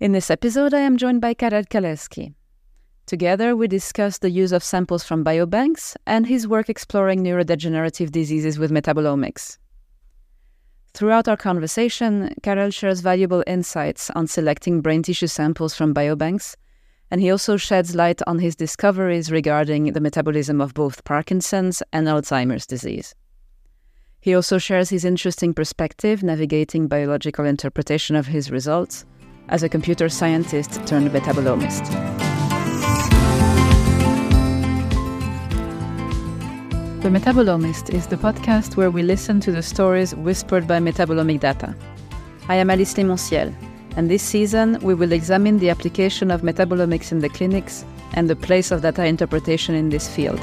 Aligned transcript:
In 0.00 0.12
this 0.12 0.30
episode, 0.30 0.74
I 0.74 0.82
am 0.82 0.96
joined 0.96 1.20
by 1.20 1.34
Karel 1.34 1.64
Kalecký. 1.64 2.32
Together, 3.06 3.56
we 3.56 3.66
discuss 3.66 4.18
the 4.18 4.30
use 4.30 4.52
of 4.52 4.62
samples 4.62 5.02
from 5.02 5.24
biobanks 5.24 5.96
and 6.06 6.24
his 6.24 6.46
work 6.46 6.68
exploring 6.68 7.24
neurodegenerative 7.24 8.12
diseases 8.12 8.60
with 8.60 8.70
metabolomics. 8.70 9.58
Throughout 10.94 11.26
our 11.26 11.36
conversation, 11.36 12.32
Karel 12.44 12.70
shares 12.70 13.00
valuable 13.00 13.42
insights 13.48 14.08
on 14.10 14.28
selecting 14.28 14.82
brain 14.82 15.02
tissue 15.02 15.26
samples 15.26 15.74
from 15.74 15.92
biobanks, 15.92 16.54
and 17.10 17.20
he 17.20 17.32
also 17.32 17.56
sheds 17.56 17.96
light 17.96 18.22
on 18.28 18.38
his 18.38 18.54
discoveries 18.54 19.32
regarding 19.32 19.94
the 19.94 20.00
metabolism 20.00 20.60
of 20.60 20.74
both 20.74 21.02
Parkinson's 21.02 21.82
and 21.92 22.06
Alzheimer's 22.06 22.68
disease. 22.68 23.16
He 24.20 24.32
also 24.32 24.58
shares 24.58 24.90
his 24.90 25.04
interesting 25.04 25.54
perspective 25.54 26.22
navigating 26.22 26.86
biological 26.86 27.44
interpretation 27.44 28.14
of 28.14 28.28
his 28.28 28.48
results 28.48 29.04
as 29.48 29.62
a 29.62 29.68
computer 29.68 30.08
scientist 30.08 30.86
turned 30.86 31.10
metabolomist. 31.10 31.84
The 37.02 37.08
Metabolomist 37.10 37.94
is 37.94 38.08
the 38.08 38.16
podcast 38.16 38.76
where 38.76 38.90
we 38.90 39.02
listen 39.02 39.40
to 39.40 39.52
the 39.52 39.62
stories 39.62 40.14
whispered 40.14 40.66
by 40.66 40.78
metabolomic 40.78 41.40
data. 41.40 41.74
I 42.48 42.56
am 42.56 42.70
Alice 42.70 42.94
Limonciel, 42.94 43.54
and 43.96 44.10
this 44.10 44.22
season 44.22 44.78
we 44.80 44.94
will 44.94 45.12
examine 45.12 45.58
the 45.58 45.70
application 45.70 46.30
of 46.30 46.42
metabolomics 46.42 47.12
in 47.12 47.20
the 47.20 47.28
clinics 47.28 47.84
and 48.14 48.28
the 48.28 48.36
place 48.36 48.70
of 48.70 48.82
data 48.82 49.04
interpretation 49.06 49.74
in 49.74 49.90
this 49.90 50.08
field. 50.08 50.40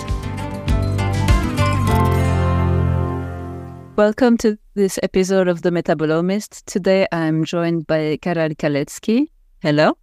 Welcome 3.97 4.37
to 4.37 4.57
this 4.75 4.99
episode 5.01 5.47
of 5.47 5.61
The 5.61 5.69
Metabolomist. 5.69 6.63
Today 6.65 7.07
I'm 7.13 7.45
joined 7.45 7.87
by 7.87 8.17
Karel 8.21 8.49
Kalecký. 8.49 9.27
Hello. 9.61 9.97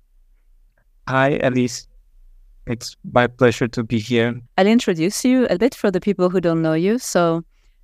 Hi, 1.07 1.37
Alice. 1.43 1.87
It's 2.67 2.97
my 3.13 3.27
pleasure 3.27 3.69
to 3.69 3.85
be 3.85 3.99
here. 3.99 4.41
I'll 4.57 4.67
introduce 4.67 5.27
you 5.27 5.47
a 5.51 5.59
bit 5.59 5.75
for 5.75 5.91
the 5.91 6.01
people 6.01 6.31
who 6.31 6.41
don't 6.41 6.63
know 6.63 6.73
you. 6.73 6.99
So, 6.99 7.43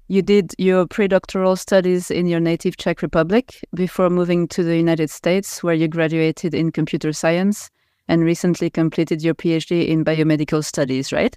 you 0.09 0.23
did 0.23 0.55
your 0.57 0.87
predoctoral 0.87 1.59
studies 1.59 2.11
in 2.11 2.27
your 2.27 2.41
native 2.41 2.79
Czech 2.79 3.03
Republic 3.03 3.61
before 3.75 4.09
moving 4.09 4.49
to 4.49 4.63
the 4.63 4.77
United 4.77 5.11
States, 5.11 5.63
where 5.63 5.75
you 5.75 5.89
graduated 5.89 6.55
in 6.55 6.73
computer 6.73 7.13
science 7.13 7.69
and 8.09 8.25
recently 8.25 8.71
completed 8.71 9.23
your 9.23 9.35
PhD 9.35 9.87
in 9.87 10.07
biomedical 10.07 10.65
studies, 10.65 11.13
right? 11.13 11.37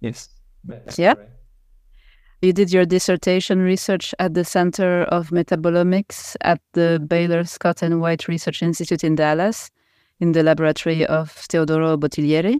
Yes. 0.00 0.30
Yeah. 0.96 1.14
Correct. 1.14 1.41
You 2.42 2.52
did 2.52 2.72
your 2.72 2.84
dissertation 2.84 3.60
research 3.60 4.16
at 4.18 4.34
the 4.34 4.44
Center 4.44 5.04
of 5.04 5.28
Metabolomics 5.28 6.34
at 6.40 6.60
the 6.72 7.00
Baylor 7.06 7.44
Scott 7.44 7.82
and 7.82 8.00
White 8.00 8.26
Research 8.26 8.64
Institute 8.64 9.04
in 9.04 9.14
Dallas, 9.14 9.70
in 10.18 10.32
the 10.32 10.42
laboratory 10.42 11.06
of 11.06 11.32
Teodoro 11.48 11.96
Bottiglieri. 11.96 12.58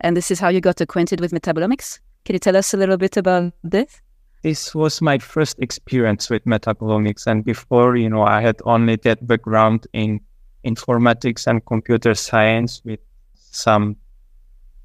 And 0.00 0.16
this 0.16 0.30
is 0.30 0.40
how 0.40 0.48
you 0.48 0.62
got 0.62 0.80
acquainted 0.80 1.20
with 1.20 1.32
metabolomics. 1.32 1.98
Can 2.24 2.32
you 2.32 2.38
tell 2.38 2.56
us 2.56 2.72
a 2.72 2.78
little 2.78 2.96
bit 2.96 3.18
about 3.18 3.52
this? 3.62 4.00
This 4.40 4.74
was 4.74 5.02
my 5.02 5.18
first 5.18 5.58
experience 5.58 6.30
with 6.30 6.42
metabolomics. 6.46 7.26
And 7.26 7.44
before, 7.44 7.96
you 7.96 8.08
know, 8.08 8.22
I 8.22 8.40
had 8.40 8.56
only 8.64 8.96
that 9.04 9.26
background 9.26 9.86
in 9.92 10.18
informatics 10.64 11.46
and 11.46 11.62
computer 11.66 12.14
science 12.14 12.80
with 12.86 13.00
some 13.34 13.96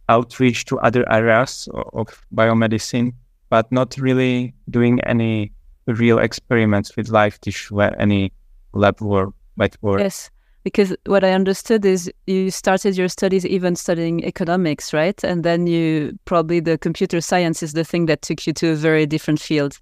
outreach 0.10 0.66
to 0.66 0.78
other 0.80 1.10
areas 1.10 1.70
of 1.94 2.22
biomedicine 2.36 3.14
but 3.50 3.72
not 3.72 3.98
really 3.98 4.54
doing 4.70 5.00
any 5.02 5.52
real 5.88 6.20
experiments 6.20 6.96
with 6.96 7.10
live 7.10 7.40
tissue, 7.42 7.82
any 7.82 8.32
lab 8.74 9.02
work, 9.02 9.34
lab 9.58 9.76
work. 9.82 10.00
Yes, 10.00 10.30
because 10.64 10.96
what 11.06 11.24
I 11.24 11.32
understood 11.32 11.86
is 11.86 12.12
you 12.28 12.52
started 12.52 12.98
your 12.98 13.08
studies 13.08 13.46
even 13.46 13.76
studying 13.76 14.24
economics, 14.24 14.94
right? 14.94 15.22
And 15.24 15.44
then 15.44 15.68
you 15.68 16.18
probably 16.26 16.60
the 16.60 16.78
computer 16.78 17.22
science 17.22 17.64
is 17.64 17.74
the 17.74 17.84
thing 17.84 18.06
that 18.06 18.22
took 18.22 18.46
you 18.46 18.54
to 18.54 18.72
a 18.72 18.76
very 18.76 19.06
different 19.06 19.40
field. 19.40 19.80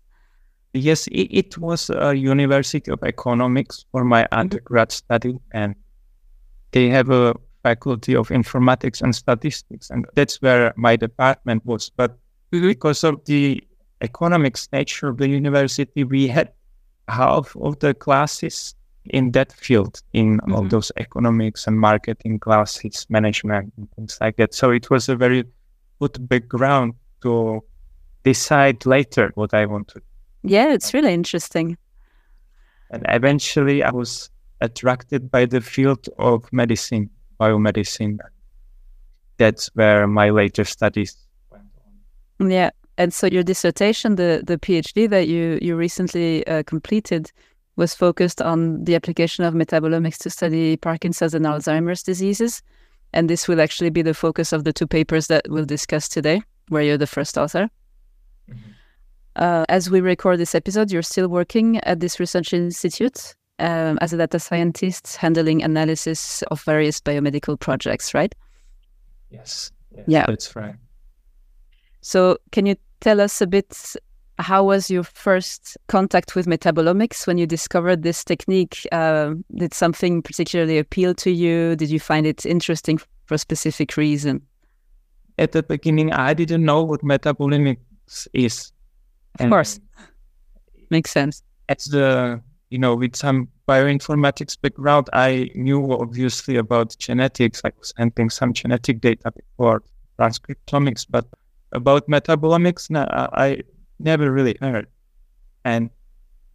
Yes, 0.73 1.07
it, 1.07 1.27
it 1.31 1.57
was 1.57 1.89
a 1.89 2.13
University 2.15 2.91
of 2.91 3.01
Economics 3.03 3.85
for 3.91 4.03
my 4.03 4.23
mm-hmm. 4.23 4.39
undergrad 4.39 4.91
study, 4.91 5.39
and 5.51 5.75
they 6.71 6.89
have 6.89 7.09
a 7.09 7.35
faculty 7.63 8.15
of 8.15 8.29
informatics 8.29 9.01
and 9.01 9.15
statistics, 9.15 9.89
and 9.89 10.05
that's 10.15 10.41
where 10.41 10.73
my 10.77 10.95
department 10.95 11.65
was. 11.65 11.89
But 11.89 12.17
Mm-hmm. 12.51 12.67
because 12.67 13.03
of 13.03 13.23
the 13.25 13.63
economics 14.01 14.69
nature 14.71 15.09
of 15.09 15.17
the 15.17 15.27
university, 15.27 16.03
we 16.03 16.27
had 16.27 16.51
half 17.07 17.55
of 17.57 17.79
the 17.79 17.93
classes 17.93 18.75
in 19.09 19.31
that 19.31 19.51
field, 19.51 20.01
in 20.13 20.37
mm-hmm. 20.37 20.53
all 20.53 20.63
those 20.63 20.91
economics 20.97 21.67
and 21.67 21.79
marketing 21.79 22.39
classes, 22.39 23.05
management, 23.09 23.73
and 23.77 23.91
things 23.95 24.17
like 24.21 24.37
that. 24.37 24.53
So 24.53 24.71
it 24.71 24.89
was 24.89 25.09
a 25.09 25.15
very 25.15 25.43
good 25.99 26.27
background 26.27 26.93
to 27.21 27.61
decide 28.23 28.85
later 28.85 29.31
what 29.35 29.53
I 29.53 29.65
want 29.65 29.89
to. 29.89 30.01
Yeah, 30.43 30.73
it's 30.73 30.93
really 30.93 31.13
interesting. 31.13 31.77
And 32.91 33.05
eventually, 33.09 33.83
I 33.83 33.91
was 33.91 34.29
attracted 34.61 35.29
by 35.29 35.45
the 35.45 35.61
field 35.61 36.07
of 36.17 36.51
medicine, 36.53 37.09
biomedicine. 37.39 38.19
That's 39.37 39.67
where 39.75 40.07
my 40.07 40.29
later 40.29 40.63
studies 40.63 41.26
yeah. 42.39 42.71
And 42.97 43.13
so 43.13 43.27
your 43.27 43.43
dissertation, 43.43 44.15
the, 44.15 44.41
the 44.45 44.57
PhD 44.57 45.09
that 45.09 45.27
you, 45.27 45.59
you 45.61 45.75
recently 45.75 46.45
uh, 46.47 46.63
completed, 46.63 47.31
was 47.75 47.93
focused 47.93 48.41
on 48.41 48.83
the 48.83 48.95
application 48.95 49.43
of 49.43 49.53
metabolomics 49.53 50.17
to 50.19 50.29
study 50.31 50.77
Parkinson's 50.77 51.35
and 51.35 51.45
Alzheimer's 51.45 52.01
diseases. 52.01 52.63
And 53.13 53.29
this 53.29 53.47
will 53.47 53.61
actually 53.61 53.91
be 53.91 54.01
the 54.01 54.15
focus 54.15 54.51
of 54.51 54.63
the 54.63 54.73
two 54.73 54.87
papers 54.87 55.27
that 55.27 55.45
we'll 55.47 55.65
discuss 55.65 56.09
today, 56.09 56.41
where 56.69 56.81
you're 56.81 56.97
the 56.97 57.07
first 57.07 57.37
author. 57.37 57.69
Mm-hmm. 58.49 58.71
Uh, 59.35 59.65
as 59.69 59.89
we 59.91 60.01
record 60.01 60.39
this 60.39 60.55
episode, 60.55 60.91
you're 60.91 61.03
still 61.03 61.27
working 61.27 61.77
at 61.81 61.99
this 61.99 62.19
research 62.19 62.53
institute 62.53 63.35
um, 63.59 63.99
as 64.01 64.11
a 64.11 64.17
data 64.17 64.39
scientist, 64.39 65.15
handling 65.17 65.61
analysis 65.61 66.41
of 66.43 66.61
various 66.63 66.99
biomedical 66.99 67.59
projects, 67.59 68.15
right? 68.15 68.33
Yes. 69.29 69.71
yes 69.95 70.05
yeah. 70.07 70.25
That's 70.25 70.55
right. 70.55 70.75
So, 72.07 72.37
can 72.53 72.65
you 72.65 72.77
tell 73.01 73.19
us 73.19 73.41
a 73.41 73.47
bit 73.47 73.97
how 74.39 74.63
was 74.63 74.89
your 74.89 75.03
first 75.03 75.77
contact 75.87 76.37
with 76.37 76.45
metabolomics 76.45 77.27
when 77.27 77.37
you 77.37 77.45
discovered 77.45 78.03
this 78.03 78.23
technique? 78.23 78.87
Uh, 78.93 79.33
did 79.53 79.73
something 79.73 80.21
particularly 80.21 80.77
appeal 80.77 81.13
to 81.15 81.29
you? 81.29 81.75
Did 81.75 81.89
you 81.89 81.99
find 81.99 82.25
it 82.25 82.45
interesting 82.45 82.97
for 83.25 83.33
a 83.35 83.37
specific 83.37 83.97
reason? 83.97 84.41
At 85.37 85.51
the 85.51 85.63
beginning, 85.63 86.13
I 86.13 86.33
didn't 86.33 86.63
know 86.63 86.81
what 86.81 87.01
metabolomics 87.01 88.29
is. 88.31 88.71
Of 89.35 89.41
and 89.41 89.51
course, 89.51 89.77
makes 90.89 91.11
sense. 91.11 91.43
As 91.67 91.83
the 91.87 92.41
you 92.69 92.77
know, 92.77 92.95
with 92.95 93.17
some 93.17 93.49
bioinformatics 93.67 94.61
background, 94.61 95.09
I 95.11 95.49
knew 95.55 95.91
obviously 95.91 96.55
about 96.55 96.95
genetics. 96.97 97.61
I 97.65 97.71
was 97.77 97.93
handling 97.97 98.29
some 98.29 98.53
genetic 98.53 99.01
data 99.01 99.29
before 99.29 99.83
transcriptomics, 100.17 101.05
but 101.09 101.25
about 101.71 102.07
metabolomics, 102.07 102.87
I 102.95 103.61
never 103.99 104.31
really 104.31 104.57
heard. 104.61 104.87
And 105.65 105.89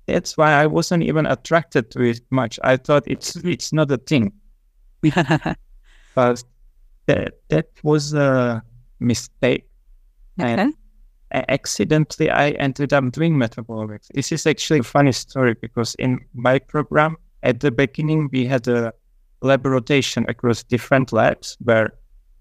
that's 0.06 0.36
why 0.36 0.52
I 0.52 0.66
wasn't 0.66 1.02
even 1.02 1.26
attracted 1.26 1.90
to 1.92 2.02
it 2.02 2.20
much. 2.30 2.58
I 2.62 2.76
thought 2.76 3.04
it's 3.06 3.36
it's 3.36 3.72
not 3.72 3.90
a 3.90 3.98
thing. 3.98 4.32
but 6.14 6.44
that, 7.06 7.34
that 7.48 7.68
was 7.82 8.14
a 8.14 8.62
mistake. 9.00 9.68
Okay. 10.40 10.52
And 10.52 10.74
accidentally, 11.32 12.30
I 12.30 12.50
ended 12.50 12.92
up 12.92 13.10
doing 13.12 13.34
metabolomics. 13.34 14.08
This 14.14 14.32
is 14.32 14.46
actually 14.46 14.80
a 14.80 14.84
funny 14.84 15.12
story 15.12 15.54
because 15.54 15.94
in 15.96 16.20
my 16.34 16.58
program, 16.58 17.16
at 17.42 17.60
the 17.60 17.70
beginning, 17.70 18.28
we 18.32 18.46
had 18.46 18.68
a 18.68 18.92
lab 19.40 19.66
rotation 19.66 20.24
across 20.28 20.62
different 20.62 21.12
labs 21.12 21.56
where 21.60 21.92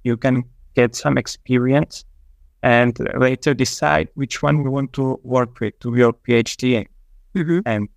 you 0.03 0.17
can 0.17 0.43
get 0.75 0.95
some 0.95 1.17
experience 1.17 2.05
and 2.63 2.97
later 3.15 3.53
decide 3.53 4.09
which 4.15 4.43
one 4.43 4.63
we 4.63 4.69
want 4.69 4.93
to 4.93 5.19
work 5.23 5.59
with 5.59 5.79
to 5.79 5.95
your 5.95 6.13
PhD. 6.13 6.87
Mm-hmm. 7.35 7.59
And 7.65 7.89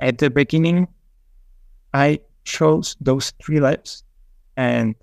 at 0.00 0.18
the 0.18 0.30
beginning, 0.30 0.88
I 1.92 2.20
chose 2.44 2.96
those 3.00 3.32
three 3.42 3.60
labs, 3.60 4.04
and 4.56 4.94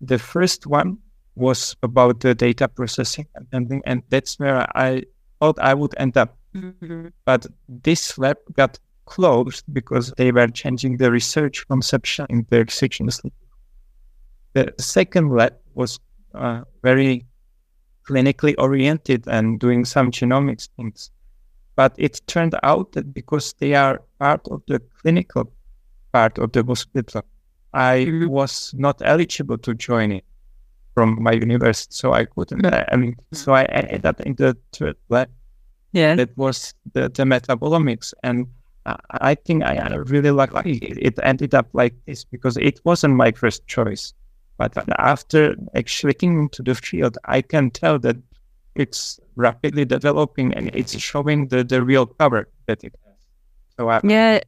the 0.00 0.18
first 0.18 0.66
one 0.66 0.98
was 1.36 1.76
about 1.82 2.20
the 2.20 2.34
data 2.34 2.68
processing 2.68 3.26
and 3.52 3.82
and 3.86 4.02
that's 4.08 4.38
where 4.38 4.66
I 4.76 5.02
thought 5.40 5.58
I 5.58 5.74
would 5.74 5.94
end 5.98 6.16
up. 6.16 6.36
Mm-hmm. 6.54 7.08
But 7.24 7.46
this 7.68 8.16
lab 8.18 8.36
got 8.52 8.78
closed 9.06 9.64
because 9.72 10.12
they 10.16 10.30
were 10.30 10.48
changing 10.48 10.96
the 10.96 11.10
research 11.10 11.66
conception 11.68 12.26
in 12.30 12.46
their 12.50 12.66
sections. 12.68 13.20
The 14.52 14.72
second 14.78 15.30
lab 15.30 15.54
was 15.74 15.98
uh, 16.34 16.62
very 16.82 17.24
clinically 18.08 18.54
oriented 18.58 19.26
and 19.28 19.58
doing 19.60 19.84
some 19.84 20.10
genomics 20.10 20.68
things. 20.76 21.10
But 21.76 21.94
it 21.96 22.20
turned 22.26 22.54
out 22.62 22.92
that 22.92 23.12
because 23.12 23.54
they 23.58 23.74
are 23.74 24.02
part 24.18 24.46
of 24.48 24.62
the 24.68 24.80
clinical 25.02 25.50
part 26.12 26.38
of 26.38 26.52
the 26.52 26.62
hospital. 26.64 27.22
I 27.72 28.04
Mhm. 28.06 28.28
was 28.28 28.72
not 28.76 29.02
eligible 29.04 29.58
to 29.58 29.74
join 29.74 30.12
it 30.12 30.24
from 30.94 31.20
my 31.20 31.32
university, 31.32 31.92
so 31.92 32.12
I 32.12 32.24
couldn't. 32.26 32.64
I 32.66 32.96
mean, 32.96 33.16
so 33.32 33.52
I 33.52 33.64
ended 33.64 34.06
up 34.06 34.20
in 34.20 34.36
the 34.36 34.56
third 34.72 34.96
lab. 35.08 35.28
Yeah. 35.92 36.14
That 36.16 36.36
was 36.36 36.74
the, 36.92 37.08
the 37.08 37.24
metabolomics, 37.24 38.14
and 38.22 38.46
I, 38.86 38.96
I 39.32 39.34
think 39.34 39.64
I 39.64 39.74
I 39.76 39.94
really 39.96 40.30
lucky 40.30 40.76
it 40.76 41.18
ended 41.22 41.54
up 41.54 41.68
like 41.72 41.94
this 42.06 42.24
because 42.24 42.56
it 42.56 42.80
wasn't 42.84 43.14
my 43.16 43.32
first 43.32 43.66
choice. 43.66 44.14
But 44.56 44.72
after 44.98 45.56
actually 45.74 46.10
looking 46.10 46.38
into 46.40 46.62
the 46.62 46.74
field, 46.74 47.18
I 47.24 47.42
can 47.42 47.70
tell 47.70 47.98
that 48.00 48.16
it's 48.74 49.18
rapidly 49.36 49.84
developing 49.84 50.54
and 50.54 50.70
it's 50.74 50.98
showing 50.98 51.48
the, 51.48 51.64
the 51.64 51.82
real 51.82 52.06
power 52.06 52.48
that 52.66 52.84
it 52.84 52.94
has. 53.04 53.14
So 53.76 53.88
I, 53.88 54.00
Yeah, 54.04 54.40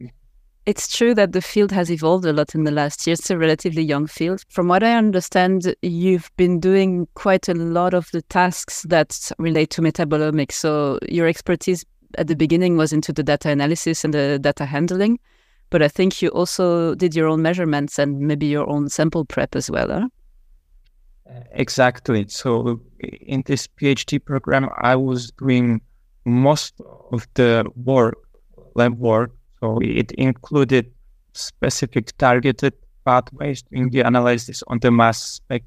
it's 0.67 0.97
true 0.97 1.15
that 1.15 1.33
the 1.33 1.41
field 1.41 1.71
has 1.71 1.91
evolved 1.91 2.25
a 2.25 2.33
lot 2.33 2.55
in 2.55 2.65
the 2.65 2.73
last 2.73 3.07
year. 3.07 3.15
It's 3.15 3.31
a 3.31 3.39
relatively 3.39 3.83
young 3.83 4.07
field. 4.09 4.43
From 4.49 4.67
what 4.67 4.83
I 4.83 4.95
understand, 4.95 5.75
you've 5.83 6.31
been 6.37 6.59
doing 6.59 7.07
quite 7.15 7.49
a 7.49 7.55
lot 7.55 7.95
of 7.95 8.11
the 8.13 8.23
tasks 8.23 8.83
that 8.83 9.31
relate 9.39 9.71
to 9.71 9.83
metabolomics. 9.83 10.53
So 10.53 10.99
your 11.09 11.29
expertise 11.29 11.85
at 12.19 12.27
the 12.27 12.37
beginning 12.37 12.77
was 12.77 12.93
into 12.93 13.13
the 13.13 13.23
data 13.23 13.51
analysis 13.51 14.05
and 14.05 14.13
the 14.13 14.39
data 14.41 14.65
handling, 14.65 15.21
but 15.71 15.83
I 15.83 15.89
think 15.89 16.23
you 16.23 16.29
also 16.29 16.95
did 16.95 17.15
your 17.15 17.29
own 17.29 17.43
measurements 17.43 17.99
and 17.99 18.21
maybe 18.21 18.47
your 18.47 18.69
own 18.69 18.89
sample 18.89 19.25
prep 19.25 19.57
as 19.57 19.71
well. 19.71 19.89
Huh? 19.89 20.09
Uh, 21.29 21.41
exactly. 21.53 22.27
So 22.29 22.81
in 23.01 23.43
this 23.47 23.67
PhD 23.67 24.25
program, 24.25 24.69
I 24.79 24.95
was 24.95 25.33
doing 25.33 25.81
most 26.25 26.75
of 27.11 27.27
the 27.35 27.65
work, 27.85 28.17
lab 28.75 28.99
work. 28.99 29.33
So 29.61 29.79
it 29.81 30.13
included 30.13 30.93
specific 31.33 32.17
targeted 32.19 32.75
pathways 33.05 33.63
doing 33.63 33.91
the 33.91 34.01
analysis 34.01 34.63
on 34.69 34.79
the 34.81 34.91
mass 34.91 35.23
spec, 35.23 35.63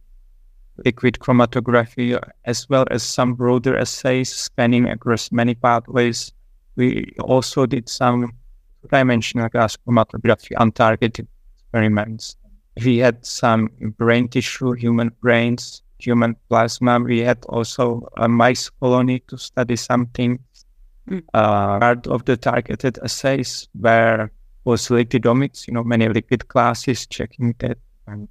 liquid 0.86 1.20
chromatography, 1.20 2.22
as 2.46 2.70
well 2.70 2.86
as 2.92 3.04
some 3.04 3.34
broader 3.34 3.78
assays 3.78 4.34
spanning 4.34 4.88
across 4.88 5.32
many 5.32 5.56
pathways. 5.56 6.32
We 6.76 7.14
also 7.20 7.66
did 7.66 7.90
some 7.90 8.34
two-dimensional 8.82 9.50
gas 9.50 9.78
chromatography 9.78 10.52
untargeted 10.58 11.28
experiments 11.56 12.36
we 12.84 12.98
had 12.98 13.26
some 13.26 13.70
brain 13.98 14.28
tissue, 14.28 14.74
human 14.74 15.12
brains, 15.22 15.82
human 16.00 16.36
plasma. 16.50 17.00
We 17.00 17.20
had 17.20 17.44
also 17.50 18.08
a 18.18 18.28
mice 18.28 18.70
colony 18.70 19.20
to 19.28 19.38
study 19.38 19.76
something. 19.76 20.40
Mm. 21.10 21.24
Uh, 21.34 21.80
part 21.80 22.08
of 22.08 22.26
the 22.26 22.38
targeted 22.38 23.00
assays 23.04 23.68
where 23.74 24.32
was 24.64 24.88
lipidomics, 24.90 25.68
you 25.68 25.74
know, 25.74 25.84
many 25.84 26.08
lipid 26.08 26.48
classes, 26.48 27.08
checking 27.08 27.56
that. 27.60 27.78
And 28.08 28.28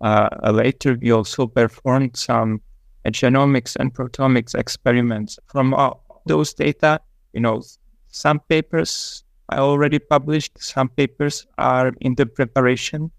uh, 0.00 0.28
later, 0.52 0.96
we 1.00 1.10
also 1.10 1.46
performed 1.46 2.16
some 2.16 2.60
genomics 3.08 3.76
and 3.76 3.92
proteomics 3.92 4.54
experiments. 4.54 5.38
From 5.46 5.74
uh, 5.74 5.90
those 6.26 6.54
data, 6.54 7.00
you 7.32 7.40
know, 7.40 7.62
some 8.08 8.38
papers 8.40 9.23
I 9.48 9.58
already 9.58 9.98
published, 9.98 10.52
some 10.62 10.88
papers 10.88 11.46
are 11.58 11.92
in 12.00 12.14
the 12.14 12.26
preparation 12.26 13.10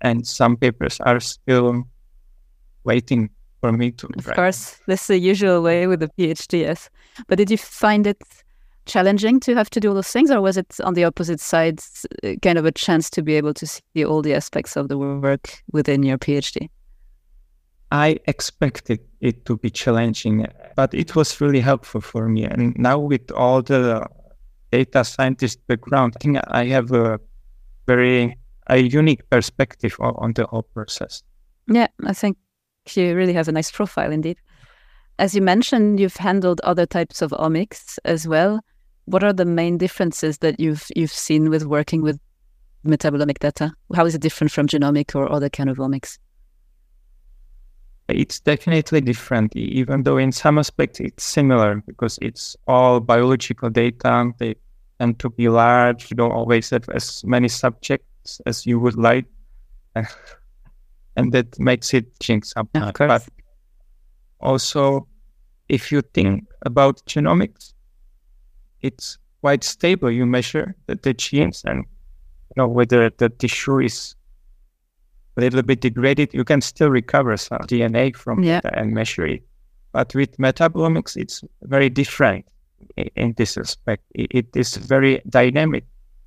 and 0.00 0.26
some 0.26 0.56
papers 0.56 1.00
are 1.00 1.20
still 1.20 1.84
waiting 2.84 3.30
for 3.60 3.72
me 3.72 3.90
to 3.92 4.08
Of 4.18 4.26
write. 4.26 4.36
course, 4.36 4.76
that's 4.86 5.06
the 5.06 5.18
usual 5.18 5.62
way 5.62 5.86
with 5.86 6.00
the 6.00 6.08
PhD, 6.08 6.60
yes. 6.60 6.90
But 7.26 7.38
did 7.38 7.50
you 7.50 7.58
find 7.58 8.06
it 8.06 8.22
challenging 8.86 9.40
to 9.40 9.54
have 9.54 9.68
to 9.70 9.80
do 9.80 9.88
all 9.88 9.94
those 9.94 10.08
things, 10.12 10.30
or 10.30 10.40
was 10.40 10.56
it 10.56 10.76
on 10.84 10.94
the 10.94 11.04
opposite 11.04 11.40
side, 11.40 11.80
uh, 12.22 12.34
kind 12.42 12.58
of 12.58 12.64
a 12.64 12.72
chance 12.72 13.10
to 13.10 13.22
be 13.22 13.34
able 13.34 13.52
to 13.54 13.66
see 13.66 14.04
all 14.04 14.22
the 14.22 14.34
aspects 14.34 14.76
of 14.76 14.88
the 14.88 14.96
work 14.96 15.62
within 15.72 16.02
your 16.02 16.18
PhD? 16.18 16.68
I 17.90 18.18
expected 18.26 19.00
it 19.20 19.44
to 19.46 19.56
be 19.56 19.70
challenging, 19.70 20.46
but 20.76 20.94
it 20.94 21.14
was 21.16 21.40
really 21.40 21.60
helpful 21.60 22.00
for 22.00 22.28
me. 22.28 22.44
And 22.44 22.76
now 22.76 22.98
with 22.98 23.30
all 23.32 23.62
the 23.62 24.06
data 24.72 25.04
scientist 25.04 25.66
background, 25.66 26.14
I 26.16 26.22
think 26.22 26.38
I 26.48 26.64
have 26.66 26.92
a 26.92 27.20
very 27.86 28.36
a 28.68 28.78
unique 28.78 29.28
perspective 29.30 29.96
on, 30.00 30.32
the 30.32 30.46
whole 30.46 30.62
process. 30.62 31.22
Yeah, 31.68 31.86
I 32.04 32.12
think 32.12 32.36
you 32.90 33.14
really 33.14 33.32
have 33.32 33.48
a 33.48 33.52
nice 33.52 33.70
profile 33.70 34.10
indeed. 34.10 34.38
As 35.18 35.34
you 35.34 35.40
mentioned, 35.40 36.00
you've 36.00 36.16
handled 36.16 36.60
other 36.64 36.84
types 36.84 37.22
of 37.22 37.30
omics 37.30 37.98
as 38.04 38.26
well. 38.26 38.60
What 39.06 39.22
are 39.22 39.32
the 39.32 39.44
main 39.44 39.78
differences 39.78 40.38
that 40.38 40.58
you've 40.60 40.86
you've 40.94 41.12
seen 41.12 41.48
with 41.48 41.64
working 41.64 42.02
with 42.02 42.18
metabolomic 42.84 43.38
data? 43.38 43.72
How 43.94 44.04
is 44.04 44.14
it 44.14 44.20
different 44.20 44.52
from 44.52 44.66
genomic 44.66 45.14
or 45.14 45.30
other 45.30 45.48
kind 45.48 45.70
of 45.70 45.78
omics? 45.78 46.18
It's 48.08 48.38
definitely 48.40 49.00
different, 49.00 49.56
even 49.56 50.04
though 50.04 50.18
in 50.18 50.30
some 50.30 50.58
aspects 50.58 51.00
it's 51.00 51.24
similar 51.24 51.82
because 51.86 52.18
it's 52.22 52.56
all 52.66 53.00
biological 53.00 53.68
data. 53.68 54.32
They 54.38 54.54
tend 55.00 55.18
to 55.20 55.30
be 55.30 55.48
large. 55.48 56.10
You 56.10 56.16
don't 56.16 56.32
always 56.32 56.70
have 56.70 56.88
as 56.90 57.24
many 57.24 57.48
subjects 57.48 58.40
as 58.46 58.64
you 58.64 58.78
would 58.78 58.96
like. 58.96 59.26
and 61.16 61.32
that 61.32 61.58
makes 61.58 61.94
it 61.94 62.06
sometimes. 62.20 62.92
But 62.96 63.22
also, 64.40 65.06
if 65.68 65.90
you 65.90 66.02
think 66.02 66.44
about 66.62 67.04
genomics, 67.06 67.72
it's 68.82 69.18
quite 69.40 69.64
stable. 69.64 70.10
You 70.10 70.26
measure 70.26 70.74
the, 70.86 70.96
the 70.96 71.14
genes 71.14 71.62
and 71.64 71.78
you 71.78 72.54
know 72.56 72.66
whether 72.68 73.10
the 73.10 73.28
tissue 73.28 73.80
is 73.80 74.15
a 75.36 75.40
little 75.40 75.62
bit 75.62 75.80
degraded, 75.80 76.32
you 76.32 76.44
can 76.44 76.60
still 76.60 76.90
recover 76.90 77.36
some 77.36 77.58
DNA 77.68 78.14
from 78.16 78.42
Yeah. 78.42 78.60
it 78.64 78.70
and 78.72 78.92
measure 78.92 79.26
it. 79.26 79.42
But 79.92 80.14
with 80.14 80.36
metabolomics, 80.38 81.16
it's 81.16 81.42
very 81.62 81.88
different 81.88 82.46
in 83.16 83.34
this 83.36 83.56
respect. 83.56 84.02
It 84.14 84.54
is 84.54 84.76
very 84.76 85.20
dynamic, 85.28 85.84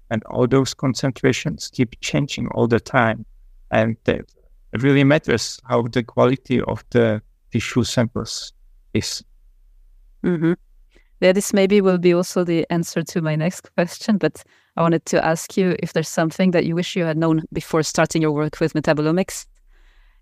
and 0.10 0.24
all 0.26 0.48
those 0.48 0.74
concentrations 0.74 1.70
keep 1.74 2.00
changing 2.02 2.48
all 2.50 2.68
the 2.68 2.80
time. 2.80 3.26
And 3.72 3.96
it 4.08 4.32
really 4.74 5.04
matters 5.04 5.60
how 5.66 5.84
the 5.84 6.04
quality 6.04 6.62
of 6.62 6.84
the 6.90 7.22
tissue 7.52 7.84
samples 7.84 8.54
is. 8.94 9.24
Mm-hmm. 10.24 10.54
Yeah, 11.22 11.34
this 11.34 11.54
maybe 11.54 11.82
will 11.82 11.98
be 11.98 12.14
also 12.14 12.44
the 12.44 12.66
answer 12.70 13.04
to 13.04 13.22
my 13.22 13.36
next 13.36 13.70
question, 13.76 14.18
but 14.18 14.44
I 14.80 14.82
wanted 14.82 15.06
to 15.08 15.24
ask 15.26 15.58
you 15.58 15.76
if 15.80 15.92
there's 15.92 16.08
something 16.08 16.52
that 16.52 16.66
you 16.66 16.74
wish 16.74 16.96
you 16.96 17.04
had 17.04 17.18
known 17.18 17.44
before 17.52 17.84
starting 17.84 18.22
your 18.22 18.32
work 18.32 18.62
with 18.62 18.72
metabolomics. 18.72 19.46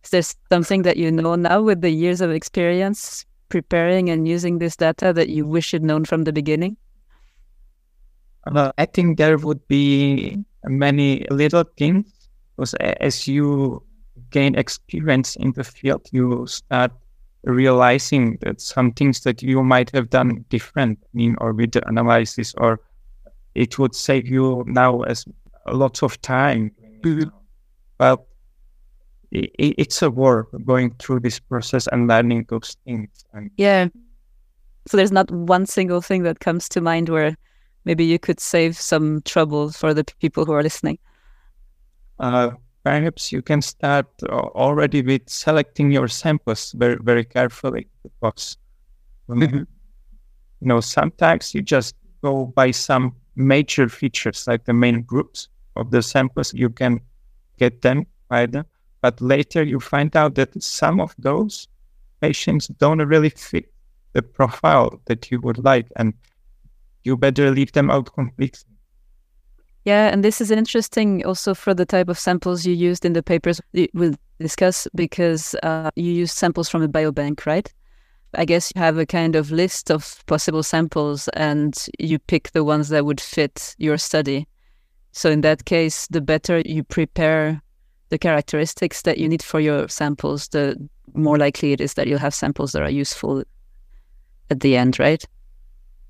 Is 0.04 0.10
there 0.10 0.24
something 0.52 0.82
that 0.82 0.98
you 0.98 1.12
know 1.12 1.36
now 1.36 1.62
with 1.62 1.82
the 1.82 1.92
years 1.92 2.22
of 2.22 2.32
experience 2.32 3.24
preparing 3.50 4.10
and 4.10 4.28
using 4.28 4.58
this 4.58 4.76
data 4.76 5.14
that 5.14 5.30
you 5.30 5.46
wish 5.46 5.74
you'd 5.74 5.84
known 5.84 6.06
from 6.06 6.24
the 6.24 6.34
beginning? 6.34 6.76
Uh, 8.48 8.72
I 8.80 8.86
think 8.86 9.20
there 9.20 9.38
would 9.38 9.66
be 9.68 10.44
many 10.66 11.28
little 11.30 11.66
things 11.78 12.08
because 12.56 12.74
as 12.74 13.28
you 13.28 13.84
gain 14.32 14.56
experience 14.56 15.36
in 15.36 15.52
the 15.52 15.64
field, 15.64 16.08
you 16.12 16.48
start 16.48 16.92
realizing 17.44 18.40
that 18.42 18.60
some 18.60 18.92
things 18.92 19.22
that 19.22 19.44
you 19.44 19.64
might 19.64 19.92
have 19.92 20.10
done 20.10 20.44
different, 20.50 20.98
mean, 21.14 21.36
or 21.40 21.54
with 21.54 21.74
the 21.74 21.88
analysis, 21.88 22.56
or 22.58 22.80
it 23.58 23.78
would 23.80 23.96
save 23.96 24.28
you 24.28 24.64
now 24.68 25.02
as 25.02 25.26
lots 25.66 26.04
of 26.04 26.22
time. 26.22 26.72
Well, 28.00 28.28
i 29.34 29.40
i- 29.60 29.76
it's 29.78 30.02
a 30.02 30.10
work 30.10 30.48
going 30.66 30.96
through 31.00 31.20
this 31.22 31.40
process 31.40 31.88
and 31.92 32.08
learning 32.08 32.46
those 32.50 32.78
things. 32.86 33.26
And 33.34 33.52
Yeah. 33.58 33.90
So 34.88 34.98
there's 34.98 35.12
not 35.12 35.30
one 35.32 35.66
single 35.66 36.02
thing 36.02 36.24
that 36.24 36.40
comes 36.40 36.70
to 36.70 36.82
mind 36.82 37.10
where 37.10 37.36
maybe 37.84 38.06
you 38.06 38.20
could 38.20 38.40
save 38.40 38.78
some 38.78 39.22
trouble 39.24 39.72
for 39.72 39.94
the 39.94 40.04
people 40.22 40.46
who 40.46 40.54
are 40.54 40.64
listening. 40.64 40.98
uh, 42.20 42.50
perhaps 42.84 43.32
you 43.32 43.42
can 43.42 43.62
start 43.62 44.08
already 44.56 45.02
with 45.02 45.30
selecting 45.30 45.92
your 45.92 46.08
samples 46.08 46.72
very, 46.78 46.98
very 47.04 47.26
carefully 47.26 47.88
because 48.04 48.58
you 49.30 49.68
know 50.62 50.80
sometimes 50.82 51.54
you 51.54 51.62
just 51.62 51.96
go 52.24 52.46
by 52.56 52.72
some 52.72 53.14
major 53.38 53.88
features 53.90 54.48
like 54.48 54.66
the 54.66 54.74
main 54.74 55.02
groups 55.04 55.50
of 55.76 55.92
the 55.92 56.02
samples 56.02 56.54
you 56.54 56.70
can 56.70 57.00
get 57.58 57.82
them 57.82 58.06
by 58.30 58.46
them 58.46 58.66
but 59.02 59.22
later 59.22 59.64
you 59.64 59.80
find 59.80 60.16
out 60.16 60.36
that 60.36 60.62
some 60.62 61.00
of 61.00 61.16
those 61.20 61.68
patients 62.20 62.68
don't 62.68 63.00
really 63.00 63.30
fit 63.30 63.72
the 64.14 64.22
profile 64.22 65.00
that 65.06 65.32
you 65.32 65.40
would 65.42 65.64
like 65.64 65.88
and 65.96 66.14
you 67.04 67.16
better 67.16 67.52
leave 67.52 67.72
them 67.74 67.90
out 67.92 68.14
completely 68.14 68.74
Yeah, 69.86 70.12
and 70.12 70.24
this 70.24 70.42
is 70.42 70.52
interesting 70.52 71.26
also 71.26 71.54
for 71.54 71.74
the 71.74 71.86
type 71.86 72.10
of 72.10 72.20
samples 72.20 72.66
you 72.66 72.74
used 72.74 73.06
in 73.06 73.14
the 73.14 73.24
papers 73.24 73.62
we- 73.74 73.90
we'll 73.94 74.16
discuss 74.40 74.88
because 74.94 75.56
uh, 75.64 75.90
you 75.96 76.12
use 76.12 76.34
samples 76.34 76.70
from 76.70 76.84
a 76.84 76.90
biobank, 76.90 77.46
right? 77.46 77.74
I 78.34 78.46
guess 78.46 78.72
you 78.76 78.82
have 78.82 78.98
a 78.98 79.06
kind 79.06 79.36
of 79.36 79.52
list 79.52 79.90
of 79.90 80.24
possible 80.26 80.64
samples 80.64 81.28
and 81.30 81.76
you 82.00 82.20
pick 82.20 82.52
the 82.52 82.64
ones 82.64 82.90
that 82.90 83.06
would 83.06 83.22
fit 83.22 83.76
your 83.78 83.98
study. 83.98 84.48
So 85.12 85.32
in 85.32 85.42
that 85.42 85.66
case, 85.66 86.08
the 86.08 86.22
better 86.22 86.62
you 86.66 86.84
prepare 86.84 87.62
the 88.10 88.18
characteristics 88.18 89.02
that 89.04 89.18
you 89.18 89.28
need 89.28 89.44
for 89.44 89.60
your 89.60 89.88
samples, 89.88 90.50
the 90.50 90.78
more 91.14 91.38
likely 91.38 91.72
it 91.72 91.82
is 91.82 91.96
that 91.96 92.08
you'll 92.08 92.20
have 92.20 92.34
samples 92.34 92.72
that 92.74 92.84
are 92.84 92.90
useful 92.90 93.44
at 94.50 94.60
the 94.60 94.78
end, 94.78 95.00
right? 95.00 95.24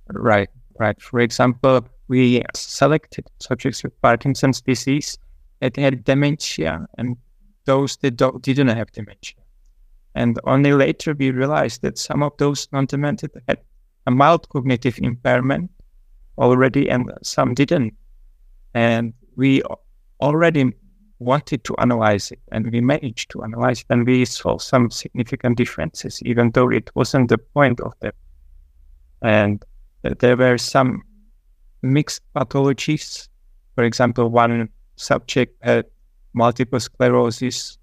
Right, 0.09 0.49
right. 0.79 1.01
For 1.01 1.19
example, 1.19 1.87
we 2.07 2.43
selected 2.55 3.25
subjects 3.39 3.83
with 3.83 3.99
Parkinson's 4.01 4.61
disease 4.61 5.17
that 5.59 5.75
had 5.75 6.03
dementia 6.03 6.85
and 6.97 7.17
those 7.65 7.97
that 7.97 8.17
didn't 8.41 8.67
have 8.69 8.91
dementia. 8.91 9.35
And 10.17 10.39
only 10.45 10.73
later 10.73 11.13
we 11.13 11.29
realized 11.29 11.83
that 11.83 11.99
some 11.99 12.23
of 12.23 12.35
those 12.37 12.67
non-demented 12.71 13.29
had 13.47 13.59
a 14.07 14.11
mild 14.11 14.49
cognitive 14.49 14.97
impairment 14.97 15.69
already 16.39 16.89
and 16.89 17.11
some 17.21 17.53
didn't. 17.53 17.93
And 18.73 19.13
we 19.35 19.61
already 20.19 20.73
wanted 21.19 21.63
to 21.65 21.75
analyze 21.77 22.31
it 22.31 22.39
and 22.51 22.71
we 22.71 22.81
managed 22.81 23.29
to 23.31 23.43
analyze 23.43 23.81
it 23.81 23.85
and 23.91 24.07
we 24.07 24.25
saw 24.25 24.57
some 24.57 24.89
significant 24.89 25.55
differences, 25.55 26.19
even 26.23 26.49
though 26.49 26.71
it 26.71 26.89
wasn't 26.95 27.29
the 27.29 27.37
point 27.37 27.79
of 27.81 27.93
them. 27.99 28.13
And 29.21 29.63
there 30.01 30.35
were 30.35 30.57
some 30.57 31.03
mixed 31.83 32.23
pathologies. 32.35 33.29
For 33.75 33.83
example, 33.83 34.29
one 34.29 34.69
subject 34.95 35.63
had 35.63 35.85
multiple 36.33 36.79
sclerosis 36.79 37.77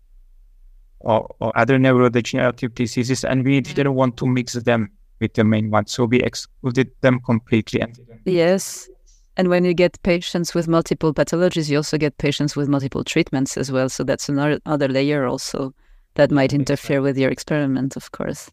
or, 1.00 1.34
or 1.40 1.56
other 1.56 1.78
neurodegenerative 1.78 2.74
diseases, 2.74 3.24
and 3.24 3.44
we 3.44 3.60
mm-hmm. 3.60 3.74
didn't 3.74 3.94
want 3.94 4.16
to 4.18 4.26
mix 4.26 4.54
them 4.54 4.90
with 5.20 5.34
the 5.34 5.44
main 5.44 5.70
one. 5.70 5.86
So 5.86 6.04
we 6.04 6.20
excluded 6.20 6.90
them 7.00 7.20
completely. 7.20 7.82
Yes. 8.24 8.88
And 9.36 9.48
when 9.48 9.64
you 9.64 9.74
get 9.74 10.00
patients 10.02 10.54
with 10.54 10.68
multiple 10.68 11.12
pathologies, 11.12 11.68
you 11.68 11.78
also 11.78 11.98
get 11.98 12.18
patients 12.18 12.54
with 12.54 12.68
multiple 12.68 13.02
treatments 13.02 13.56
as 13.56 13.72
well. 13.72 13.88
So 13.88 14.04
that's 14.04 14.28
another 14.28 14.60
other 14.64 14.88
layer 14.88 15.26
also 15.26 15.74
that 16.14 16.30
might 16.30 16.52
interfere 16.52 17.00
with 17.02 17.18
your 17.18 17.30
experiment, 17.30 17.96
of 17.96 18.12
course. 18.12 18.50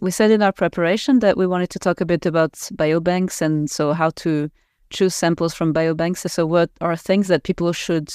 We 0.00 0.12
said 0.12 0.30
in 0.30 0.42
our 0.42 0.52
preparation 0.52 1.18
that 1.18 1.36
we 1.36 1.46
wanted 1.46 1.70
to 1.70 1.80
talk 1.80 2.00
a 2.00 2.06
bit 2.06 2.24
about 2.24 2.52
biobanks 2.52 3.42
and 3.42 3.68
so 3.68 3.92
how 3.92 4.10
to 4.10 4.48
choose 4.90 5.14
samples 5.14 5.54
from 5.54 5.74
biobanks. 5.74 6.30
So, 6.30 6.46
what 6.46 6.70
are 6.80 6.96
things 6.96 7.26
that 7.28 7.42
people 7.42 7.72
should 7.72 8.12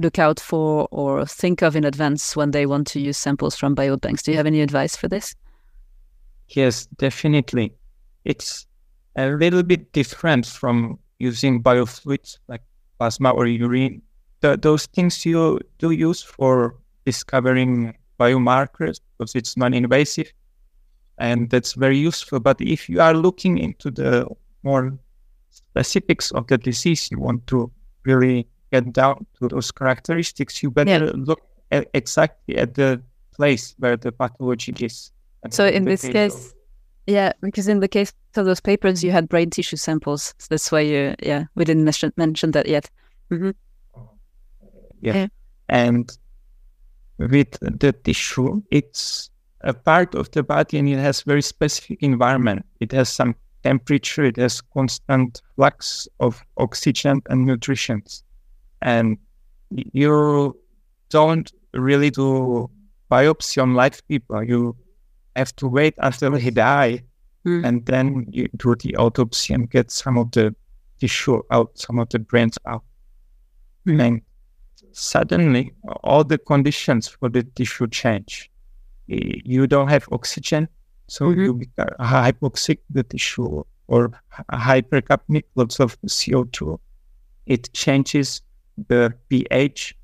look 0.00 0.18
out 0.18 0.40
for 0.40 0.88
or 0.90 1.26
think 1.26 1.62
of 1.62 1.76
in 1.76 1.84
advance 1.84 2.34
when 2.34 2.50
they 2.50 2.66
want 2.66 2.86
to 2.88 3.00
use 3.00 3.18
samples 3.18 3.56
from 3.56 3.76
biobanks? 3.76 4.22
Do 4.22 4.30
you 4.30 4.36
have 4.36 4.46
any 4.46 4.60
advice 4.60 4.96
for 4.96 5.08
this? 5.08 5.34
Yes, 6.48 6.86
definitely. 6.98 7.72
It's 8.24 8.66
a 9.16 9.30
little 9.30 9.62
bit 9.62 9.92
different 9.92 10.46
from 10.46 10.98
using 11.18 11.62
biofluids 11.62 12.38
like 12.48 12.62
plasma 12.98 13.30
or 13.30 13.46
urine. 13.46 14.02
The, 14.40 14.56
those 14.56 14.86
things 14.86 15.24
you 15.26 15.60
do 15.78 15.90
use 15.90 16.22
for 16.22 16.76
discovering 17.04 17.94
biomarkers 18.18 19.00
because 19.18 19.34
it's 19.34 19.56
non-invasive 19.56 20.32
and 21.18 21.50
that's 21.50 21.74
very 21.74 21.98
useful. 21.98 22.40
But 22.40 22.60
if 22.60 22.88
you 22.88 23.00
are 23.00 23.14
looking 23.14 23.58
into 23.58 23.90
the 23.90 24.26
more 24.62 24.98
specifics 25.50 26.30
of 26.32 26.46
the 26.46 26.58
disease, 26.58 27.08
you 27.10 27.18
want 27.18 27.46
to 27.48 27.70
really 28.04 28.46
get 28.72 28.92
down 28.92 29.26
to 29.38 29.48
those 29.48 29.70
characteristics, 29.70 30.62
you 30.62 30.70
better 30.70 31.04
yeah. 31.04 31.10
look 31.14 31.40
at 31.70 31.88
exactly 31.94 32.56
at 32.56 32.74
the 32.74 33.02
place 33.34 33.74
where 33.78 33.96
the 33.96 34.12
pathology 34.12 34.72
is. 34.80 35.12
So 35.50 35.66
in 35.66 35.84
this 35.84 36.02
case, 36.02 36.34
of... 36.34 36.54
yeah, 37.06 37.32
because 37.40 37.68
in 37.68 37.80
the 37.80 37.88
case 37.88 38.12
of 38.36 38.44
those 38.44 38.60
papers, 38.60 39.02
you 39.02 39.10
had 39.10 39.28
brain 39.28 39.50
tissue 39.50 39.76
samples. 39.76 40.34
So 40.38 40.46
that's 40.50 40.70
why 40.70 40.80
you, 40.80 41.14
yeah, 41.22 41.44
we 41.54 41.64
didn't 41.64 41.84
mention, 41.84 42.12
mention 42.16 42.50
that 42.52 42.66
yet. 42.68 42.90
Mm-hmm. 43.30 43.50
Yeah. 45.00 45.14
yeah. 45.14 45.26
And 45.68 46.16
with 47.18 47.58
the 47.60 47.92
tissue, 47.92 48.62
it's 48.70 49.30
a 49.62 49.74
part 49.74 50.14
of 50.14 50.30
the 50.32 50.42
body 50.42 50.78
and 50.78 50.88
it 50.88 50.98
has 50.98 51.22
very 51.22 51.42
specific 51.42 52.02
environment. 52.02 52.64
It 52.80 52.92
has 52.92 53.08
some 53.08 53.34
temperature, 53.62 54.24
it 54.24 54.36
has 54.36 54.60
constant 54.60 55.42
flux 55.56 56.08
of 56.18 56.42
oxygen 56.56 57.22
and 57.28 57.44
nutrition. 57.44 58.02
And 58.82 59.18
you 59.70 60.56
don't 61.10 61.52
really 61.74 62.10
do 62.10 62.70
biopsy 63.10 63.62
on 63.62 63.74
live 63.74 64.06
people. 64.08 64.42
You 64.42 64.76
have 65.36 65.54
to 65.56 65.68
wait 65.68 65.94
until 65.98 66.34
he 66.34 66.50
die 66.50 67.02
mm. 67.46 67.64
and 67.64 67.84
then 67.86 68.26
you 68.30 68.48
do 68.56 68.74
the 68.76 68.96
autopsy 68.96 69.54
and 69.54 69.70
get 69.70 69.90
some 69.90 70.18
of 70.18 70.30
the 70.32 70.54
tissue 70.98 71.42
out, 71.50 71.78
some 71.78 71.98
of 71.98 72.08
the 72.10 72.18
brains 72.18 72.58
out. 72.66 72.84
Mm. 73.86 74.06
And 74.06 74.22
suddenly 74.92 75.72
all 76.04 76.24
the 76.24 76.38
conditions 76.38 77.08
for 77.08 77.28
the 77.28 77.42
tissue 77.42 77.86
change. 77.88 78.50
You 79.06 79.66
don't 79.66 79.88
have 79.88 80.08
oxygen, 80.12 80.68
so 81.08 81.26
mm-hmm. 81.26 81.40
you 81.40 81.54
become 81.54 81.88
hypoxic 81.98 82.78
the 82.90 83.02
tissue 83.02 83.64
or 83.88 84.12
hypercapnic, 84.52 85.44
lots 85.56 85.80
of 85.80 86.00
CO2. 86.02 86.78
It 87.46 87.72
changes 87.72 88.42
the 88.88 89.14
pH. 89.28 89.96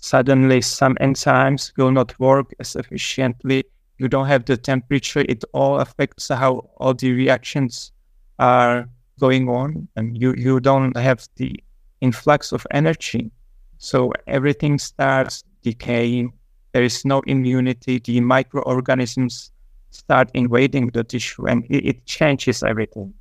Suddenly, 0.00 0.60
some 0.60 0.96
enzymes 0.96 1.72
will 1.76 1.90
not 1.90 2.18
work 2.20 2.54
as 2.60 2.76
efficiently. 2.76 3.64
You 3.98 4.08
don't 4.08 4.26
have 4.26 4.44
the 4.44 4.56
temperature. 4.56 5.24
It 5.28 5.44
all 5.52 5.80
affects 5.80 6.28
how 6.28 6.68
all 6.76 6.94
the 6.94 7.12
reactions 7.12 7.92
are 8.38 8.88
going 9.18 9.48
on, 9.48 9.88
and 9.96 10.20
you, 10.20 10.34
you 10.36 10.60
don't 10.60 10.96
have 10.96 11.26
the 11.36 11.58
influx 12.00 12.52
of 12.52 12.66
energy. 12.70 13.30
So 13.78 14.12
everything 14.26 14.78
starts 14.78 15.44
decaying 15.62 16.32
there 16.74 16.82
is 16.82 17.04
no 17.04 17.22
immunity. 17.26 18.00
The 18.00 18.20
microorganisms 18.20 19.52
start 19.90 20.28
invading 20.34 20.88
the 20.88 21.04
tissue 21.04 21.46
and 21.46 21.64
it, 21.70 21.86
it 21.86 22.04
changes 22.04 22.64
everything. 22.64 23.14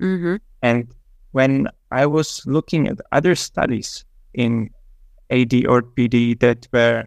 Mm-hmm. 0.00 0.36
And 0.62 0.94
when 1.32 1.68
I 1.90 2.06
was 2.06 2.46
looking 2.46 2.88
at 2.88 3.00
other 3.12 3.34
studies 3.34 4.04
in 4.34 4.70
AD 5.30 5.66
or 5.66 5.82
PD 5.82 6.38
that 6.40 6.68
were 6.72 7.06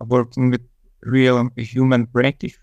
working 0.00 0.50
with 0.50 0.62
real 1.02 1.48
human 1.56 2.04
brain 2.04 2.34
tissue, 2.38 2.58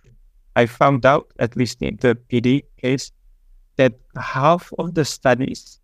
I 0.55 0.65
found 0.65 1.05
out, 1.05 1.31
at 1.39 1.55
least 1.55 1.81
in 1.81 1.97
the 1.97 2.15
PD 2.15 2.63
case, 2.77 3.11
that 3.75 3.93
half 4.19 4.73
of 4.79 4.95
the 4.95 5.05
studies 5.05 5.79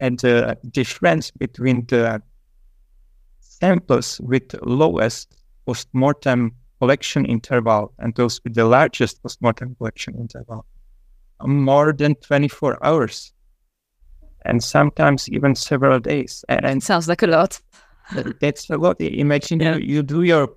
and 0.00 0.18
the 0.20 0.56
difference 0.70 1.30
between 1.30 1.86
the 1.86 2.22
samples 3.40 4.20
with 4.20 4.54
lowest 4.62 5.36
postmortem 5.66 6.52
collection 6.80 7.24
interval 7.24 7.92
and 7.98 8.14
those 8.14 8.40
with 8.44 8.54
the 8.54 8.64
largest 8.64 9.22
postmortem 9.22 9.74
collection 9.76 10.14
interval 10.16 10.66
more 11.42 11.92
than 11.92 12.14
24 12.16 12.84
hours 12.84 13.33
and 14.44 14.62
sometimes 14.62 15.28
even 15.30 15.54
several 15.54 15.98
days. 15.98 16.44
And 16.48 16.82
sounds 16.82 17.08
like 17.08 17.22
a 17.22 17.26
lot. 17.26 17.60
that's 18.40 18.68
a 18.70 18.76
lot. 18.76 19.00
Imagine 19.00 19.60
yeah. 19.60 19.76
you, 19.76 19.96
you, 19.96 20.02
do 20.02 20.22
your 20.22 20.50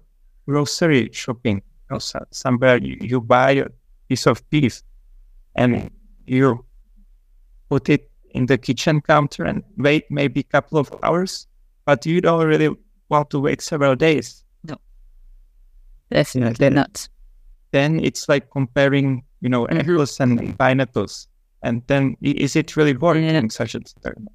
grocery 0.46 1.10
shopping 1.12 1.62
you 1.90 1.96
know, 1.96 2.00
somewhere, 2.32 2.78
you, 2.78 2.98
you 3.00 3.22
buy 3.22 3.52
a 3.52 3.68
piece 4.10 4.28
of 4.28 4.48
beef 4.50 4.82
and 5.56 5.90
you 6.26 6.66
put 7.70 7.90
it 7.90 8.10
in 8.32 8.46
the 8.46 8.58
kitchen 8.58 9.02
counter 9.02 9.44
and 9.46 9.64
wait 9.78 10.06
maybe 10.10 10.42
a 10.42 10.44
couple 10.44 10.78
of 10.78 10.94
hours, 11.04 11.48
but 11.86 12.06
you 12.06 12.22
don't 12.22 12.46
really 12.46 12.70
want 13.10 13.30
to 13.30 13.40
wait 13.40 13.62
several 13.62 13.96
days. 13.96 14.44
No, 14.64 14.78
definitely 16.12 16.56
then, 16.60 16.76
not. 16.76 17.08
Then 17.72 18.00
it's 18.04 18.28
like 18.30 18.50
comparing, 18.52 19.24
you 19.42 19.50
know, 19.50 19.66
mm-hmm. 19.66 19.80
apples 19.80 20.20
and 20.20 20.58
pineapples. 20.58 21.28
And 21.64 21.82
then 21.88 22.16
is 22.22 22.56
it 22.56 22.76
really 22.78 22.96
worth 22.96 23.18
yeah. 23.18 23.42
such 23.50 23.76
a 23.76 23.80
experiment? 23.80 24.30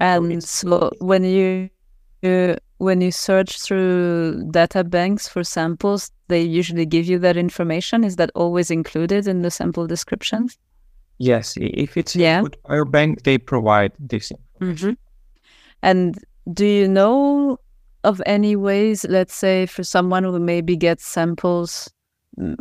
And 0.00 0.42
so 0.42 0.90
when 1.00 1.24
you 1.24 1.70
uh, 2.22 2.56
when 2.78 3.00
you 3.00 3.10
search 3.10 3.60
through 3.60 4.48
data 4.50 4.84
banks 4.84 5.28
for 5.28 5.42
samples, 5.44 6.10
they 6.28 6.40
usually 6.40 6.86
give 6.86 7.06
you 7.06 7.18
that 7.18 7.36
information. 7.36 8.04
Is 8.04 8.16
that 8.16 8.30
always 8.34 8.70
included 8.70 9.26
in 9.26 9.42
the 9.42 9.50
sample 9.50 9.86
descriptions? 9.86 10.56
Yes, 11.18 11.54
if 11.56 11.96
it's 11.96 12.14
yeah. 12.14 12.40
a 12.40 12.42
good 12.44 12.56
biobank, 12.64 13.22
they 13.22 13.38
provide 13.38 13.92
this 13.98 14.32
Mm-hmm. 14.60 14.92
And 15.82 16.18
do 16.52 16.66
you 16.66 16.88
know 16.88 17.58
of 18.04 18.22
any 18.26 18.56
ways, 18.56 19.04
let's 19.08 19.34
say, 19.34 19.66
for 19.66 19.84
someone 19.84 20.24
who 20.24 20.38
maybe 20.38 20.76
gets 20.76 21.06
samples 21.06 21.88
mm, 21.88 21.97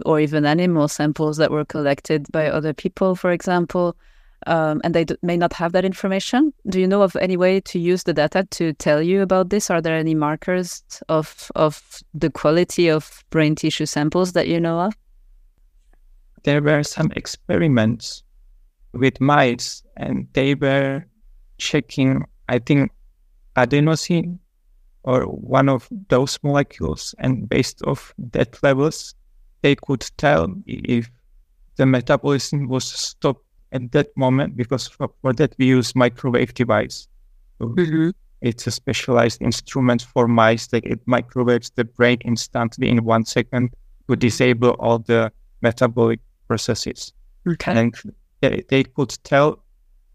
or 0.06 0.20
even 0.20 0.46
animal 0.46 0.88
samples 0.88 1.38
that 1.38 1.52
were 1.52 1.66
collected 1.66 2.28
by 2.32 2.48
other 2.48 2.74
people, 2.74 3.16
for 3.16 3.32
example, 3.32 3.96
um, 4.46 4.82
and 4.84 4.94
they 4.94 5.04
d- 5.04 5.18
may 5.22 5.38
not 5.38 5.54
have 5.54 5.72
that 5.72 5.86
information? 5.86 6.54
Do 6.70 6.80
you 6.80 6.88
know 6.88 7.02
of 7.02 7.16
any 7.16 7.38
way 7.38 7.60
to 7.62 7.80
use 7.80 8.04
the 8.04 8.14
data 8.14 8.48
to 8.52 8.74
tell 8.74 9.02
you 9.02 9.22
about 9.22 9.50
this? 9.50 9.70
Are 9.70 9.82
there 9.82 9.96
any 9.96 10.16
markers 10.16 10.84
of 11.10 11.52
of 11.56 12.04
the 12.14 12.30
quality 12.30 12.90
of 12.90 13.24
brain 13.30 13.56
tissue 13.56 13.86
samples 13.86 14.34
that 14.34 14.48
you 14.48 14.60
know 14.60 14.80
of? 14.80 14.94
There 16.44 16.62
were 16.62 16.84
some 16.84 17.12
experiments 17.16 18.24
with 18.94 19.20
mice, 19.20 19.84
and 19.98 20.28
they 20.34 20.56
were 20.56 21.06
checking, 21.58 22.24
I 22.48 22.60
think, 22.60 22.92
adenosine 23.56 24.40
or 25.04 25.24
one 25.24 25.70
of 25.70 25.88
those 26.10 26.38
molecules, 26.44 27.16
and 27.18 27.48
based 27.50 27.82
off 27.84 28.14
that 28.18 28.62
levels, 28.62 29.16
they 29.62 29.76
could 29.76 30.10
tell 30.18 30.54
if 30.66 31.10
the 31.76 31.86
metabolism 31.86 32.68
was 32.68 32.86
stopped 32.86 33.46
at 33.72 33.92
that 33.92 34.16
moment 34.16 34.56
because 34.56 34.88
for, 34.88 35.10
for 35.22 35.34
that 35.34 35.54
we 35.58 35.68
use 35.68 35.96
microwave 35.96 36.54
device. 36.54 37.08
So 37.60 37.68
mm-hmm. 37.68 38.10
It's 38.42 38.68
a 38.68 38.72
specialized 38.72 39.42
instrument 39.42 40.04
for 40.04 40.28
mice 40.28 40.68
that 40.68 40.86
it 40.86 41.00
microwaves 41.06 41.72
the 41.72 41.84
brain 41.84 42.20
instantly 42.24 42.90
in 42.90 43.04
one 43.04 43.26
second 43.26 43.74
to 44.08 44.16
disable 44.16 44.72
all 44.80 45.00
the 45.00 45.32
metabolic 45.62 46.20
processes. 46.48 47.14
Okay. 47.48 47.72
And 47.72 47.96
they, 48.42 48.64
they 48.70 48.84
could 48.84 49.18
tell 49.24 49.64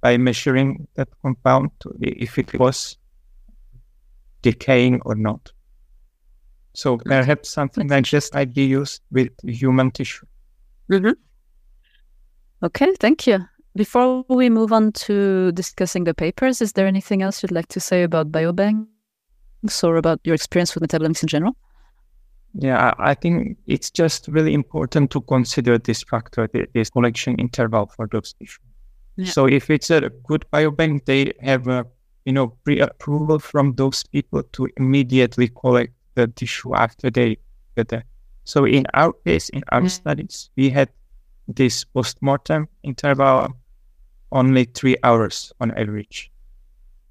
by 0.01 0.17
measuring 0.19 0.87
that 0.95 1.09
compound 1.23 1.71
if 2.01 2.39
it 2.39 2.59
was 2.59 2.97
decaying 4.43 5.01
or 5.05 5.15
not. 5.15 5.51
So 6.75 6.97
perhaps 6.99 7.51
something 7.51 7.89
like 7.89 8.09
this 8.11 8.33
might 8.33 8.55
be 8.55 8.65
used 8.65 9.03
with 9.11 9.31
human 9.43 9.91
tissue. 9.91 10.27
Mm-hmm. 10.91 11.13
Okay, 12.65 12.95
thank 12.99 13.27
you. 13.27 13.45
Before 13.75 14.25
we 14.29 14.51
move 14.51 14.73
on 14.73 14.93
to 14.93 15.53
discussing 15.53 16.05
the 16.05 16.15
papers, 16.15 16.61
is 16.61 16.73
there 16.73 16.87
anything 16.87 17.23
else 17.23 17.43
you'd 17.43 17.53
like 17.53 17.69
to 17.69 17.81
say 17.81 18.03
about 18.03 18.31
biobanks 18.31 18.87
or 19.83 19.97
about 19.97 20.21
your 20.25 20.35
experience 20.35 20.75
with 20.75 20.83
metabolomics 20.85 21.23
in 21.23 21.29
general? 21.29 21.57
Yeah, 22.55 22.93
I 22.99 23.15
think 23.15 23.57
it's 23.67 23.91
just 23.91 24.29
really 24.29 24.53
important 24.53 25.11
to 25.13 25.23
consider 25.23 25.79
this 25.79 26.03
factor, 26.03 26.49
this 26.75 26.91
collection 26.91 27.37
interval 27.37 27.87
for 27.87 28.07
those 28.13 28.35
tissues. 28.35 28.59
Yeah. 29.17 29.31
So 29.31 29.47
if 29.47 29.71
it's 29.71 29.91
a 29.91 30.11
good 30.25 30.45
biobank, 30.53 31.07
they 31.07 31.33
have 31.41 31.67
a 31.67 31.87
you 32.25 32.33
know 32.33 32.49
pre-approval 32.65 33.39
from 33.39 33.75
those 33.75 34.03
people 34.03 34.43
to 34.53 34.69
immediately 34.77 35.49
collect 35.49 35.95
the 36.15 36.27
tissue 36.29 36.75
after 36.75 37.11
they 37.11 37.39
get 37.77 37.93
it. 37.93 38.05
So 38.45 38.65
in 38.65 38.87
our 38.95 39.13
case, 39.25 39.49
in 39.51 39.63
our 39.71 39.81
mm-hmm. 39.81 39.89
studies, 39.89 40.51
we 40.57 40.71
had 40.71 40.89
this 41.49 41.85
post-mortem 41.85 42.69
interval 42.83 43.53
only 44.33 44.65
three 44.65 44.97
hours 45.03 45.53
on 45.61 45.71
average. 45.73 46.31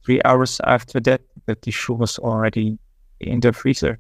Three 0.03 0.21
hours 0.25 0.59
after 0.65 0.99
that, 1.01 1.21
the 1.45 1.55
tissue 1.55 1.93
was 1.93 2.17
already 2.19 2.77
in 3.19 3.39
the 3.39 3.53
freezer. 3.53 3.99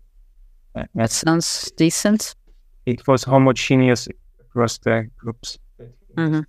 That 0.95 1.11
sounds 1.11 1.71
decent. 1.77 2.35
It 2.85 3.07
was 3.07 3.23
homogeneous 3.23 4.07
across 4.39 4.79
the 4.79 5.09
groups. 5.17 5.59
Mm-hmm. 6.15 6.41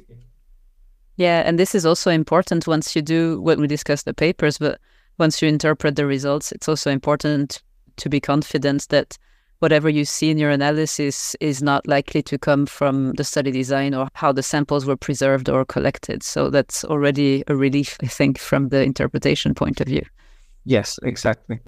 Yeah, 1.16 1.42
and 1.44 1.59
this 1.59 1.75
is 1.75 1.85
also 1.85 2.11
important 2.11 2.66
once 2.66 2.97
you 2.97 3.02
do 3.02 3.40
when 3.42 3.61
we 3.61 3.66
discuss 3.66 4.04
the 4.04 4.14
papers, 4.14 4.59
but 4.59 4.80
once 5.18 5.42
you 5.42 5.49
interpret 5.49 5.97
the 5.97 6.06
results, 6.06 6.52
it's 6.52 6.68
also 6.68 6.90
important 6.90 7.62
to 7.97 8.09
be 8.09 8.21
confident 8.21 8.89
that 8.89 9.19
whatever 9.61 9.89
you 9.89 10.05
see 10.05 10.31
in 10.31 10.39
your 10.39 10.51
analysis 10.51 11.37
is 11.41 11.63
not 11.63 11.87
likely 11.87 12.21
to 12.21 12.37
come 12.37 12.67
from 12.67 13.13
the 13.13 13.23
study 13.23 13.53
design 13.53 13.95
or 13.95 14.09
how 14.15 14.33
the 14.33 14.43
samples 14.43 14.85
were 14.85 14.97
preserved 14.97 15.49
or 15.49 15.65
collected. 15.65 16.23
So 16.25 16.51
that's 16.51 16.85
already 16.85 17.45
a 17.47 17.55
relief, 17.55 17.97
I 18.03 18.07
think, 18.07 18.39
from 18.39 18.71
the 18.71 18.83
interpretation 18.83 19.55
point 19.55 19.81
of 19.81 19.87
view. 19.87 20.03
Yes, 20.65 20.99
exactly. 21.05 21.61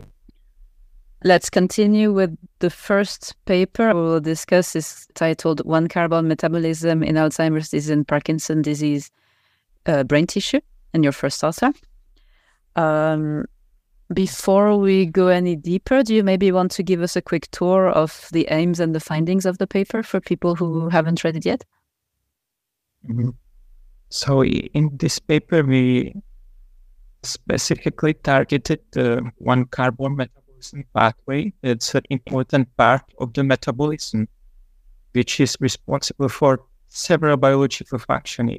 Let's 1.22 1.48
continue 1.48 2.12
with 2.12 2.36
the 2.58 2.68
first 2.68 3.34
paper 3.46 3.94
we 3.94 4.00
will 4.00 4.20
discuss 4.20 4.76
is 4.76 5.06
titled 5.14 5.64
One 5.64 5.88
Carbon 5.88 6.28
Metabolism 6.28 7.02
in 7.02 7.14
Alzheimer's 7.14 7.70
Disease 7.70 7.90
and 7.90 8.06
Parkinson 8.06 8.60
Disease 8.60 9.10
uh, 9.86 10.02
Brain 10.04 10.26
Tissue, 10.26 10.60
and 10.92 11.02
your 11.02 11.12
first 11.12 11.42
author. 11.44 11.72
Um, 12.76 13.44
before 14.12 14.76
we 14.76 15.06
go 15.06 15.28
any 15.28 15.56
deeper, 15.56 16.02
do 16.02 16.14
you 16.14 16.22
maybe 16.22 16.52
want 16.52 16.70
to 16.72 16.82
give 16.82 17.00
us 17.00 17.16
a 17.16 17.22
quick 17.22 17.50
tour 17.50 17.88
of 17.88 18.28
the 18.32 18.46
aims 18.50 18.80
and 18.80 18.94
the 18.94 19.00
findings 19.00 19.46
of 19.46 19.58
the 19.58 19.66
paper 19.66 20.02
for 20.02 20.20
people 20.20 20.54
who 20.54 20.88
haven't 20.88 21.24
read 21.24 21.36
it 21.36 21.46
yet? 21.46 21.64
Mm-hmm. 23.08 23.30
So, 24.10 24.44
in 24.44 24.90
this 24.96 25.18
paper, 25.18 25.62
we 25.62 26.14
specifically 27.22 28.14
targeted 28.14 28.80
the 28.92 29.30
one 29.38 29.64
carbon 29.66 30.16
metabolism 30.16 30.84
pathway. 30.94 31.52
It's 31.62 31.94
an 31.94 32.02
important 32.10 32.76
part 32.76 33.02
of 33.18 33.32
the 33.32 33.42
metabolism, 33.42 34.28
which 35.12 35.40
is 35.40 35.56
responsible 35.60 36.28
for 36.28 36.60
several 36.88 37.36
biological 37.36 37.98
functions. 37.98 38.52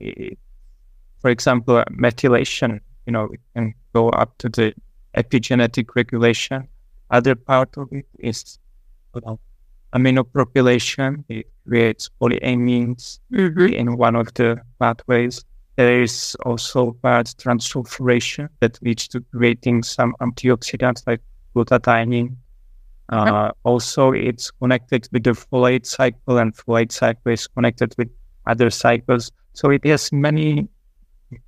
For 1.19 1.29
example, 1.29 1.84
methylation, 1.91 2.81
you 3.05 3.13
know, 3.13 3.25
it 3.25 3.39
can 3.55 3.73
go 3.93 4.10
up 4.10 4.38
to 4.39 4.49
the 4.49 4.73
epigenetic 5.15 5.95
regulation. 5.95 6.67
Other 7.10 7.36
part 7.36 7.78
of 7.78 7.91
it 7.91 8.06
is 8.19 8.60
well, 9.13 9.39
aminopropylation. 9.93 11.23
It 11.30 11.47
creates 11.67 12.10
polyamines 12.21 13.19
mm-hmm. 13.32 13.73
in 13.73 13.97
one 13.97 14.15
of 14.15 14.34
the 14.34 14.62
pathways. 14.80 15.43
There 15.78 16.01
is 16.01 16.36
also 16.45 16.93
part 17.01 17.28
transsulfuration 17.38 18.49
that 18.62 18.80
leads 18.82 19.08
to 19.10 19.21
creating 19.32 19.84
some 19.84 20.15
antioxidants 20.21 21.04
like 21.06 21.21
glutathione. 21.56 22.36
Uh, 23.10 23.51
also, 23.63 24.12
it's 24.12 24.51
connected 24.51 25.08
with 25.12 25.23
the 25.23 25.32
folate 25.32 25.86
cycle, 25.86 26.38
and 26.38 26.56
folate 26.56 26.91
cycle 26.91 27.32
is 27.32 27.45
connected 27.47 27.93
with 27.97 28.10
other 28.47 28.69
cycles. 28.69 29.32
So 29.54 29.69
it 29.69 29.86
has 29.86 30.12
many 30.12 30.67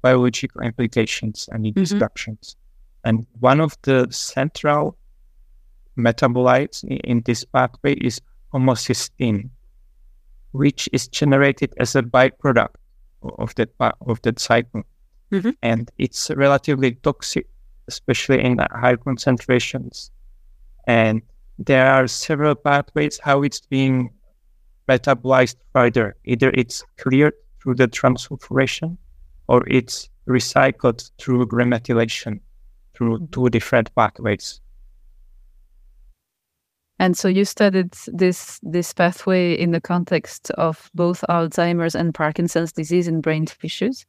biological 0.01 0.61
implications 0.61 1.49
and 1.51 1.65
mm-hmm. 1.65 1.79
instructions. 1.79 2.55
And 3.07 3.25
one 3.39 3.61
of 3.61 3.77
the 3.83 4.05
central 4.11 4.97
metabolites 5.97 6.83
in 6.83 7.21
this 7.21 7.45
pathway 7.45 7.93
is 7.93 8.19
homocysteine, 8.53 9.49
which 10.51 10.89
is 10.91 11.07
generated 11.07 11.73
as 11.77 11.95
a 11.95 12.01
byproduct 12.01 12.75
of 13.39 13.55
that 13.55 13.69
of 13.79 14.21
that 14.23 14.39
cycle, 14.39 14.83
mm-hmm. 15.31 15.51
and 15.61 15.89
it's 15.97 16.29
relatively 16.31 16.95
toxic, 16.95 17.47
especially 17.87 18.43
in 18.43 18.57
high 18.57 18.97
concentrations. 18.97 20.11
And 20.85 21.21
there 21.57 21.89
are 21.89 22.07
several 22.07 22.55
pathways 22.55 23.21
how 23.23 23.41
it's 23.41 23.61
being 23.61 24.11
metabolized 24.89 25.55
further. 25.71 26.17
Either 26.25 26.49
it's 26.49 26.83
cleared 26.97 27.35
through 27.61 27.75
the 27.75 27.87
transsulfuration, 27.87 28.97
or 29.47 29.65
it's 29.69 30.09
recycled 30.27 31.09
through 31.17 31.45
remethylation 31.45 32.41
through 32.97 33.27
two 33.31 33.49
different 33.49 33.93
pathways. 33.95 34.59
And 36.99 37.15
so 37.15 37.27
you 37.27 37.45
studied 37.45 37.93
this 38.07 38.59
this 38.63 38.91
pathway 38.91 39.53
in 39.53 39.71
the 39.71 39.81
context 39.81 40.49
of 40.51 40.89
both 40.95 41.23
Alzheimer's 41.29 41.93
and 41.93 42.13
Parkinson's 42.13 42.71
disease 42.71 43.07
in 43.07 43.21
brain 43.21 43.45
tissues. 43.45 44.05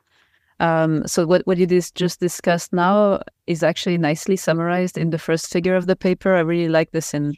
Um, 0.60 1.06
so 1.06 1.26
what 1.26 1.46
what 1.46 1.58
you 1.58 1.66
just 1.66 2.18
discussed 2.18 2.72
now 2.72 3.20
is 3.46 3.62
actually 3.62 3.98
nicely 3.98 4.36
summarized 4.36 4.96
in 4.96 5.10
the 5.10 5.18
first 5.18 5.52
figure 5.52 5.76
of 5.76 5.86
the 5.86 5.96
paper. 5.96 6.34
I 6.34 6.40
really 6.40 6.70
like 6.70 6.92
this 6.92 7.12
in 7.12 7.34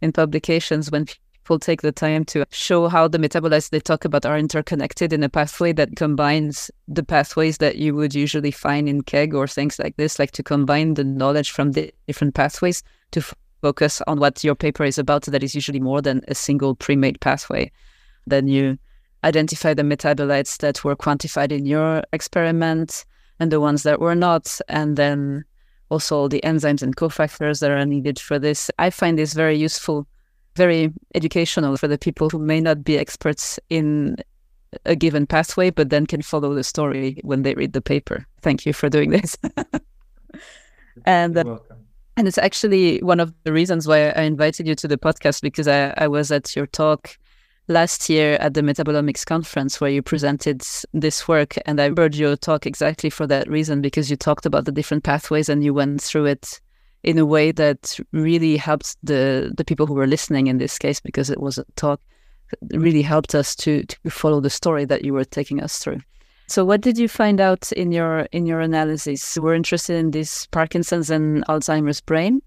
in 0.00 0.12
publications 0.12 0.90
when 0.90 1.06
people 1.42 1.58
take 1.58 1.82
the 1.82 1.92
time 1.92 2.24
to 2.24 2.44
show 2.50 2.88
how 2.88 3.08
the 3.08 3.18
metabolites 3.18 3.70
they 3.70 3.80
talk 3.80 4.04
about 4.04 4.24
are 4.24 4.38
interconnected 4.38 5.12
in 5.12 5.24
a 5.24 5.28
pathway 5.28 5.72
that 5.72 5.96
combines 5.96 6.70
the 6.86 7.02
pathways 7.02 7.58
that 7.58 7.76
you 7.76 7.94
would 7.94 8.14
usually 8.14 8.52
find 8.52 8.88
in 8.88 9.02
KEGG 9.02 9.34
or 9.34 9.48
things 9.48 9.78
like 9.78 9.96
this, 9.96 10.18
like 10.20 10.30
to 10.32 10.42
combine 10.42 10.94
the 10.94 11.02
knowledge 11.02 11.50
from 11.50 11.72
the 11.72 11.92
different 12.06 12.34
pathways 12.34 12.84
to 13.10 13.20
f- 13.20 13.34
focus 13.60 14.00
on 14.06 14.20
what 14.20 14.44
your 14.44 14.54
paper 14.54 14.84
is 14.84 14.98
about. 14.98 15.22
That 15.24 15.42
is 15.42 15.54
usually 15.54 15.80
more 15.80 16.00
than 16.00 16.22
a 16.28 16.34
single 16.34 16.76
pre-made 16.76 17.20
pathway. 17.20 17.72
Then 18.26 18.46
you 18.46 18.78
identify 19.24 19.74
the 19.74 19.82
metabolites 19.82 20.58
that 20.58 20.84
were 20.84 20.96
quantified 20.96 21.50
in 21.50 21.66
your 21.66 22.04
experiment 22.12 23.04
and 23.40 23.50
the 23.50 23.60
ones 23.60 23.82
that 23.82 24.00
were 24.00 24.14
not, 24.14 24.60
and 24.68 24.96
then 24.96 25.44
also 25.90 26.28
the 26.28 26.40
enzymes 26.44 26.82
and 26.82 26.96
cofactors 26.96 27.58
that 27.60 27.72
are 27.72 27.84
needed 27.84 28.20
for 28.20 28.38
this. 28.38 28.70
I 28.78 28.90
find 28.90 29.18
this 29.18 29.32
very 29.32 29.56
useful 29.56 30.06
very 30.56 30.92
educational 31.14 31.76
for 31.76 31.88
the 31.88 31.98
people 31.98 32.30
who 32.30 32.38
may 32.38 32.60
not 32.60 32.84
be 32.84 32.98
experts 32.98 33.58
in 33.70 34.16
a 34.86 34.96
given 34.96 35.26
pathway, 35.26 35.70
but 35.70 35.90
then 35.90 36.06
can 36.06 36.22
follow 36.22 36.54
the 36.54 36.64
story 36.64 37.18
when 37.22 37.42
they 37.42 37.54
read 37.54 37.72
the 37.72 37.80
paper. 37.80 38.26
Thank 38.40 38.66
you 38.66 38.72
for 38.72 38.88
doing 38.88 39.10
this. 39.10 39.36
and 41.06 41.36
uh, 41.36 41.58
and 42.16 42.28
it's 42.28 42.38
actually 42.38 42.98
one 42.98 43.20
of 43.20 43.32
the 43.44 43.52
reasons 43.52 43.86
why 43.86 44.10
I 44.10 44.22
invited 44.22 44.66
you 44.66 44.74
to 44.76 44.88
the 44.88 44.98
podcast 44.98 45.40
because 45.40 45.66
I, 45.66 45.94
I 45.96 46.08
was 46.08 46.30
at 46.30 46.54
your 46.54 46.66
talk 46.66 47.16
last 47.68 48.10
year 48.10 48.34
at 48.34 48.54
the 48.54 48.60
Metabolomics 48.60 49.24
conference 49.24 49.80
where 49.80 49.90
you 49.90 50.02
presented 50.02 50.62
this 50.92 51.26
work, 51.26 51.56
and 51.64 51.80
I 51.80 51.92
heard 51.96 52.14
your 52.14 52.36
talk 52.36 52.66
exactly 52.66 53.08
for 53.08 53.26
that 53.28 53.48
reason 53.48 53.80
because 53.80 54.10
you 54.10 54.16
talked 54.16 54.46
about 54.46 54.66
the 54.66 54.72
different 54.72 55.04
pathways 55.04 55.48
and 55.48 55.64
you 55.64 55.72
went 55.72 56.02
through 56.02 56.26
it 56.26 56.60
in 57.02 57.18
a 57.18 57.26
way 57.26 57.52
that 57.52 57.98
really 58.12 58.56
helped 58.56 58.96
the 59.02 59.52
the 59.56 59.64
people 59.64 59.86
who 59.86 59.94
were 59.94 60.06
listening 60.06 60.46
in 60.46 60.58
this 60.58 60.78
case 60.78 61.00
because 61.00 61.30
it 61.30 61.40
was 61.40 61.58
a 61.58 61.64
talk 61.76 62.00
really 62.74 63.02
helped 63.02 63.34
us 63.34 63.56
to 63.56 63.82
to 63.84 64.10
follow 64.10 64.40
the 64.40 64.50
story 64.50 64.84
that 64.84 65.04
you 65.04 65.12
were 65.12 65.24
taking 65.24 65.62
us 65.62 65.78
through 65.78 66.00
So, 66.48 66.64
what 66.64 66.82
did 66.82 66.98
you 66.98 67.08
find 67.08 67.40
out 67.40 67.72
in 67.72 67.92
your 67.92 68.28
in 68.32 68.46
your 68.46 68.60
analysis? 68.60 69.38
We're 69.38 69.54
interested 69.54 69.96
in 69.96 70.10
this 70.10 70.46
Parkinson's 70.46 71.08
and 71.10 71.46
Alzheimer's 71.46 72.00
brain. 72.00 72.42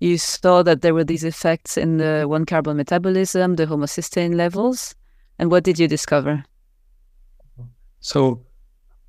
You 0.00 0.18
saw 0.18 0.62
that 0.64 0.82
there 0.82 0.94
were 0.94 1.04
these 1.04 1.24
effects 1.24 1.76
in 1.76 1.98
the 1.98 2.24
one 2.26 2.44
carbon 2.44 2.76
metabolism, 2.76 3.56
the 3.56 3.66
homocysteine 3.66 4.34
levels, 4.34 4.94
and 5.38 5.50
what 5.50 5.64
did 5.64 5.78
you 5.78 5.88
discover? 5.88 6.44
So, 8.00 8.44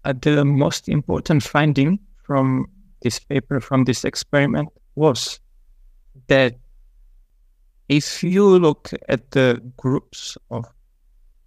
uh, 0.06 0.14
the 0.22 0.46
most 0.46 0.90
important 0.90 1.44
finding 1.44 2.00
from 2.24 2.68
this 3.02 3.20
paper, 3.20 3.60
from 3.60 3.84
this 3.86 4.04
experiment, 4.04 4.70
was 4.96 5.40
that 6.28 6.56
if 7.88 8.24
you 8.24 8.46
look 8.60 8.92
at 9.08 9.32
the 9.32 9.62
groups 9.78 10.38
of 10.52 10.66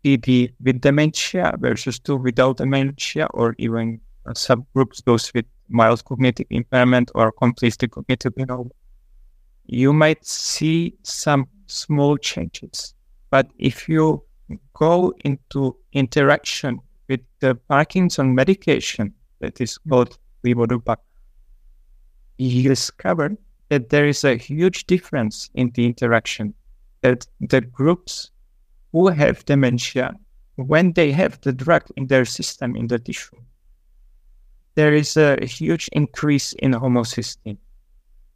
PD 0.04 0.52
with 0.62 0.80
dementia 0.80 1.54
versus 1.58 1.98
two 1.98 2.16
without 2.16 2.56
dementia, 2.56 3.28
or 3.34 3.54
even 3.58 4.00
subgroups, 4.28 5.04
those 5.04 5.32
with 5.34 5.46
mild 5.68 6.04
cognitive 6.04 6.46
impairment 6.50 7.10
or 7.14 7.32
completely 7.32 7.88
cognitive 7.88 8.32
impairment, 8.36 8.72
you 9.66 9.92
might 9.92 10.24
see 10.26 10.94
some 11.02 11.46
small 11.66 12.16
changes. 12.16 12.94
But 13.30 13.50
if 13.58 13.88
you 13.88 14.24
go 14.74 15.14
into 15.24 15.76
interaction 15.92 16.80
with 17.08 17.20
the 17.40 17.54
Parkinson 17.54 18.34
medication 18.34 19.14
that 19.40 19.60
is 19.60 19.78
called 19.78 20.18
levodopa, 20.44 20.96
you 22.42 22.68
discover 22.68 23.36
that 23.68 23.90
there 23.90 24.06
is 24.06 24.24
a 24.24 24.36
huge 24.36 24.86
difference 24.86 25.50
in 25.54 25.70
the 25.74 25.86
interaction. 25.86 26.54
That 27.00 27.26
the 27.40 27.60
groups 27.60 28.30
who 28.92 29.08
have 29.08 29.44
dementia, 29.44 30.14
when 30.56 30.92
they 30.92 31.12
have 31.12 31.40
the 31.40 31.52
drug 31.52 31.84
in 31.96 32.06
their 32.06 32.24
system, 32.24 32.76
in 32.76 32.86
the 32.86 32.98
tissue, 32.98 33.36
there 34.74 34.94
is 34.94 35.16
a 35.16 35.44
huge 35.44 35.88
increase 35.92 36.52
in 36.54 36.72
homocysteine. 36.72 37.58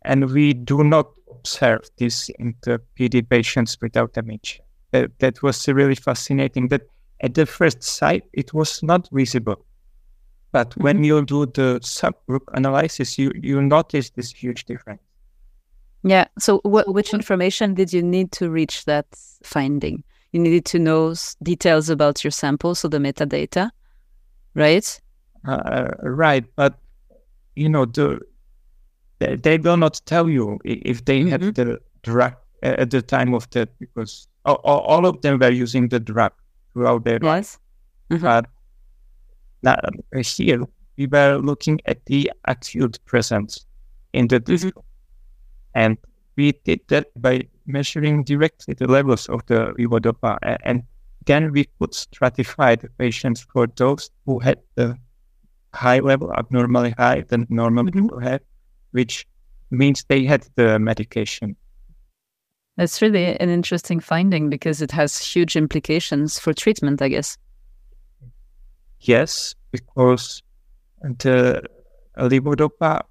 And 0.03 0.31
we 0.31 0.53
do 0.53 0.85
not 0.85 1.11
observe 1.31 1.91
this 1.99 2.29
in 2.39 2.55
the 2.63 2.81
PD 2.99 3.29
patients 3.29 3.77
without 3.81 4.15
dementia. 4.15 4.63
That, 4.93 5.19
that 5.19 5.43
was 5.43 5.67
really 5.69 5.95
fascinating. 5.95 6.69
That 6.69 6.83
at 7.21 7.35
the 7.35 7.47
first 7.47 7.83
sight, 7.83 8.25
it 8.33 8.53
was 8.53 8.83
not 8.83 9.09
visible. 9.13 9.65
But 10.57 10.71
mm-hmm. 10.71 10.85
when 10.85 11.05
you 11.05 11.23
do 11.23 11.45
the 11.45 11.81
subgroup 11.83 12.41
analysis, 12.55 13.19
you, 13.19 13.31
you 13.35 13.61
notice 13.61 14.09
this 14.09 14.33
huge 14.33 14.65
difference. 14.65 15.03
Yeah. 16.03 16.29
So, 16.39 16.61
wh- 16.61 16.89
which 16.89 17.13
information 17.13 17.75
did 17.75 17.93
you 17.93 18.03
need 18.03 18.33
to 18.33 18.49
reach 18.49 18.87
that 18.87 19.05
finding? 19.43 20.03
You 20.33 20.41
needed 20.41 20.65
to 20.73 20.79
know 20.79 21.15
details 21.43 21.91
about 21.91 22.25
your 22.25 22.31
sample, 22.31 22.75
so 22.75 22.89
the 22.89 22.97
metadata, 22.97 23.71
right? 24.55 25.01
Uh, 25.47 25.89
right. 26.01 26.47
But, 26.57 26.79
you 27.55 27.69
know, 27.69 27.85
the 27.85 28.21
they, 29.19 29.37
they 29.37 29.59
will 29.59 29.77
not 29.77 30.01
tell 30.07 30.27
you 30.27 30.59
if 30.65 31.05
they 31.05 31.21
mm-hmm. 31.21 31.29
had 31.29 31.55
the 31.55 31.81
drug 32.03 32.35
at 32.63 32.89
the 32.89 33.03
time 33.03 33.35
of 33.35 33.51
that 33.51 33.79
because 33.79 34.27
all, 34.47 34.57
all 34.65 35.05
of 35.05 35.21
them 35.21 35.39
were 35.39 35.51
using 35.51 35.89
the 35.89 36.01
drug 36.01 36.33
throughout 36.73 37.05
their 37.05 37.19
yes. 37.21 37.23
life. 37.23 37.59
Mm-hmm. 38.11 38.25
But 38.25 38.47
now, 39.63 39.77
here 40.13 40.65
we 40.97 41.07
were 41.07 41.39
looking 41.39 41.81
at 41.87 42.05
the 42.07 42.31
acute 42.47 42.99
presence 43.05 43.67
in 44.13 44.29
the. 44.29 44.41
Mm-hmm. 44.41 44.81
And 45.75 45.99
we 46.37 46.53
did 46.65 46.81
that 46.89 47.09
by 47.21 47.49
measuring 47.67 48.25
directly 48.25 48.75
the 48.75 48.87
levels 48.87 49.29
of 49.29 49.45
the 49.47 49.75
levodopa. 49.79 50.39
And 50.65 50.83
then 51.27 51.53
we 51.53 51.65
could 51.79 51.91
stratify 51.91 52.81
the 52.81 52.89
patients 52.99 53.47
for 53.53 53.67
those 53.67 54.11
who 54.25 54.39
had 54.39 54.59
the 54.75 54.97
high 55.75 55.99
level, 55.99 56.33
abnormally 56.33 56.95
high 56.97 57.23
than 57.29 57.47
normal 57.51 57.85
mm-hmm. 57.85 58.03
people 58.03 58.21
have, 58.21 58.41
which 58.93 59.27
means 59.71 60.05
they 60.09 60.25
had 60.25 60.47
the 60.55 60.79
medication. 60.79 61.57
That's 62.77 63.01
really 63.01 63.39
an 63.39 63.49
interesting 63.49 64.01
finding 64.01 64.51
because 64.51 64.83
it 64.83 64.91
has 64.93 65.19
huge 65.19 65.57
implications 65.57 66.39
for 66.39 66.53
treatment, 66.53 67.01
I 67.01 67.09
guess. 67.09 67.39
Yes, 69.07 69.55
because 69.71 70.43
the 71.03 71.63
levodopa 72.19 73.03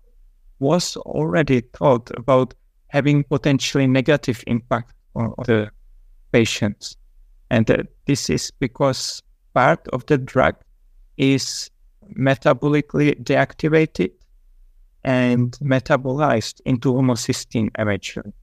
was 0.59 0.97
already 0.97 1.61
thought 1.61 2.11
about 2.17 2.53
having 2.87 3.23
potentially 3.23 3.87
negative 3.87 4.43
impact 4.47 4.93
on 5.15 5.33
the 5.45 5.71
patients. 6.33 6.97
And 7.49 7.69
uh, 7.71 7.83
this 8.07 8.29
is 8.29 8.51
because 8.59 9.21
part 9.53 9.87
of 9.89 10.05
the 10.07 10.17
drug 10.17 10.55
is 11.17 11.71
metabolically 12.17 13.15
deactivated 13.23 14.11
and 15.05 15.51
metabolized 15.61 16.59
into 16.65 16.93
homocysteine 16.93 17.69
eventually. 17.79 18.33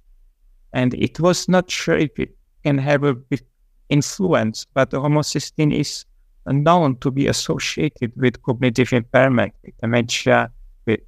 And 0.73 0.95
it 0.95 1.21
was 1.21 1.49
not 1.49 1.71
sure 1.71 1.99
if 1.99 2.19
it 2.19 2.35
can 2.65 2.79
have 2.79 3.05
a 3.05 3.15
big 3.15 3.43
influence, 3.91 4.67
but 4.73 4.91
homocysteine 4.93 5.75
is 5.75 6.07
known 6.47 6.97
to 6.97 7.11
be 7.11 7.27
associated 7.29 8.13
with 8.17 8.43
cognitive 8.43 8.93
impairment, 8.93 9.55
with 9.63 9.75
dementia, 9.81 10.51
with 10.87 11.01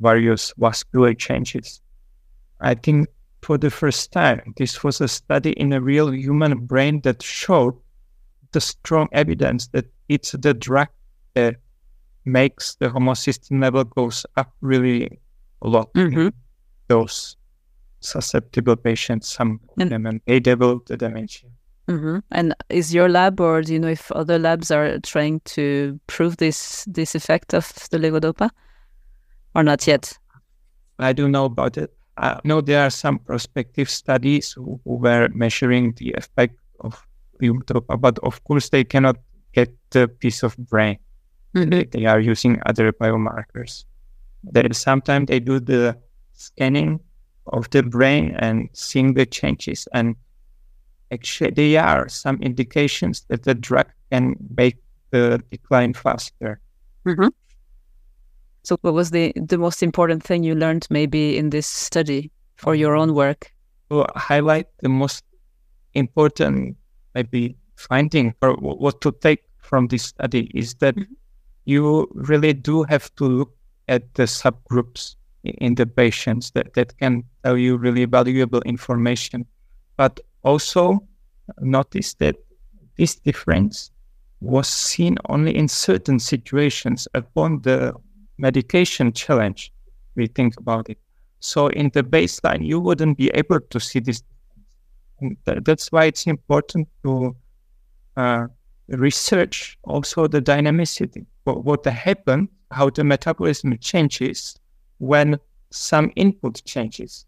various 0.00 0.52
vascular 0.58 1.14
changes. 1.14 1.80
I 2.60 2.74
think 2.74 3.08
for 3.42 3.58
the 3.58 3.70
first 3.70 4.12
time, 4.12 4.54
this 4.56 4.84
was 4.84 5.00
a 5.00 5.08
study 5.08 5.52
in 5.52 5.72
a 5.72 5.80
real 5.80 6.12
human 6.12 6.58
brain 6.66 7.00
that 7.00 7.22
showed 7.22 7.74
the 8.52 8.60
strong 8.60 9.08
evidence 9.12 9.68
that 9.68 9.86
it's 10.08 10.32
the 10.32 10.54
drug 10.54 10.88
that 11.34 11.56
makes 12.24 12.76
the 12.76 12.88
homocysteine 12.88 13.60
level 13.60 13.84
goes 13.84 14.24
up 14.36 14.52
really 14.60 15.18
a 15.62 15.68
lot 15.68 15.92
mm-hmm. 15.94 16.28
those 16.88 17.36
susceptible 18.00 18.76
patients, 18.76 19.28
some 19.28 19.60
of 19.78 19.88
them, 19.88 20.06
and 20.06 20.20
they 20.26 20.38
develop 20.38 20.86
the 20.86 20.96
dementia. 20.96 21.48
Mm-hmm. 21.88 22.18
And 22.30 22.54
is 22.68 22.94
your 22.94 23.08
lab, 23.08 23.40
or 23.40 23.62
do 23.62 23.72
you 23.72 23.78
know 23.78 23.88
if 23.88 24.12
other 24.12 24.38
labs 24.38 24.70
are 24.70 24.98
trying 25.00 25.40
to 25.40 25.98
prove 26.06 26.36
this 26.36 26.84
this 26.86 27.14
effect 27.14 27.54
of 27.54 27.72
the 27.90 27.98
levodopa, 27.98 28.50
or 29.54 29.62
not 29.62 29.86
yet? 29.86 30.16
I 30.98 31.12
don't 31.12 31.32
know 31.32 31.46
about 31.46 31.76
it. 31.76 31.92
I 32.16 32.38
know 32.44 32.60
there 32.60 32.82
are 32.82 32.90
some 32.90 33.18
prospective 33.18 33.90
studies 33.90 34.52
who, 34.52 34.80
who 34.84 34.96
were 34.96 35.28
measuring 35.34 35.94
the 35.96 36.12
effect 36.12 36.56
of 36.80 37.04
levodopa, 37.40 38.00
but 38.00 38.18
of 38.20 38.42
course 38.44 38.68
they 38.68 38.84
cannot 38.84 39.16
get 39.52 39.74
the 39.90 40.08
piece 40.08 40.42
of 40.42 40.56
brain. 40.56 40.98
Mm-hmm. 41.54 41.90
They 41.90 42.06
are 42.06 42.20
using 42.20 42.60
other 42.66 42.92
biomarkers. 42.92 43.84
Then 44.44 44.72
sometimes 44.72 45.26
they 45.26 45.40
do 45.40 45.60
the 45.60 45.96
scanning 46.32 47.00
of 47.46 47.68
the 47.70 47.82
brain 47.82 48.34
and 48.38 48.68
seeing 48.72 49.14
the 49.14 49.26
changes. 49.26 49.88
And 49.92 50.16
actually, 51.12 51.50
there 51.50 51.82
are 51.82 52.08
some 52.08 52.40
indications 52.42 53.24
that 53.28 53.44
the 53.44 53.54
drug 53.54 53.86
can 54.10 54.36
make 54.56 54.76
the 55.10 55.42
decline 55.50 55.94
faster. 55.94 56.60
Mm-hmm. 57.06 57.28
So, 58.64 58.78
what 58.80 58.94
was 58.94 59.10
the 59.10 59.32
the 59.36 59.58
most 59.58 59.82
important 59.82 60.22
thing 60.22 60.44
you 60.44 60.54
learned 60.54 60.86
maybe 60.90 61.36
in 61.36 61.50
this 61.50 61.66
study 61.66 62.30
for 62.56 62.74
your 62.74 62.96
own 62.96 63.14
work? 63.14 63.52
To 63.90 64.06
highlight 64.16 64.68
the 64.80 64.88
most 64.88 65.24
important 65.94 66.76
maybe 67.14 67.56
finding 67.76 68.34
or 68.40 68.54
what 68.54 69.00
to 69.02 69.12
take 69.12 69.44
from 69.58 69.88
this 69.88 70.04
study 70.04 70.50
is 70.54 70.74
that 70.74 70.96
mm-hmm 70.96 71.12
you 71.64 72.08
really 72.14 72.52
do 72.52 72.82
have 72.84 73.14
to 73.16 73.24
look 73.24 73.54
at 73.88 74.14
the 74.14 74.24
subgroups 74.24 75.16
in 75.44 75.74
the 75.74 75.86
patients 75.86 76.50
that, 76.52 76.74
that 76.74 76.96
can 76.98 77.24
tell 77.44 77.56
you 77.56 77.76
really 77.76 78.04
valuable 78.04 78.60
information. 78.62 79.46
But 79.96 80.20
also 80.42 81.06
notice 81.60 82.14
that 82.14 82.36
this 82.96 83.16
difference 83.16 83.90
was 84.40 84.68
seen 84.68 85.16
only 85.28 85.56
in 85.56 85.68
certain 85.68 86.18
situations 86.18 87.06
upon 87.14 87.62
the 87.62 87.94
medication 88.38 89.12
challenge. 89.12 89.72
We 90.14 90.26
think 90.26 90.58
about 90.58 90.90
it. 90.90 90.98
So 91.40 91.68
in 91.68 91.90
the 91.94 92.02
baseline, 92.02 92.66
you 92.66 92.80
wouldn't 92.80 93.18
be 93.18 93.30
able 93.34 93.60
to 93.60 93.80
see 93.80 94.00
this. 94.00 94.22
Th- 95.20 95.58
that's 95.62 95.90
why 95.90 96.06
it's 96.06 96.26
important 96.26 96.88
to 97.04 97.36
uh, 98.16 98.46
research 98.88 99.78
also 99.84 100.26
the 100.26 100.42
dynamicity 100.42 101.24
what, 101.44 101.64
what 101.64 101.84
happens, 101.84 102.48
how 102.70 102.90
the 102.90 103.04
metabolism 103.04 103.76
changes 103.78 104.58
when 104.98 105.38
some 105.70 106.12
input 106.16 106.62
changes. 106.64 107.26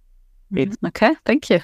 Mm-hmm. 0.53 0.87
Okay, 0.87 1.14
thank 1.24 1.50
you. 1.50 1.61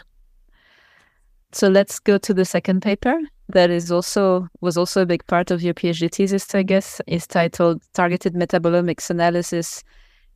So 1.53 1.69
let's 1.69 1.99
go 1.99 2.17
to 2.19 2.33
the 2.33 2.45
second 2.45 2.83
paper 2.83 3.21
that 3.53 3.71
is 3.71 3.91
also 3.91 4.49
was 4.61 4.77
also 4.77 5.03
a 5.03 5.07
big 5.07 5.27
part 5.27 5.51
of 5.51 5.63
your 5.63 5.75
PhD 5.75 6.11
thesis, 6.13 6.55
I 6.55 6.63
guess, 6.63 7.01
is 7.07 7.27
titled 7.27 7.83
Targeted 7.95 8.35
Metabolomics 8.35 9.11
Analysis 9.11 9.83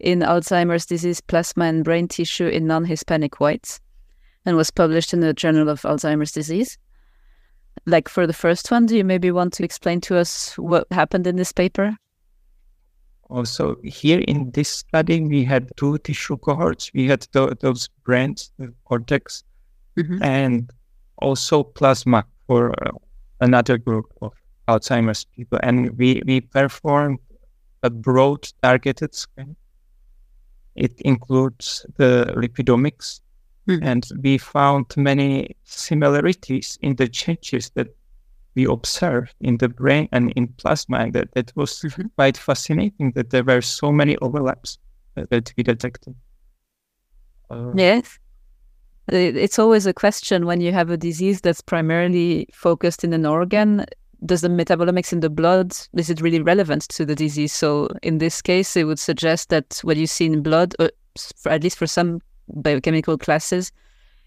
in 0.00 0.20
Alzheimer's 0.20 0.86
Disease 0.86 1.20
Plasma 1.20 1.66
and 1.66 1.84
Brain 1.84 2.08
Tissue 2.08 2.48
in 2.48 2.66
Non-Hispanic 2.66 3.40
Whites 3.40 3.80
and 4.44 4.56
was 4.56 4.70
published 4.70 5.12
in 5.12 5.20
the 5.20 5.32
Journal 5.32 5.68
of 5.68 5.82
Alzheimer's 5.82 6.32
Disease. 6.32 6.78
like 7.86 8.08
for 8.08 8.26
the 8.26 8.32
first 8.32 8.70
one, 8.70 8.86
do 8.86 8.96
you 8.96 9.04
maybe 9.04 9.30
want 9.30 9.52
to 9.52 9.64
explain 9.64 10.00
to 10.00 10.16
us 10.16 10.56
what 10.58 10.86
happened 10.90 11.26
in 11.26 11.36
this 11.36 11.52
paper? 11.52 11.96
Also, 13.30 13.76
here 13.82 14.20
in 14.20 14.50
this 14.52 14.68
study, 14.68 15.20
we 15.20 15.44
had 15.44 15.70
two 15.76 15.98
tissue 15.98 16.36
cohorts. 16.36 16.90
We 16.94 17.08
had 17.08 17.22
th- 17.32 17.58
those 17.60 17.88
brains, 18.04 18.52
the 18.58 18.72
cortex, 18.84 19.42
mm-hmm. 19.96 20.22
and 20.22 20.70
also 21.24 21.62
plasma 21.62 22.24
for 22.46 22.70
uh, 22.70 22.90
another 23.40 23.78
group 23.78 24.06
of 24.20 24.32
Alzheimer's 24.68 25.24
people. 25.24 25.58
And 25.62 25.96
we, 25.98 26.22
we 26.26 26.40
performed 26.40 27.18
a 27.82 27.90
broad 27.90 28.48
targeted 28.62 29.14
scan. 29.14 29.56
It 30.74 31.00
includes 31.00 31.86
the 31.96 32.32
lipidomics, 32.36 33.20
mm. 33.68 33.80
and 33.82 34.06
we 34.22 34.38
found 34.38 34.86
many 34.96 35.56
similarities 35.64 36.78
in 36.82 36.96
the 36.96 37.08
changes 37.08 37.70
that 37.74 37.88
we 38.56 38.64
observed 38.66 39.34
in 39.40 39.58
the 39.58 39.68
brain 39.68 40.08
and 40.12 40.32
in 40.32 40.48
plasma. 40.48 40.98
And 40.98 41.12
that, 41.12 41.32
that 41.34 41.52
was 41.56 41.80
mm-hmm. 41.80 42.06
quite 42.16 42.36
fascinating 42.36 43.12
that 43.12 43.30
there 43.30 43.44
were 43.44 43.62
so 43.62 43.92
many 43.92 44.16
overlaps 44.18 44.78
that 45.14 45.52
we 45.56 45.62
detected. 45.62 46.14
Uh, 47.50 47.72
yes. 47.74 48.18
It's 49.08 49.58
always 49.58 49.86
a 49.86 49.92
question 49.92 50.46
when 50.46 50.60
you 50.60 50.72
have 50.72 50.90
a 50.90 50.96
disease 50.96 51.40
that's 51.42 51.60
primarily 51.60 52.48
focused 52.52 53.04
in 53.04 53.12
an 53.12 53.26
organ. 53.26 53.84
Does 54.24 54.40
the 54.40 54.48
metabolomics 54.48 55.12
in 55.12 55.20
the 55.20 55.28
blood 55.28 55.72
is 55.94 56.08
it 56.08 56.22
really 56.22 56.40
relevant 56.40 56.88
to 56.90 57.04
the 57.04 57.14
disease? 57.14 57.52
So 57.52 57.88
in 58.02 58.18
this 58.18 58.40
case, 58.40 58.76
it 58.76 58.84
would 58.84 58.98
suggest 58.98 59.50
that 59.50 59.80
what 59.82 59.98
you 59.98 60.06
see 60.06 60.26
in 60.26 60.42
blood, 60.42 60.74
uh, 60.78 60.88
for, 61.36 61.52
at 61.52 61.62
least 61.62 61.76
for 61.76 61.86
some 61.86 62.20
biochemical 62.48 63.18
classes, 63.18 63.70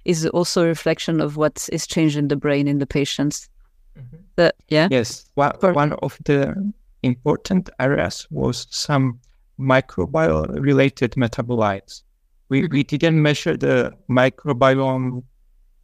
is 0.06 0.28
also 0.28 0.64
a 0.64 0.68
reflection 0.68 1.20
of 1.20 1.36
what 1.38 1.68
is 1.72 1.88
changed 1.88 2.16
in 2.16 2.28
the 2.28 2.36
brain 2.36 2.68
in 2.68 2.78
the 2.78 2.86
patients. 2.86 3.50
Mm-hmm. 3.98 4.18
The, 4.36 4.54
yeah. 4.68 4.88
Yes. 4.92 5.26
One, 5.34 5.56
one 5.62 5.94
of 5.94 6.20
the 6.26 6.72
important 7.02 7.72
areas 7.80 8.28
was 8.30 8.68
some 8.70 9.20
microbial 9.60 10.48
related 10.62 11.12
metabolites 11.14 12.04
we, 12.50 12.68
we 12.68 12.84
didn't 12.84 13.22
measure 13.22 13.58
the 13.58 13.94
microbiome 14.10 15.24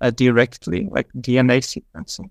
uh, 0.02 0.12
directly, 0.12 0.88
like 0.91 1.08
DNA 1.13 1.60
sequencing, 1.62 2.30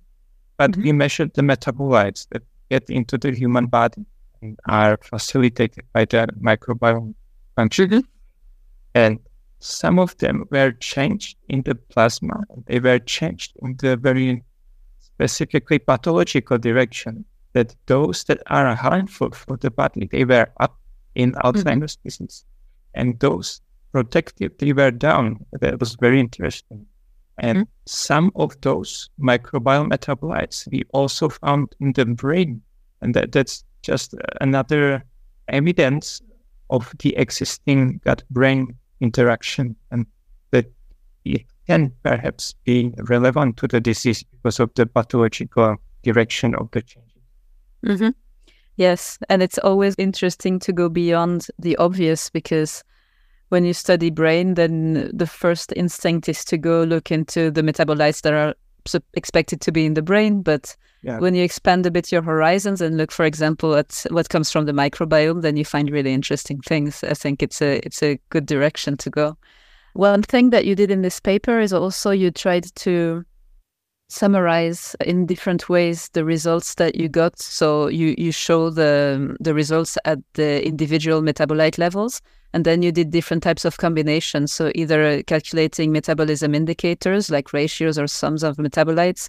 but 0.57 0.73
mm-hmm. 0.73 0.83
we 0.83 0.93
measured 0.93 1.35
the 1.35 1.43
metabolites 1.43 2.27
that 2.31 2.43
get 2.71 2.89
into 2.89 3.19
the 3.19 3.33
human 3.33 3.67
body 3.67 4.05
and 4.41 4.59
are 4.69 4.99
facilitated 5.03 5.85
by 5.93 6.05
the 6.05 6.29
microbiome 6.41 7.15
function. 7.57 7.91
Mm-hmm. 7.91 8.01
And 8.95 9.19
some 9.61 9.99
of 9.99 10.17
them 10.19 10.45
were 10.51 10.73
changed 10.73 11.39
in 11.49 11.63
the 11.63 11.75
plasma. 11.75 12.43
They 12.67 12.81
were 12.81 12.99
changed 12.99 13.53
in 13.63 13.77
the 13.79 13.97
very 13.97 14.43
specifically 15.01 15.79
pathological 15.79 16.59
direction 16.59 17.25
that 17.53 17.77
those 17.87 18.25
that 18.25 18.43
are 18.47 18.75
harmful 18.75 19.31
for 19.31 19.57
the 19.57 19.71
body, 19.71 20.09
they 20.11 20.25
were 20.25 20.49
up 20.59 20.79
in 21.15 21.33
mm-hmm. 21.33 21.47
Alzheimer's 21.47 21.97
mm-hmm. 21.97 22.09
disease. 22.09 22.45
And 22.95 23.19
those 23.21 23.61
protective, 23.93 24.53
they 24.59 24.73
were 24.73 24.91
down. 24.91 25.45
That 25.61 25.79
was 25.79 25.97
very 26.01 26.19
interesting. 26.19 26.87
And 27.39 27.59
mm-hmm. 27.59 27.71
some 27.87 28.33
of 28.35 28.61
those 28.61 29.11
microbial 29.21 29.89
metabolites 29.89 30.69
we 30.71 30.85
also 30.93 31.29
found 31.29 31.75
in 31.81 31.93
the 31.93 32.07
brain. 32.07 32.63
And 33.01 33.15
that, 33.15 33.33
that's 33.33 33.65
just 33.83 34.15
another 34.41 35.05
evidence 35.49 36.23
of 36.71 36.93
the 37.01 37.17
existing 37.17 38.01
gut 38.05 38.23
brain 38.31 38.75
interaction 39.01 39.77
and 39.91 40.07
that 40.51 40.67
it 41.25 41.45
can 41.67 41.93
perhaps 42.03 42.55
be 42.65 42.93
relevant 43.09 43.57
to 43.59 43.69
the 43.69 43.81
disease 43.81 44.23
because 44.23 44.61
of 44.61 44.71
the 44.75 44.87
pathological 44.87 45.77
direction 46.03 46.55
of 46.55 46.71
the 46.73 46.83
changes. 46.83 47.11
Mm-hmm. 47.85 48.11
Yes, 48.77 49.19
and 49.29 49.43
it's 49.43 49.59
always 49.59 49.95
interesting 49.99 50.59
to 50.61 50.73
go 50.73 50.89
beyond 50.89 51.49
the 51.59 51.77
obvious 51.77 52.31
because 52.31 52.83
when 53.53 53.67
you 53.67 53.75
study 53.75 54.09
brain, 54.09 54.55
then 54.55 55.11
the 55.13 55.27
first 55.27 55.75
instinct 55.77 56.27
is 56.27 56.43
to 56.43 56.57
go 56.57 56.85
look 56.85 57.13
into 57.13 57.51
the 57.51 57.61
metabolites 57.61 58.23
that 58.23 58.33
are 58.33 58.55
expected 59.13 59.61
to 59.61 59.71
be 59.71 59.85
in 59.85 59.93
the 59.93 60.01
brain. 60.01 60.41
But 60.41 60.75
yeah. 61.03 61.19
when 61.19 61.35
you 61.35 61.45
expand 61.45 61.85
a 61.85 61.91
bit 61.91 62.11
your 62.11 62.23
horizons 62.23 62.81
and 62.81 62.97
look, 62.97 63.13
for 63.13 63.27
example, 63.27 63.75
at 63.75 64.07
what 64.09 64.31
comes 64.31 64.51
from 64.51 64.65
the 64.65 64.73
microbiome, 64.73 65.43
then 65.43 65.59
you 65.59 65.67
find 65.67 65.91
really 65.91 66.15
interesting 66.15 66.63
things. 66.63 67.05
I 67.05 67.13
think 67.13 67.43
it's 67.43 67.61
a 67.61 67.85
it's 67.85 68.03
a 68.03 68.19
good 68.31 68.47
direction 68.47 68.97
to 68.97 69.11
go. 69.11 69.37
One 69.93 70.23
thing 70.23 70.49
that 70.49 70.65
you 70.65 70.75
did 70.75 70.91
in 70.91 71.03
this 71.03 71.21
paper 71.21 71.61
is 71.61 71.75
also 71.75 72.11
you 72.11 72.31
tried 72.31 72.75
to 72.77 73.23
summarize 74.09 74.97
in 75.05 75.27
different 75.27 75.69
ways 75.69 76.09
the 76.15 76.25
results 76.25 76.77
that 76.77 76.95
you 76.95 77.11
got. 77.11 77.39
So 77.39 77.89
you 77.89 78.15
you 78.17 78.33
show 78.33 78.71
the 78.71 79.37
the 79.41 79.53
results 79.53 79.99
at 80.07 80.21
the 80.33 80.67
individual 80.67 81.21
metabolite 81.21 81.77
levels 81.77 82.23
and 82.53 82.65
then 82.65 82.83
you 82.83 82.93
did 82.93 83.11
different 83.11 83.43
types 83.43 83.65
of 83.65 83.79
combinations. 83.79 84.53
So 84.53 84.71
either 84.75 85.23
calculating 85.23 85.93
metabolism 85.93 86.55
indicators 86.55 87.31
like 87.31 87.53
ratios 87.53 87.99
or 87.99 88.07
sums 88.07 88.43
of 88.43 88.57
metabolites, 88.57 89.29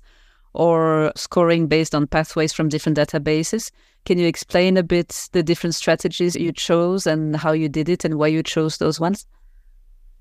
or 0.53 1.11
scoring 1.15 1.67
based 1.67 1.95
on 1.95 2.07
pathways 2.07 2.53
from 2.53 2.69
different 2.69 2.97
databases. 2.97 3.71
Can 4.05 4.19
you 4.19 4.27
explain 4.27 4.77
a 4.77 4.83
bit 4.83 5.29
the 5.31 5.43
different 5.43 5.75
strategies 5.75 6.35
you 6.35 6.51
chose 6.51 7.07
and 7.07 7.35
how 7.35 7.51
you 7.51 7.69
did 7.69 7.89
it 7.89 8.05
and 8.05 8.15
why 8.15 8.27
you 8.27 8.43
chose 8.43 8.77
those 8.77 8.99
ones? 8.99 9.25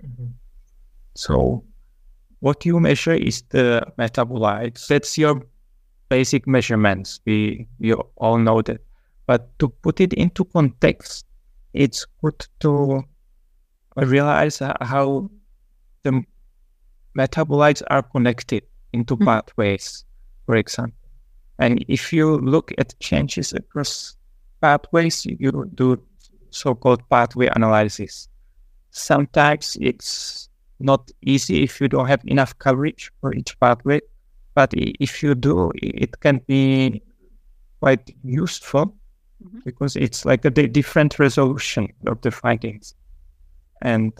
Mm-hmm. 0.03 0.29
So, 1.15 1.65
what 2.41 2.65
you 2.65 2.81
measure 2.81 3.13
is 3.13 3.43
the 3.51 3.87
metabolites. 3.99 4.87
That's 4.87 5.19
your 5.19 5.43
basic 6.09 6.47
measurements. 6.47 7.21
We 7.27 7.69
we 7.79 7.93
all 7.93 8.39
know 8.39 8.63
that. 8.63 8.81
But 9.27 9.59
to 9.59 9.69
put 9.69 10.01
it 10.01 10.13
into 10.15 10.45
context, 10.47 11.27
it's 11.75 12.07
good 12.23 12.47
to 12.61 13.05
realize 13.97 14.59
how 14.59 15.31
the 16.03 16.23
metabolites 17.17 17.83
are 17.89 18.03
connected 18.03 18.63
into 18.93 19.15
mm-hmm. 19.17 19.25
pathways, 19.25 20.05
for 20.47 20.57
example. 20.57 20.99
And 21.59 21.85
if 21.89 22.13
you 22.13 22.39
look 22.39 22.73
at 22.79 22.99
changes 23.01 23.53
across 23.53 24.17
pathways, 24.61 25.25
you 25.27 25.71
do 25.75 26.03
so-called 26.51 27.09
pathway 27.09 27.49
analysis. 27.55 28.29
Sometimes 28.91 29.77
it's 29.81 30.49
not 30.81 31.11
easy 31.23 31.63
if 31.63 31.81
you 31.81 31.89
don't 31.89 32.09
have 32.09 32.23
enough 32.27 32.59
coverage 32.59 33.11
for 33.21 33.35
each 33.35 33.59
pathway, 33.61 34.01
but 34.55 34.73
if 34.75 35.23
you 35.23 35.35
do, 35.35 35.71
it 35.77 36.21
can 36.21 36.41
be 36.47 37.03
quite 37.81 38.15
useful 38.23 38.95
mm-hmm. 39.43 39.59
because 39.65 39.97
it's 39.97 40.25
like 40.25 40.45
a 40.45 40.51
different 40.51 41.19
resolution 41.19 41.89
of 42.07 42.21
the 42.21 42.31
findings. 42.31 42.95
And 43.83 44.13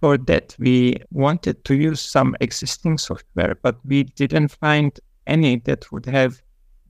for 0.00 0.18
that, 0.18 0.54
we 0.58 0.96
wanted 1.10 1.64
to 1.64 1.74
use 1.74 2.00
some 2.00 2.36
existing 2.40 2.98
software, 2.98 3.56
but 3.62 3.78
we 3.84 4.04
didn't 4.04 4.48
find 4.48 4.98
any 5.26 5.56
that 5.60 5.90
would 5.90 6.06
have 6.06 6.40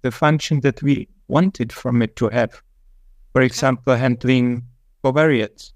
the 0.02 0.10
function 0.10 0.60
that 0.60 0.82
we 0.82 1.08
wanted 1.28 1.72
from 1.72 2.02
it 2.02 2.16
to 2.16 2.28
have. 2.28 2.62
For 3.32 3.42
example, 3.42 3.94
handling 3.94 4.62
covariates. 5.04 5.72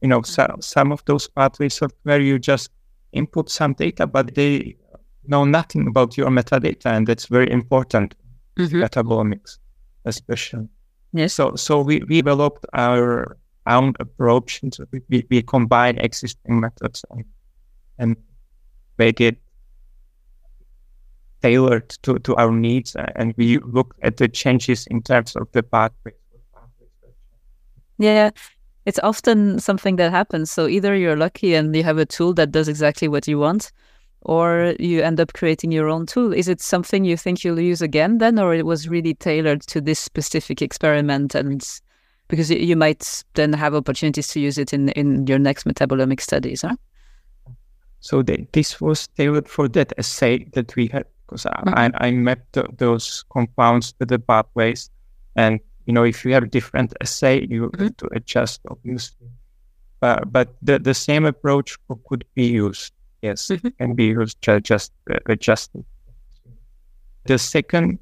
You 0.00 0.08
know, 0.08 0.20
mm-hmm. 0.20 0.60
some 0.60 0.92
of 0.92 1.04
those 1.04 1.28
pathways 1.28 1.74
software 1.74 2.20
you 2.20 2.38
just 2.38 2.70
input 3.12 3.50
some 3.50 3.74
data, 3.74 4.06
but 4.06 4.34
they 4.34 4.76
know 5.26 5.44
nothing 5.44 5.86
about 5.86 6.16
your 6.16 6.28
metadata, 6.28 6.86
and 6.86 7.06
that's 7.06 7.26
very 7.26 7.50
important. 7.50 8.14
Mm-hmm. 8.58 8.82
Metabolomics, 8.82 9.58
especially. 10.04 10.68
Yes. 11.12 11.34
So 11.34 11.54
so 11.56 11.80
we, 11.80 12.02
we 12.08 12.22
developed 12.22 12.64
our 12.72 13.36
own 13.66 13.94
approach. 14.00 14.62
And 14.62 14.74
so 14.74 14.86
we, 15.08 15.26
we 15.30 15.42
combine 15.42 15.98
existing 15.98 16.60
methods 16.60 17.04
and, 17.10 17.24
and 17.98 18.16
make 18.98 19.20
it 19.20 19.36
tailored 21.42 21.90
to, 22.02 22.18
to 22.20 22.36
our 22.36 22.52
needs. 22.52 22.96
And 23.16 23.34
we 23.36 23.58
look 23.58 23.94
at 24.02 24.16
the 24.16 24.28
changes 24.28 24.86
in 24.86 25.02
terms 25.02 25.36
of 25.36 25.50
the 25.52 25.62
pathways. 25.62 26.14
Yeah, 27.98 28.30
it's 28.84 28.98
often 29.02 29.60
something 29.60 29.96
that 29.96 30.10
happens. 30.10 30.50
So 30.50 30.66
either 30.66 30.96
you're 30.96 31.16
lucky 31.16 31.54
and 31.54 31.74
you 31.74 31.84
have 31.84 31.98
a 31.98 32.06
tool 32.06 32.34
that 32.34 32.50
does 32.50 32.68
exactly 32.68 33.06
what 33.06 33.28
you 33.28 33.38
want, 33.38 33.70
or 34.24 34.74
you 34.78 35.02
end 35.02 35.20
up 35.20 35.32
creating 35.32 35.72
your 35.72 35.88
own 35.88 36.06
tool. 36.06 36.32
Is 36.32 36.48
it 36.48 36.60
something 36.60 37.04
you 37.04 37.16
think 37.16 37.42
you'll 37.42 37.60
use 37.60 37.82
again 37.82 38.18
then, 38.18 38.38
or 38.38 38.54
it 38.54 38.66
was 38.66 38.88
really 38.88 39.14
tailored 39.14 39.62
to 39.62 39.80
this 39.80 39.98
specific 39.98 40.62
experiment? 40.62 41.34
And 41.34 41.66
because 42.28 42.50
you 42.50 42.76
might 42.76 43.24
then 43.34 43.52
have 43.52 43.74
opportunities 43.74 44.28
to 44.28 44.40
use 44.40 44.58
it 44.58 44.72
in, 44.72 44.90
in 44.90 45.26
your 45.26 45.38
next 45.38 45.66
metabolomic 45.66 46.20
studies, 46.20 46.62
huh? 46.62 46.76
So 48.00 48.22
the, 48.22 48.46
this 48.52 48.80
was 48.80 49.08
tailored 49.08 49.48
for 49.48 49.68
that 49.68 49.92
assay 49.98 50.44
that 50.54 50.74
we 50.74 50.86
had 50.86 51.04
because 51.26 51.44
mm-hmm. 51.44 51.74
I, 51.74 51.90
I 51.94 52.10
mapped 52.10 52.52
the, 52.52 52.66
those 52.78 53.24
compounds 53.32 53.92
to 53.94 54.06
the 54.06 54.18
pathways. 54.18 54.90
And, 55.36 55.60
you 55.86 55.92
know, 55.92 56.04
if 56.04 56.24
you 56.24 56.32
have 56.34 56.44
a 56.44 56.48
different 56.48 56.94
assay, 57.00 57.46
you 57.48 57.68
mm-hmm. 57.68 57.84
have 57.84 57.96
to 57.98 58.08
adjust, 58.12 58.60
obviously. 58.68 59.28
But, 60.00 60.32
but 60.32 60.54
the, 60.62 60.78
the 60.78 60.94
same 60.94 61.24
approach 61.24 61.76
could 62.08 62.24
be 62.34 62.46
used 62.46 62.92
yes, 63.22 63.48
mm-hmm. 63.48 63.68
can 63.78 63.94
be 63.94 64.14
just, 64.14 64.42
just 64.62 64.92
uh, 65.10 65.18
adjusted. 65.26 65.84
The 67.24 67.38
second 67.38 67.98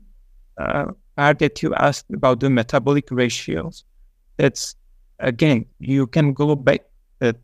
uh, 0.59 0.93
part 1.17 1.39
that 1.41 1.63
you 1.63 1.75
asked 1.75 2.07
about 2.13 2.41
the 2.41 2.51
metabolic 2.51 3.11
ratios, 3.11 3.85
that's 4.37 4.75
again, 5.19 5.67
you 5.79 6.07
can 6.07 6.33
go 6.33 6.57
back 6.57 6.81
that 7.19 7.37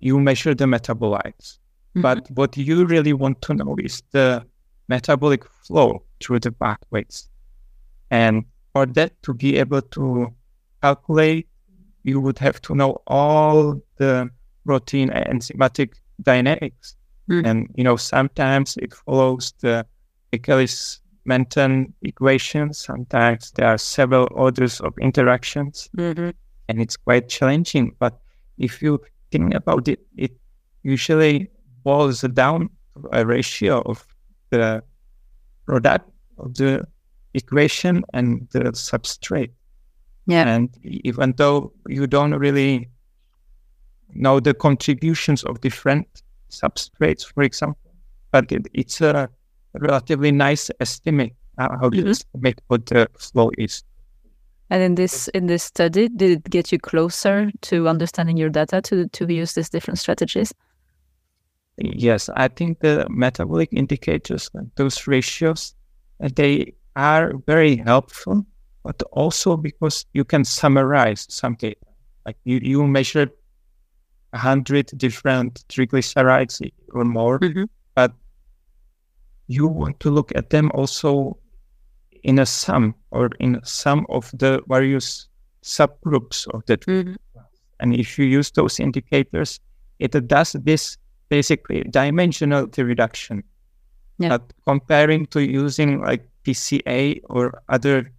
you 0.00 0.20
measure 0.20 0.54
the 0.54 0.66
metabolites. 0.66 1.58
Mm-hmm. 1.96 2.02
But 2.02 2.30
what 2.32 2.56
you 2.56 2.84
really 2.84 3.14
want 3.14 3.40
to 3.42 3.54
know 3.54 3.76
is 3.82 4.02
the 4.12 4.44
metabolic 4.88 5.44
flow 5.44 6.02
through 6.20 6.40
the 6.40 6.52
pathways. 6.52 7.28
And 8.10 8.44
for 8.72 8.86
that 8.86 9.20
to 9.22 9.34
be 9.34 9.56
able 9.56 9.82
to 9.82 10.32
calculate, 10.82 11.48
you 12.04 12.20
would 12.20 12.38
have 12.38 12.60
to 12.62 12.74
know 12.74 13.02
all 13.06 13.80
the 13.96 14.30
protein 14.64 15.10
and 15.10 15.40
enzymatic 15.40 15.94
dynamics. 16.22 16.96
Mm. 17.30 17.46
And, 17.46 17.68
you 17.74 17.84
know, 17.84 17.96
sometimes 17.96 18.76
it 18.78 18.94
follows 18.94 19.52
the 19.60 19.86
Michaelis 20.32 21.00
Menten 21.28 21.92
equation. 22.02 22.72
Sometimes 22.72 23.50
there 23.52 23.68
are 23.68 23.78
several 23.78 24.28
orders 24.30 24.80
of 24.80 24.94
interactions. 25.00 25.90
Mm-hmm. 25.96 26.30
And 26.68 26.80
it's 26.80 26.96
quite 26.96 27.28
challenging. 27.28 27.94
But 27.98 28.18
if 28.56 28.82
you 28.82 29.00
think 29.30 29.54
about 29.54 29.88
it, 29.88 30.00
it 30.16 30.32
usually 30.82 31.50
boils 31.84 32.22
down 32.22 32.70
to 32.96 33.08
a 33.12 33.26
ratio 33.26 33.82
of 33.82 34.06
the 34.50 34.82
product 35.66 36.08
of 36.38 36.54
the 36.54 36.86
equation 37.34 38.04
and 38.14 38.48
the 38.52 38.60
substrate. 38.72 39.50
Yeah. 40.26 40.48
And 40.48 40.70
even 40.82 41.34
though 41.36 41.72
you 41.86 42.06
don't 42.06 42.34
really 42.34 42.88
know 44.14 44.40
the 44.40 44.54
contributions 44.54 45.44
of 45.44 45.60
different 45.60 46.22
substrates, 46.50 47.24
for 47.32 47.42
example, 47.42 47.92
but 48.30 48.50
it, 48.52 48.66
it's 48.74 49.00
a 49.00 49.28
relatively 49.74 50.32
nice 50.32 50.70
estimate 50.80 51.34
uh, 51.58 51.68
how 51.80 51.90
to 51.90 51.96
mm-hmm. 51.96 52.08
estimate 52.08 52.60
what 52.68 52.86
the 52.86 53.08
flow 53.18 53.50
is. 53.58 53.82
And 54.70 54.82
in 54.82 54.94
this 54.96 55.28
in 55.28 55.46
this 55.46 55.64
study, 55.64 56.08
did 56.08 56.30
it 56.30 56.50
get 56.50 56.72
you 56.72 56.78
closer 56.78 57.50
to 57.62 57.88
understanding 57.88 58.36
your 58.36 58.50
data 58.50 58.82
to 58.82 59.08
to 59.08 59.32
use 59.32 59.54
these 59.54 59.70
different 59.70 59.98
strategies? 59.98 60.52
Yes, 61.78 62.28
I 62.34 62.48
think 62.48 62.80
the 62.80 63.06
metabolic 63.08 63.68
indicators, 63.72 64.50
those 64.74 65.06
ratios, 65.06 65.74
uh, 66.22 66.28
they 66.34 66.74
are 66.96 67.32
very 67.46 67.76
helpful, 67.76 68.44
but 68.82 69.00
also 69.12 69.56
because 69.56 70.04
you 70.12 70.24
can 70.24 70.44
summarize 70.44 71.26
some 71.30 71.54
data. 71.54 71.76
Like 72.26 72.36
you, 72.44 72.58
you 72.60 72.86
measure 72.86 73.30
a 74.32 74.38
hundred 74.38 74.86
different 74.96 75.64
triglycerides 75.68 76.70
or 76.92 77.04
more, 77.04 77.38
mm-hmm. 77.38 77.64
but 77.94 78.12
you 79.46 79.66
want 79.66 79.98
to 80.00 80.10
look 80.10 80.32
at 80.34 80.50
them 80.50 80.70
also 80.74 81.38
in 82.22 82.38
a 82.38 82.46
sum 82.46 82.94
or 83.10 83.30
in 83.40 83.60
some 83.64 84.06
of 84.08 84.30
the 84.34 84.60
various 84.68 85.28
subgroups 85.62 86.46
of 86.48 86.64
that. 86.66 86.80
Mm-hmm. 86.82 87.14
And 87.80 87.94
if 87.94 88.18
you 88.18 88.26
use 88.26 88.50
those 88.50 88.80
indicators, 88.80 89.60
it 89.98 90.12
does 90.26 90.52
this 90.52 90.96
basically 91.28 91.84
dimensionality 91.84 92.84
reduction. 92.84 93.42
Yeah. 94.18 94.30
But 94.30 94.52
comparing 94.66 95.26
to 95.26 95.40
using 95.40 96.00
like 96.02 96.28
PCA 96.44 97.20
or 97.24 97.62
other 97.68 98.10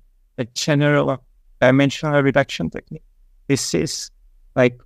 general 0.54 1.24
dimensional 1.60 2.22
reduction 2.22 2.70
technique, 2.70 3.04
this 3.48 3.74
is 3.74 4.10
like 4.56 4.80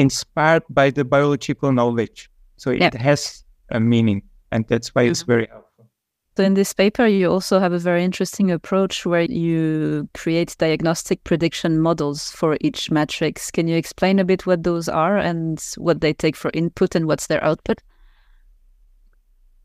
inspired 0.00 0.62
by 0.70 0.90
the 0.90 1.04
biological 1.04 1.72
knowledge. 1.72 2.30
So 2.56 2.70
it 2.70 2.80
yeah. 2.80 2.96
has 2.98 3.44
a 3.70 3.78
meaning, 3.80 4.22
and 4.50 4.66
that's 4.66 4.94
why 4.94 5.02
it's 5.02 5.22
mm-hmm. 5.22 5.32
very 5.32 5.46
helpful. 5.46 5.88
So 6.36 6.44
in 6.44 6.54
this 6.54 6.72
paper, 6.72 7.06
you 7.06 7.30
also 7.30 7.58
have 7.58 7.72
a 7.72 7.78
very 7.78 8.02
interesting 8.02 8.50
approach 8.50 9.04
where 9.04 9.22
you 9.22 10.08
create 10.14 10.56
diagnostic 10.58 11.22
prediction 11.24 11.80
models 11.80 12.30
for 12.30 12.56
each 12.60 12.90
matrix. 12.90 13.50
Can 13.50 13.68
you 13.68 13.76
explain 13.76 14.18
a 14.18 14.24
bit 14.24 14.46
what 14.46 14.62
those 14.62 14.88
are 14.88 15.18
and 15.18 15.62
what 15.76 16.00
they 16.00 16.14
take 16.14 16.36
for 16.36 16.50
input 16.54 16.94
and 16.94 17.06
what's 17.06 17.26
their 17.26 17.44
output? 17.44 17.82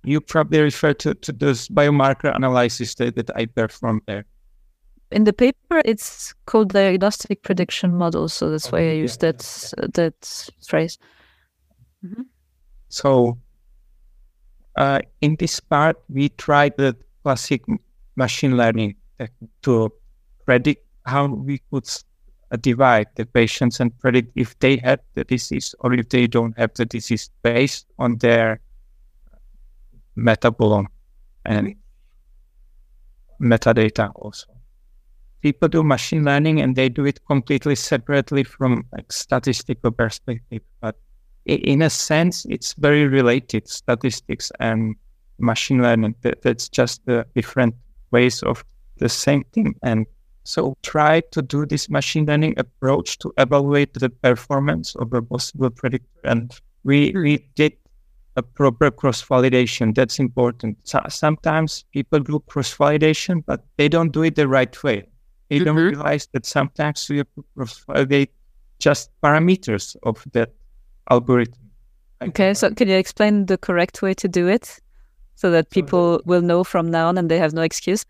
You 0.04 0.20
probably 0.22 0.60
refer 0.60 0.94
to, 0.94 1.14
to 1.14 1.32
those 1.32 1.70
biomarker 1.70 2.36
analysis 2.36 2.96
that, 2.96 3.16
that 3.16 3.32
I 3.36 3.46
performed 3.46 4.02
there. 4.08 4.26
In 5.16 5.24
the 5.24 5.32
paper, 5.32 5.82
it's 5.86 6.34
called 6.46 6.72
the 6.72 6.80
diagnostic 6.80 7.42
prediction 7.42 7.96
model 7.96 8.28
so 8.28 8.50
that's 8.50 8.70
why 8.70 8.80
I 8.80 8.92
used 8.92 9.22
that 9.22 9.40
that 9.94 10.52
phrase. 10.68 10.98
Mm-hmm. 12.06 12.24
So 12.90 13.38
uh, 14.76 15.00
in 15.22 15.38
this 15.38 15.62
part, 15.62 15.96
we 16.10 16.28
tried 16.30 16.76
the 16.76 16.98
classic 17.24 17.64
machine 18.18 18.58
learning 18.58 18.96
to 19.62 19.90
predict 20.46 20.86
how 21.06 21.28
we 21.28 21.62
could 21.72 21.88
uh, 22.52 22.58
divide 22.58 23.08
the 23.16 23.26
patients 23.26 23.80
and 23.80 23.98
predict 24.00 24.34
if 24.36 24.60
they 24.60 24.76
had 24.76 25.00
the 25.14 25.24
disease 25.24 25.74
or 25.80 25.94
if 25.94 26.10
they 26.10 26.28
don't 26.28 26.58
have 26.60 26.74
the 26.74 26.86
disease 26.86 27.30
based 27.42 27.88
on 28.00 28.18
their 28.18 28.60
metabolome 30.18 30.88
and 31.46 31.74
metadata 33.40 34.12
also. 34.16 34.48
People 35.46 35.68
do 35.68 35.84
machine 35.84 36.24
learning 36.26 36.60
and 36.60 36.76
they 36.76 36.90
do 36.90 37.06
it 37.06 37.24
completely 37.28 37.76
separately 37.76 38.44
from 38.44 38.84
like 38.92 39.12
statistical 39.12 39.92
perspective, 39.92 40.64
but 40.82 40.96
in 41.46 41.84
a 41.84 41.90
sense, 41.92 42.46
it's 42.46 42.74
very 42.74 43.06
related 43.06 43.68
statistics 43.68 44.52
and 44.60 44.96
machine 45.38 45.84
learning. 45.84 46.16
That's 46.42 46.68
just 46.68 47.06
the 47.06 47.28
different 47.36 47.76
ways 48.10 48.42
of 48.42 48.66
the 48.98 49.08
same 49.08 49.44
thing. 49.54 49.76
And 49.84 50.08
so 50.46 50.76
try 50.82 51.22
to 51.30 51.44
do 51.44 51.68
this 51.68 51.92
machine 51.92 52.26
learning 52.26 52.56
approach 52.58 53.20
to 53.20 53.32
evaluate 53.38 53.94
the 53.94 54.10
performance 54.10 54.96
of 54.96 55.14
a 55.14 55.22
possible 55.22 55.70
predictor. 55.70 56.22
And 56.24 56.60
we, 56.84 57.12
hmm. 57.12 57.22
we 57.22 57.48
did 57.54 57.74
a 58.36 58.42
proper 58.42 58.90
cross 58.90 59.24
validation. 59.24 59.94
That's 59.94 60.18
important. 60.18 60.80
So 60.86 61.02
sometimes 61.08 61.86
people 61.94 62.22
do 62.22 62.40
cross 62.48 62.76
validation, 62.76 63.44
but 63.46 63.64
they 63.78 63.90
don't 63.90 64.12
do 64.12 64.24
it 64.24 64.34
the 64.34 64.48
right 64.48 64.84
way. 64.84 65.06
They 65.50 65.58
mm-hmm. 65.58 65.66
don't 65.66 65.76
realize 65.76 66.28
that 66.34 66.46
sometimes 66.46 67.08
we 67.10 67.24
cross 67.56 67.78
validate 67.86 68.32
just 68.80 69.10
parameters 69.22 69.96
of 70.04 70.24
that 70.34 70.54
algorithm. 71.10 71.60
Okay, 72.22 72.54
so 72.54 72.72
can 72.72 72.88
you 72.88 72.96
explain 72.96 73.46
the 73.46 73.58
correct 73.58 74.02
way 74.02 74.14
to 74.16 74.28
do 74.28 74.48
it 74.48 74.80
so 75.36 75.52
that 75.52 75.70
people 75.70 76.22
will 76.26 76.42
know 76.42 76.64
from 76.64 76.90
now 76.90 77.08
on 77.08 77.18
and 77.18 77.30
they 77.30 77.38
have 77.38 77.54
no 77.54 77.62
excuse? 77.62 78.06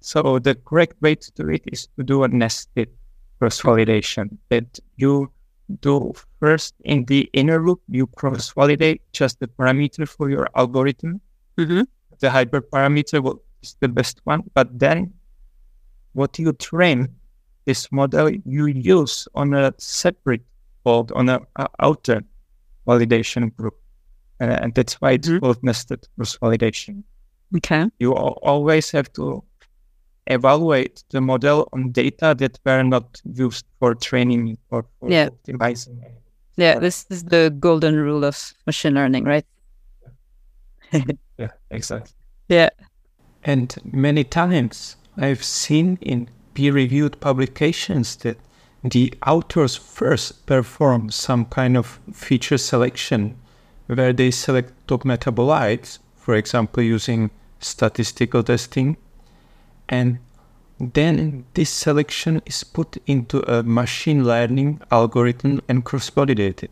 So 0.00 0.38
the 0.38 0.54
correct 0.54 1.00
way 1.00 1.14
to 1.14 1.32
do 1.32 1.48
it 1.48 1.62
is 1.66 1.88
to 1.96 2.02
do 2.02 2.24
a 2.24 2.28
nested 2.28 2.88
cross 3.38 3.62
validation 3.62 4.36
that 4.50 4.78
you 4.96 5.30
do 5.80 6.12
first 6.40 6.74
in 6.84 7.04
the 7.06 7.30
inner 7.32 7.64
loop, 7.64 7.80
you 7.88 8.06
cross 8.06 8.52
validate 8.52 9.00
just 9.12 9.40
the 9.40 9.46
parameter 9.46 10.06
for 10.06 10.28
your 10.28 10.48
algorithm. 10.56 11.20
Mm-hmm. 11.56 11.82
The 12.18 12.28
hyperparameter 12.28 13.22
will, 13.22 13.42
is 13.62 13.76
the 13.80 13.88
best 13.88 14.20
one, 14.24 14.42
but 14.54 14.78
then 14.78 15.14
what 16.12 16.38
you 16.38 16.52
train 16.52 17.08
this 17.64 17.90
model 17.92 18.30
you 18.30 18.66
use 18.66 19.28
on 19.34 19.54
a 19.54 19.72
separate 19.78 20.42
called 20.84 21.12
on 21.12 21.28
an 21.28 21.40
outer 21.78 22.22
validation 22.86 23.54
group. 23.56 23.74
Uh, 24.40 24.58
and 24.60 24.74
that's 24.74 24.94
why 24.94 25.12
it's 25.12 25.28
mm-hmm. 25.28 25.38
called 25.38 25.62
nested 25.62 26.06
cross 26.16 26.36
validation. 26.38 27.02
Okay. 27.56 27.86
You 27.98 28.14
always 28.14 28.90
have 28.90 29.12
to 29.12 29.44
evaluate 30.26 31.04
the 31.10 31.20
model 31.20 31.68
on 31.72 31.92
data 31.92 32.34
that 32.38 32.58
were 32.64 32.82
not 32.82 33.20
used 33.24 33.66
for 33.78 33.94
training 33.94 34.58
or 34.70 34.84
for 34.98 35.10
yeah. 35.10 35.28
optimizing. 35.28 36.02
Yeah, 36.56 36.78
this 36.78 37.06
is 37.10 37.24
the 37.24 37.54
golden 37.58 37.96
rule 37.96 38.24
of 38.24 38.52
machine 38.66 38.94
learning, 38.94 39.24
right? 39.24 39.46
yeah, 41.38 41.48
exactly. 41.70 42.12
Yeah. 42.48 42.70
And 43.44 43.74
many 43.84 44.24
times 44.24 44.96
I've 45.16 45.44
seen 45.44 45.98
in 46.00 46.28
peer 46.54 46.72
reviewed 46.72 47.20
publications 47.20 48.16
that 48.16 48.38
the 48.82 49.12
authors 49.26 49.76
first 49.76 50.46
perform 50.46 51.10
some 51.10 51.44
kind 51.46 51.76
of 51.76 52.00
feature 52.12 52.58
selection 52.58 53.36
where 53.86 54.12
they 54.12 54.30
select 54.30 54.72
top 54.88 55.04
metabolites, 55.04 55.98
for 56.16 56.34
example, 56.34 56.82
using 56.82 57.30
statistical 57.60 58.42
testing, 58.42 58.96
and 59.88 60.18
then 60.80 61.44
this 61.54 61.70
selection 61.70 62.42
is 62.46 62.64
put 62.64 62.96
into 63.06 63.40
a 63.52 63.62
machine 63.62 64.24
learning 64.24 64.80
algorithm 64.90 65.60
and 65.68 65.84
cross-validated. 65.84 66.70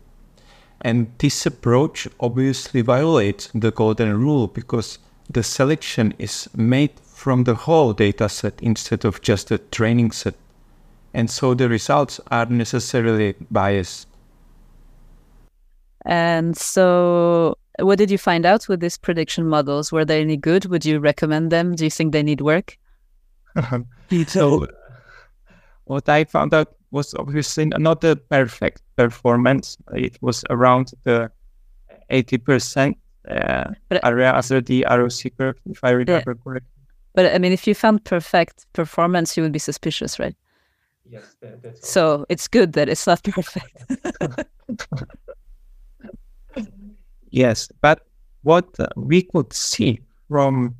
And 0.81 1.11
this 1.19 1.45
approach 1.45 2.07
obviously 2.19 2.81
violates 2.81 3.49
the 3.53 3.71
golden 3.71 4.19
rule 4.19 4.47
because 4.47 4.97
the 5.29 5.43
selection 5.43 6.13
is 6.17 6.49
made 6.55 6.99
from 7.21 7.43
the 7.43 7.55
whole 7.55 7.93
data 7.93 8.27
set 8.27 8.53
instead 8.61 9.05
of 9.05 9.21
just 9.21 9.51
a 9.51 9.57
training 9.57 10.11
set 10.11 10.35
and 11.13 11.29
so 11.29 11.53
the 11.53 11.67
results 11.67 12.19
are 12.29 12.45
necessarily 12.45 13.35
biased. 13.49 14.07
And 16.05 16.57
so, 16.57 17.57
what 17.79 17.97
did 17.97 18.09
you 18.09 18.17
find 18.17 18.45
out 18.45 18.67
with 18.67 18.79
these 18.79 18.97
prediction 18.97 19.45
models? 19.47 19.91
Were 19.91 20.05
they 20.05 20.21
any 20.21 20.37
good? 20.37 20.65
Would 20.65 20.85
you 20.85 20.99
recommend 20.99 21.51
them? 21.51 21.75
Do 21.75 21.83
you 21.83 21.91
think 21.91 22.13
they 22.13 22.23
need 22.23 22.41
work? 22.41 22.77
so, 24.27 24.67
what 25.83 26.09
I 26.09 26.23
found 26.23 26.53
out 26.53 26.73
was 26.91 27.13
obviously 27.15 27.65
not 27.65 28.03
a 28.03 28.15
perfect 28.15 28.81
performance. 28.95 29.77
It 29.93 30.17
was 30.21 30.43
around 30.49 30.93
the 31.03 31.29
80% 32.09 32.95
uh, 33.29 33.71
but, 33.89 34.03
area 34.03 34.33
under 34.33 34.61
the 34.61 34.85
ROC 34.89 35.37
curve, 35.37 35.55
if 35.69 35.83
I 35.83 35.91
remember 35.91 36.31
yeah. 36.31 36.43
correctly. 36.43 36.80
But 37.13 37.33
I 37.33 37.37
mean, 37.37 37.51
if 37.51 37.67
you 37.67 37.75
found 37.75 38.03
perfect 38.05 38.65
performance, 38.73 39.35
you 39.35 39.43
would 39.43 39.51
be 39.51 39.59
suspicious, 39.59 40.19
right? 40.19 40.35
Yes, 41.09 41.35
that, 41.41 41.83
so 41.83 42.25
it's 42.29 42.47
good 42.47 42.73
that 42.73 42.87
it's 42.87 43.05
not 43.05 43.21
perfect. 43.23 43.83
yes, 47.31 47.69
but 47.81 48.07
what 48.43 48.67
uh, 48.79 48.87
we 48.95 49.23
could 49.23 49.51
see 49.51 49.99
from 50.29 50.75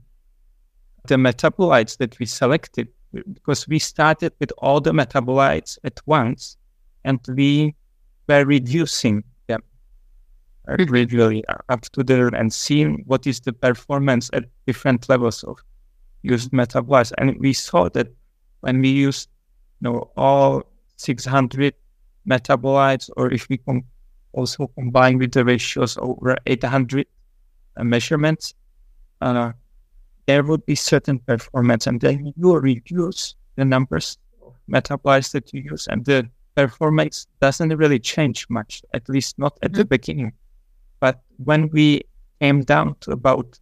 the 1.07 1.15
metabolites 1.15 1.97
that 1.97 2.17
we 2.19 2.25
selected, 2.25 2.87
because 3.33 3.67
we 3.67 3.79
started 3.79 4.31
with 4.39 4.53
all 4.59 4.79
the 4.79 4.91
metabolites 4.91 5.77
at 5.83 5.99
once, 6.05 6.55
and 7.03 7.19
we 7.35 7.75
were 8.29 8.45
reducing 8.45 9.23
them 9.47 9.61
gradually 10.87 11.43
up 11.67 11.81
to 11.81 12.03
there 12.03 12.27
and 12.29 12.53
seeing 12.53 13.03
what 13.05 13.27
is 13.27 13.41
the 13.41 13.51
performance 13.51 14.29
at 14.31 14.45
different 14.65 15.09
levels 15.09 15.43
of 15.43 15.57
used 16.21 16.51
metabolites. 16.51 17.11
And 17.17 17.39
we 17.39 17.53
saw 17.53 17.89
that 17.89 18.07
when 18.61 18.79
we 18.79 18.89
used 18.89 19.29
you 19.81 19.89
know, 19.89 20.11
all 20.15 20.63
600 20.97 21.73
metabolites, 22.27 23.09
or 23.17 23.31
if 23.31 23.49
we 23.49 23.57
can 23.57 23.83
also 24.33 24.67
combine 24.67 25.17
with 25.17 25.31
the 25.31 25.43
ratios 25.43 25.97
over 25.97 26.37
800 26.45 27.07
uh, 27.77 27.83
measurements, 27.83 28.53
uh, 29.21 29.51
there 30.27 30.43
would 30.43 30.65
be 30.65 30.75
certain 30.75 31.19
performance, 31.19 31.87
and 31.87 31.99
then 31.99 32.31
you 32.37 32.57
reduce 32.57 33.35
the 33.55 33.65
numbers 33.65 34.17
of 34.45 34.53
metabolites 34.69 35.31
that 35.31 35.51
you 35.53 35.61
use, 35.61 35.87
and 35.87 36.05
the 36.05 36.29
performance 36.55 37.27
doesn't 37.39 37.75
really 37.75 37.99
change 37.99 38.47
much, 38.49 38.83
at 38.93 39.07
least 39.09 39.39
not 39.39 39.57
at 39.61 39.71
mm-hmm. 39.71 39.79
the 39.79 39.85
beginning. 39.85 40.33
But 40.99 41.21
when 41.37 41.69
we 41.69 42.03
came 42.39 42.61
down 42.61 42.95
to 43.01 43.11
about 43.11 43.59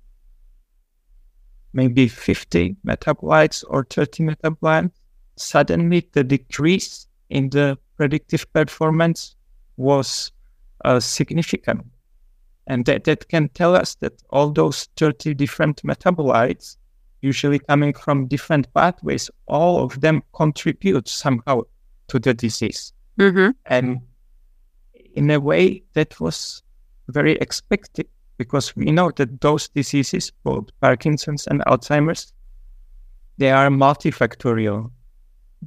maybe 1.74 2.08
50 2.08 2.76
metabolites 2.86 3.64
or 3.68 3.86
30 3.90 4.24
metabolites, 4.24 4.92
suddenly 5.36 6.08
the 6.14 6.24
decrease 6.24 7.08
in 7.30 7.50
the 7.50 7.78
predictive 7.96 8.52
performance 8.54 9.36
was 9.78 10.32
uh, 10.86 11.00
significant. 11.00 11.86
And 12.68 12.86
that, 12.86 13.04
that 13.06 13.28
can 13.30 13.50
tell 13.50 13.76
us 13.76 13.96
that 13.96 14.22
all 14.30 14.52
those 14.52 14.88
30 14.98 15.34
different 15.34 15.82
metabolites, 15.84 16.78
usually 17.22 17.60
coming 17.60 17.94
from 17.94 18.28
different 18.28 18.72
pathways, 18.74 19.30
all 19.48 19.84
of 19.84 20.02
them 20.02 20.24
contribute 20.34 21.08
somehow 21.08 21.64
to 22.10 22.20
the 22.20 22.34
disease. 22.34 22.94
Mm-hmm. 23.20 23.50
And 23.66 24.02
in 25.16 25.32
a 25.32 25.40
way, 25.40 25.84
that 25.94 26.20
was 26.20 26.64
very 27.08 27.34
expected 27.34 28.08
because 28.40 28.74
we 28.76 28.86
know 28.86 29.12
that 29.18 29.42
those 29.42 29.68
diseases, 29.68 30.32
both 30.44 30.70
Parkinson's 30.80 31.46
and 31.46 31.62
Alzheimer's, 31.68 32.34
they 33.38 33.52
are 33.52 33.70
multifactorial. 33.70 34.90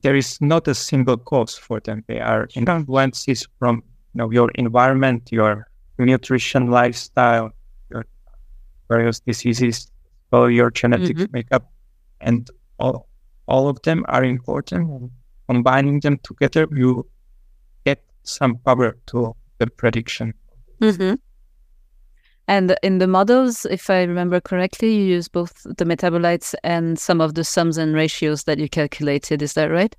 There 0.03 0.16
is 0.16 0.41
not 0.41 0.66
a 0.66 0.75
single 0.75 1.18
cause 1.18 1.55
for 1.57 1.81
them. 1.81 2.03
They 2.09 2.18
are 2.18 2.49
influences 2.57 3.47
from 3.59 3.83
you 4.14 4.18
know, 4.18 4.31
your 4.31 4.51
environment, 4.55 5.29
your 5.31 5.68
nutrition, 5.99 6.70
lifestyle, 6.70 7.51
your 7.91 8.07
various 8.89 9.20
diseases, 9.20 9.91
all 10.33 10.51
your 10.51 10.70
genetic 10.70 11.16
mm-hmm. 11.18 11.33
makeup, 11.33 11.70
and 12.23 12.51
all 12.79 13.07
all 13.47 13.68
of 13.68 13.83
them 13.83 14.05
are 14.09 14.25
important. 14.25 15.12
Combining 15.47 16.01
them 16.01 16.18
together, 16.23 16.66
you 16.73 17.07
get 17.85 18.03
some 18.23 18.57
power 18.64 18.97
to 19.09 19.37
the 19.59 19.66
prediction. 19.66 20.33
Mm-hmm. 20.81 21.14
And 22.49 22.76
in 22.82 22.99
the 22.99 23.07
models, 23.07 23.64
if 23.66 23.88
I 23.88 24.03
remember 24.03 24.40
correctly, 24.40 24.95
you 24.95 25.05
use 25.05 25.28
both 25.28 25.62
the 25.62 25.84
metabolites 25.84 26.55
and 26.64 26.99
some 26.99 27.20
of 27.20 27.34
the 27.34 27.45
sums 27.45 27.78
and 27.78 27.95
ratios 27.95 28.45
that 28.45 28.59
you 28.59 28.68
calculated. 28.68 29.43
Is 29.43 29.55
that 29.55 29.70
right? 29.70 29.95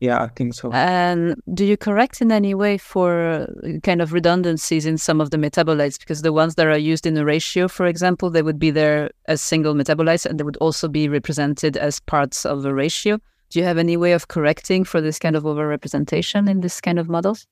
Yeah, 0.00 0.22
I 0.22 0.28
think 0.28 0.54
so. 0.54 0.72
And 0.72 1.34
do 1.52 1.64
you 1.64 1.76
correct 1.76 2.22
in 2.22 2.32
any 2.32 2.54
way 2.54 2.78
for 2.78 3.20
uh, 3.22 3.78
kind 3.82 4.00
of 4.00 4.14
redundancies 4.14 4.86
in 4.86 4.96
some 4.96 5.20
of 5.20 5.30
the 5.30 5.36
metabolites? 5.36 5.98
Because 5.98 6.22
the 6.22 6.32
ones 6.32 6.54
that 6.54 6.66
are 6.66 6.78
used 6.78 7.04
in 7.04 7.18
a 7.18 7.24
ratio, 7.24 7.68
for 7.68 7.84
example, 7.84 8.30
they 8.30 8.40
would 8.40 8.58
be 8.58 8.70
there 8.70 9.10
as 9.26 9.42
single 9.42 9.74
metabolites 9.74 10.24
and 10.24 10.40
they 10.40 10.44
would 10.44 10.56
also 10.56 10.88
be 10.88 11.06
represented 11.06 11.76
as 11.76 12.00
parts 12.00 12.46
of 12.46 12.64
a 12.64 12.72
ratio. 12.72 13.18
Do 13.50 13.58
you 13.58 13.64
have 13.66 13.76
any 13.76 13.98
way 13.98 14.12
of 14.12 14.28
correcting 14.28 14.84
for 14.84 15.02
this 15.02 15.18
kind 15.18 15.36
of 15.36 15.42
overrepresentation 15.42 16.48
in 16.48 16.60
this 16.60 16.80
kind 16.80 16.98
of 16.98 17.10
models? 17.10 17.46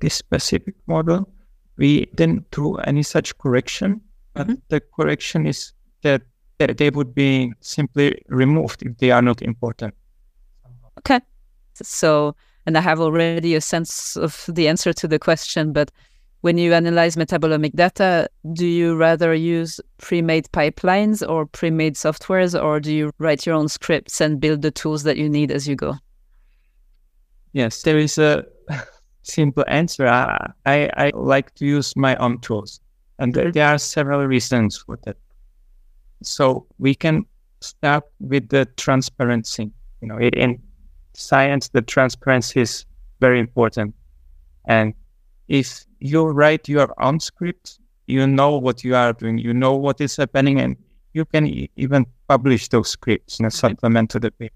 This 0.00 0.14
specific 0.14 0.74
model, 0.86 1.26
we 1.78 2.06
didn't 2.14 2.50
do 2.50 2.76
any 2.78 3.02
such 3.02 3.36
correction, 3.38 4.00
but 4.34 4.46
mm-hmm. 4.46 4.60
the 4.68 4.80
correction 4.80 5.46
is 5.46 5.72
that, 6.02 6.22
that 6.58 6.76
they 6.76 6.90
would 6.90 7.14
be 7.14 7.52
simply 7.60 8.20
removed 8.28 8.82
if 8.82 8.98
they 8.98 9.10
are 9.10 9.22
not 9.22 9.40
important. 9.40 9.94
Okay. 10.98 11.20
So, 11.74 12.34
and 12.66 12.76
I 12.76 12.80
have 12.80 13.00
already 13.00 13.54
a 13.54 13.60
sense 13.60 14.16
of 14.16 14.44
the 14.48 14.68
answer 14.68 14.92
to 14.92 15.08
the 15.08 15.18
question, 15.18 15.72
but 15.72 15.90
when 16.40 16.58
you 16.58 16.72
analyze 16.72 17.16
metabolomic 17.16 17.74
data, 17.74 18.28
do 18.52 18.66
you 18.66 18.96
rather 18.96 19.34
use 19.34 19.80
pre-made 19.98 20.46
pipelines 20.52 21.28
or 21.28 21.46
pre-made 21.46 21.94
softwares, 21.94 22.60
or 22.60 22.80
do 22.80 22.92
you 22.92 23.12
write 23.18 23.46
your 23.46 23.54
own 23.54 23.68
scripts 23.68 24.20
and 24.20 24.40
build 24.40 24.62
the 24.62 24.70
tools 24.70 25.02
that 25.04 25.16
you 25.16 25.28
need 25.28 25.50
as 25.50 25.66
you 25.66 25.74
go? 25.74 25.94
Yes, 27.52 27.82
there 27.82 27.98
is 27.98 28.18
a 28.18 28.44
simple 29.28 29.64
answer. 29.68 30.06
I, 30.06 30.52
I, 30.66 30.90
I 30.96 31.10
like 31.14 31.54
to 31.56 31.66
use 31.66 31.94
my 31.96 32.16
own 32.16 32.40
tools, 32.40 32.80
and 33.18 33.34
there, 33.34 33.52
there 33.52 33.68
are 33.68 33.78
several 33.78 34.26
reasons 34.26 34.78
for 34.78 34.98
that. 35.04 35.16
So 36.22 36.66
we 36.78 36.94
can 36.94 37.26
start 37.60 38.04
with 38.20 38.48
the 38.48 38.66
transparency. 38.76 39.70
You 40.00 40.08
know, 40.08 40.18
in 40.18 40.60
science, 41.14 41.68
the 41.68 41.82
transparency 41.82 42.60
is 42.60 42.86
very 43.20 43.40
important. 43.40 43.94
And 44.66 44.94
if 45.48 45.84
you 46.00 46.26
write 46.26 46.68
your 46.68 46.92
own 47.02 47.20
script, 47.20 47.80
you 48.06 48.26
know 48.26 48.56
what 48.56 48.84
you 48.84 48.94
are 48.94 49.12
doing, 49.12 49.38
you 49.38 49.52
know 49.52 49.74
what 49.74 50.00
is 50.00 50.16
happening, 50.16 50.60
and 50.60 50.76
you 51.12 51.24
can 51.24 51.46
e- 51.46 51.70
even 51.76 52.06
publish 52.28 52.68
those 52.68 52.90
scripts 52.90 53.40
in 53.40 53.46
a 53.46 53.50
supplement 53.50 54.10
to 54.10 54.20
the 54.20 54.30
paper. 54.30 54.54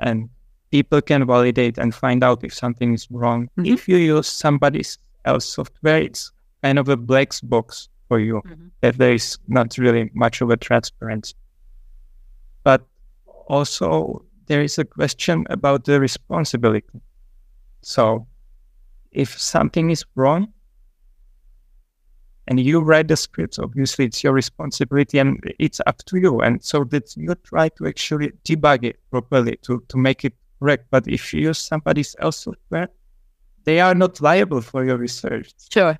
And 0.00 0.30
people 0.70 1.00
can 1.02 1.26
validate 1.26 1.78
and 1.78 1.94
find 1.94 2.22
out 2.22 2.44
if 2.44 2.54
something 2.54 2.94
is 2.94 3.10
wrong. 3.10 3.48
Mm-hmm. 3.58 3.66
If 3.66 3.88
you 3.88 3.96
use 3.96 4.28
somebody 4.28 4.84
else 5.24 5.46
software, 5.46 5.98
it's 5.98 6.32
kind 6.62 6.78
of 6.78 6.88
a 6.88 6.96
black 6.96 7.32
box 7.42 7.88
for 8.08 8.18
you 8.18 8.42
mm-hmm. 8.46 8.68
that 8.80 8.98
there 8.98 9.12
is 9.12 9.38
not 9.48 9.76
really 9.78 10.10
much 10.14 10.40
of 10.40 10.50
a 10.50 10.56
transparency. 10.56 11.34
But 12.62 12.86
also 13.46 14.24
there 14.46 14.62
is 14.62 14.78
a 14.78 14.84
question 14.84 15.46
about 15.50 15.84
the 15.84 16.00
responsibility. 16.00 17.00
So 17.82 18.26
if 19.12 19.38
something 19.38 19.90
is 19.90 20.04
wrong 20.14 20.52
and 22.46 22.60
you 22.60 22.80
write 22.80 23.08
the 23.08 23.16
scripts, 23.16 23.58
obviously 23.58 24.06
it's 24.06 24.22
your 24.22 24.32
responsibility 24.32 25.18
and 25.18 25.40
it's 25.58 25.80
up 25.86 25.98
to 26.06 26.18
you. 26.18 26.40
And 26.40 26.62
so 26.62 26.84
that 26.84 27.16
you 27.16 27.34
try 27.36 27.70
to 27.70 27.86
actually 27.86 28.32
debug 28.44 28.84
it 28.84 29.00
properly 29.10 29.56
to, 29.62 29.82
to 29.88 29.96
make 29.96 30.24
it 30.24 30.34
correct. 30.60 30.86
But 30.90 31.08
if 31.08 31.34
you 31.34 31.40
use 31.48 31.58
somebody 31.58 32.04
else's 32.18 32.42
software, 32.42 32.88
they 33.64 33.80
are 33.80 33.94
not 33.94 34.20
liable 34.20 34.60
for 34.60 34.84
your 34.84 34.96
research. 34.96 35.52
Sure. 35.70 35.98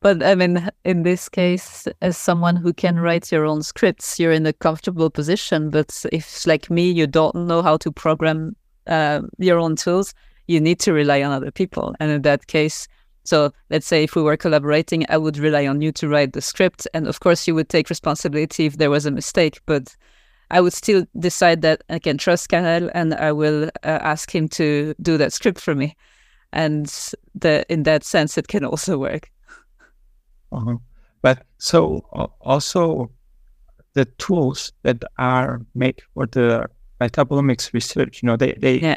But 0.00 0.22
I 0.22 0.34
mean, 0.34 0.68
in 0.84 1.02
this 1.02 1.28
case, 1.28 1.86
as 2.00 2.16
someone 2.16 2.56
who 2.56 2.72
can 2.72 2.98
write 2.98 3.30
your 3.30 3.44
own 3.44 3.62
scripts, 3.62 4.18
you're 4.18 4.32
in 4.32 4.46
a 4.46 4.52
comfortable 4.52 5.10
position. 5.10 5.70
But 5.70 6.04
if, 6.12 6.46
like 6.46 6.70
me, 6.70 6.90
you 6.90 7.06
don't 7.06 7.34
know 7.34 7.62
how 7.62 7.76
to 7.78 7.92
program 7.92 8.56
uh, 8.86 9.22
your 9.38 9.58
own 9.58 9.76
tools, 9.76 10.14
you 10.46 10.60
need 10.60 10.80
to 10.80 10.92
rely 10.92 11.22
on 11.22 11.32
other 11.32 11.50
people. 11.50 11.94
And 12.00 12.10
in 12.10 12.22
that 12.22 12.46
case, 12.46 12.88
so 13.24 13.52
let's 13.68 13.86
say 13.86 14.04
if 14.04 14.16
we 14.16 14.22
were 14.22 14.38
collaborating, 14.38 15.04
I 15.10 15.18
would 15.18 15.36
rely 15.36 15.66
on 15.66 15.82
you 15.82 15.92
to 15.92 16.08
write 16.08 16.32
the 16.32 16.40
script. 16.40 16.88
And 16.94 17.06
of 17.06 17.20
course, 17.20 17.46
you 17.46 17.54
would 17.54 17.68
take 17.68 17.90
responsibility 17.90 18.64
if 18.64 18.78
there 18.78 18.90
was 18.90 19.04
a 19.04 19.10
mistake. 19.10 19.60
But 19.66 19.94
I 20.50 20.60
would 20.60 20.72
still 20.72 21.06
decide 21.18 21.62
that 21.62 21.82
I 21.88 21.98
can 21.98 22.18
trust 22.18 22.48
Karel 22.48 22.90
and 22.94 23.14
I 23.14 23.32
will 23.32 23.64
uh, 23.64 23.98
ask 24.02 24.34
him 24.34 24.48
to 24.50 24.94
do 25.00 25.16
that 25.16 25.32
script 25.32 25.60
for 25.60 25.74
me. 25.74 25.96
And 26.52 26.92
the, 27.34 27.64
in 27.72 27.84
that 27.84 28.04
sense, 28.04 28.36
it 28.36 28.48
can 28.48 28.64
also 28.64 28.98
work. 28.98 29.30
Uh-huh. 30.50 30.76
But 31.22 31.44
so 31.58 32.04
uh, 32.12 32.26
also 32.40 33.10
the 33.94 34.06
tools 34.18 34.72
that 34.82 35.04
are 35.18 35.60
made 35.74 36.00
for 36.14 36.26
the 36.26 36.68
metabolomics 37.00 37.72
research, 37.72 38.22
you 38.22 38.26
know, 38.26 38.36
they, 38.36 38.52
they 38.54 38.80
yeah. 38.80 38.96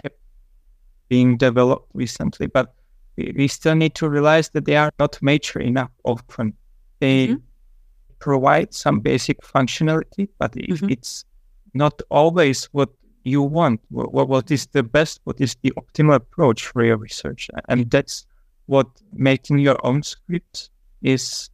being 1.10 1.38
developed 1.38 1.90
recently, 1.94 2.48
but 2.48 2.74
we, 3.18 3.34
we 3.36 3.48
still 3.48 3.76
need 3.76 3.94
to 3.96 4.10
realize 4.10 4.50
that 4.50 4.66
they 4.66 4.76
are 4.76 4.92
not 4.98 5.22
mature 5.22 5.62
enough 5.62 5.92
often. 6.04 6.54
they 7.00 7.28
mm-hmm. 7.28 7.38
provide 8.20 8.74
some 8.74 9.00
basic 9.00 9.42
functionality, 9.42 10.28
but 10.40 10.54
mm-hmm. 10.54 10.90
it's 10.90 11.26
not 11.74 12.02
always 12.10 12.66
what 12.66 12.90
you 13.24 13.42
want. 13.42 13.82
What, 13.90 14.30
what 14.30 14.52
is 14.52 14.68
the 14.68 14.84
best? 14.84 15.22
What 15.24 15.40
is 15.40 15.56
the 15.62 15.72
optimal 15.72 16.16
approach 16.16 16.68
for 16.68 16.84
your 16.84 16.98
research? 16.98 17.50
And 17.70 17.90
that's 17.90 18.26
what 18.66 18.88
making 19.14 19.60
your 19.60 19.78
own 19.86 20.04
script 20.04 20.70
is 21.02 21.50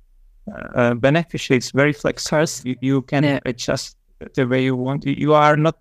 uh, 0.76 0.94
beneficial. 0.96 1.56
It's 1.56 1.72
very 1.72 1.94
flexible. 1.94 2.46
You, 2.64 2.76
you 2.82 3.02
can 3.04 3.24
yeah. 3.24 3.40
adjust 3.46 3.98
the 4.34 4.48
way 4.48 4.64
you 4.64 4.76
want. 4.76 5.06
You 5.06 5.34
are 5.34 5.58
not 5.58 5.78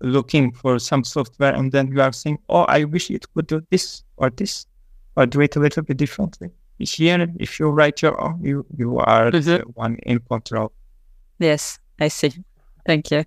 looking 0.00 0.52
for 0.52 0.78
some 0.78 1.04
software 1.04 1.54
and 1.54 1.72
then 1.72 1.88
you 1.88 2.00
are 2.00 2.12
saying, 2.12 2.38
"Oh, 2.48 2.62
I 2.62 2.84
wish 2.84 3.10
it 3.10 3.26
could 3.34 3.46
do 3.46 3.62
this 3.70 4.04
or 4.16 4.30
this, 4.30 4.66
or 5.16 5.26
do 5.26 5.40
it 5.40 5.56
a 5.56 5.60
little 5.60 5.82
bit 5.82 5.96
differently." 5.96 6.50
Here, 6.78 7.26
if 7.40 7.58
you 7.58 7.70
write 7.70 8.02
your 8.02 8.20
own, 8.20 8.40
you 8.42 8.64
you 8.76 8.98
are 8.98 9.30
mm-hmm. 9.30 9.40
the 9.40 9.58
one 9.74 9.96
in 10.06 10.20
control. 10.20 10.72
Yes, 11.38 11.78
I 11.98 12.08
see. 12.08 12.32
Thank 12.88 13.10
you. 13.10 13.22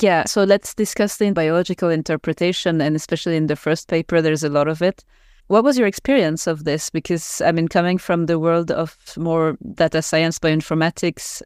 Yeah, 0.00 0.22
so 0.26 0.44
let's 0.44 0.72
discuss 0.72 1.16
the 1.16 1.32
biological 1.32 1.88
interpretation, 1.88 2.80
and 2.80 2.94
especially 2.94 3.36
in 3.36 3.48
the 3.48 3.56
first 3.56 3.88
paper, 3.88 4.22
there's 4.22 4.44
a 4.44 4.48
lot 4.48 4.68
of 4.68 4.82
it. 4.82 5.04
What 5.48 5.64
was 5.64 5.76
your 5.76 5.88
experience 5.88 6.46
of 6.46 6.62
this? 6.62 6.90
Because, 6.90 7.40
I 7.40 7.50
mean, 7.50 7.66
coming 7.66 7.98
from 7.98 8.26
the 8.26 8.38
world 8.38 8.70
of 8.70 8.96
more 9.16 9.58
data 9.74 10.00
science, 10.00 10.38
bioinformatics, 10.38 11.42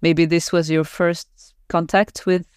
maybe 0.00 0.24
this 0.24 0.50
was 0.50 0.68
your 0.68 0.82
first 0.82 1.28
contact 1.68 2.26
with 2.26 2.48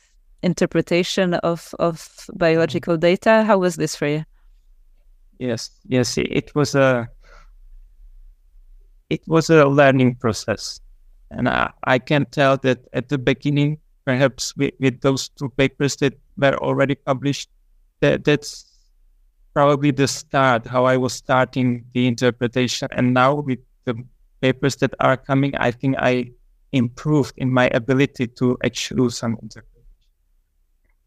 interpretation 0.42 1.36
of, 1.36 1.76
of 1.78 2.26
biological 2.34 2.98
data. 2.98 3.44
How 3.44 3.60
was 3.60 3.76
this 3.76 3.96
for 3.96 4.08
you? 4.08 4.26
Yes, 5.38 5.70
yes, 5.88 6.18
it 6.18 6.56
was 6.56 6.74
a 6.74 7.08
it 9.12 9.22
was 9.28 9.52
a 9.52 9.66
learning 9.68 10.16
process, 10.16 10.80
and 11.36 11.48
I, 11.50 11.72
I 11.84 12.00
can 12.00 12.26
tell 12.26 12.58
that 12.58 12.80
at 12.94 13.10
the 13.10 13.18
beginning 13.18 13.80
perhaps 14.06 14.56
with, 14.56 14.74
with 14.80 15.02
those 15.02 15.30
two 15.30 15.50
papers 15.50 15.98
that 15.98 16.14
were 16.38 16.56
already 16.64 16.96
published, 16.96 17.50
that, 18.00 18.24
that's 18.24 18.66
probably 19.54 19.92
the 19.92 20.08
start, 20.08 20.66
how 20.66 20.86
I 20.86 20.96
was 20.98 21.14
starting 21.14 21.84
the 21.94 22.08
interpretation. 22.08 22.88
And 22.92 23.14
now 23.14 23.36
with 23.36 23.60
the 23.86 23.96
papers 24.42 24.76
that 24.78 24.94
are 25.00 25.18
coming, 25.18 25.56
I 25.58 25.72
think 25.72 25.96
I 25.98 26.32
improved 26.72 27.34
in 27.38 27.52
my 27.52 27.68
ability 27.74 28.28
to 28.28 28.58
actually 28.64 28.98
do 28.98 29.10
some 29.10 29.38
interpretation. 29.42 29.72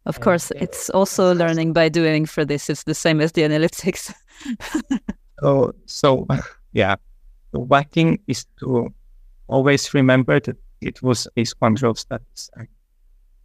Of 0.06 0.20
course, 0.20 0.50
it's 0.56 0.88
also 0.90 1.34
learning 1.34 1.74
by 1.74 1.90
doing 1.90 2.24
for 2.24 2.44
this. 2.44 2.70
It's 2.70 2.84
the 2.84 2.94
same 2.94 3.20
as 3.20 3.32
the 3.32 3.42
analytics. 3.42 4.12
oh, 5.42 5.72
so 5.86 6.26
yeah. 6.72 6.96
The 7.52 7.60
one 7.60 7.84
thing 7.84 8.18
is 8.26 8.46
to 8.60 8.92
always 9.48 9.92
remember 9.94 10.40
that 10.40 10.56
it 10.80 11.02
was 11.02 11.26
a 11.36 11.44
control 11.44 11.94
studies 11.94 12.50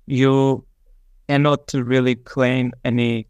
you 0.05 0.65
cannot 1.27 1.71
really 1.73 2.15
claim 2.15 2.71
any 2.83 3.27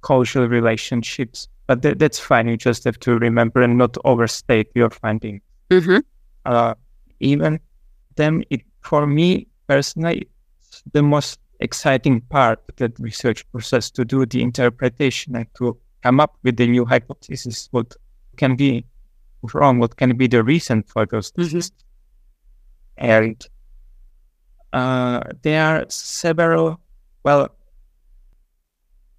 causal 0.00 0.48
relationships, 0.48 1.48
but 1.66 1.82
th- 1.82 1.98
that's 1.98 2.18
fine. 2.18 2.48
You 2.48 2.56
just 2.56 2.84
have 2.84 2.98
to 3.00 3.18
remember 3.18 3.62
and 3.62 3.76
not 3.76 3.96
overstate 4.04 4.68
your 4.74 4.90
finding. 4.90 5.40
Mm-hmm. 5.70 5.98
Uh, 6.44 6.74
even 7.20 7.60
then, 8.16 8.44
it 8.50 8.62
for 8.82 9.06
me 9.06 9.46
personally, 9.66 10.28
the 10.92 11.02
most 11.02 11.40
exciting 11.60 12.20
part 12.20 12.60
of 12.68 12.76
the 12.76 12.92
research 12.98 13.50
process 13.50 13.90
to 13.90 14.04
do 14.04 14.24
the 14.26 14.42
interpretation 14.42 15.34
and 15.34 15.46
to 15.56 15.76
come 16.02 16.20
up 16.20 16.36
with 16.42 16.56
the 16.56 16.66
new 16.66 16.84
hypothesis. 16.84 17.68
What 17.72 17.94
can 18.36 18.54
be 18.54 18.84
wrong? 19.54 19.78
What 19.78 19.96
can 19.96 20.16
be 20.16 20.26
the 20.26 20.42
reason 20.42 20.82
for 20.82 21.06
those? 21.06 21.32
Mm-hmm. 21.32 21.58
And 22.98 23.46
uh, 24.72 25.20
there 25.42 25.62
are 25.62 25.86
several, 25.88 26.80
well, 27.24 27.48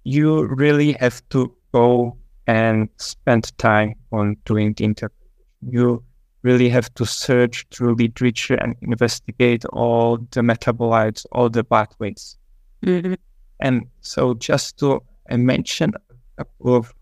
you 0.04 0.46
really 0.46 0.92
have 0.92 1.26
to 1.30 1.54
go 1.72 2.16
and 2.46 2.88
spend 2.96 3.56
time 3.58 3.94
on 4.12 4.36
doing 4.44 4.72
the 4.74 4.84
interpretation. 4.84 5.28
You 5.60 6.02
really 6.42 6.68
have 6.68 6.92
to 6.94 7.04
search 7.04 7.66
through 7.70 7.96
literature 7.96 8.54
and 8.54 8.74
investigate 8.82 9.64
all 9.66 10.18
the 10.30 10.40
metabolites, 10.40 11.26
all 11.32 11.50
the 11.50 11.64
pathways. 11.64 12.38
Mm-hmm. 12.84 13.14
And 13.60 13.86
so, 14.00 14.34
just 14.34 14.78
to 14.78 15.02
mention 15.30 15.92
a 16.38 16.44
couple 16.44 16.76
of 16.76 16.94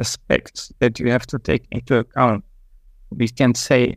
aspects 0.00 0.72
that 0.78 0.98
you 0.98 1.10
have 1.10 1.26
to 1.26 1.38
take 1.38 1.66
into 1.70 1.98
account, 1.98 2.44
we 3.10 3.28
can 3.28 3.54
say 3.54 3.96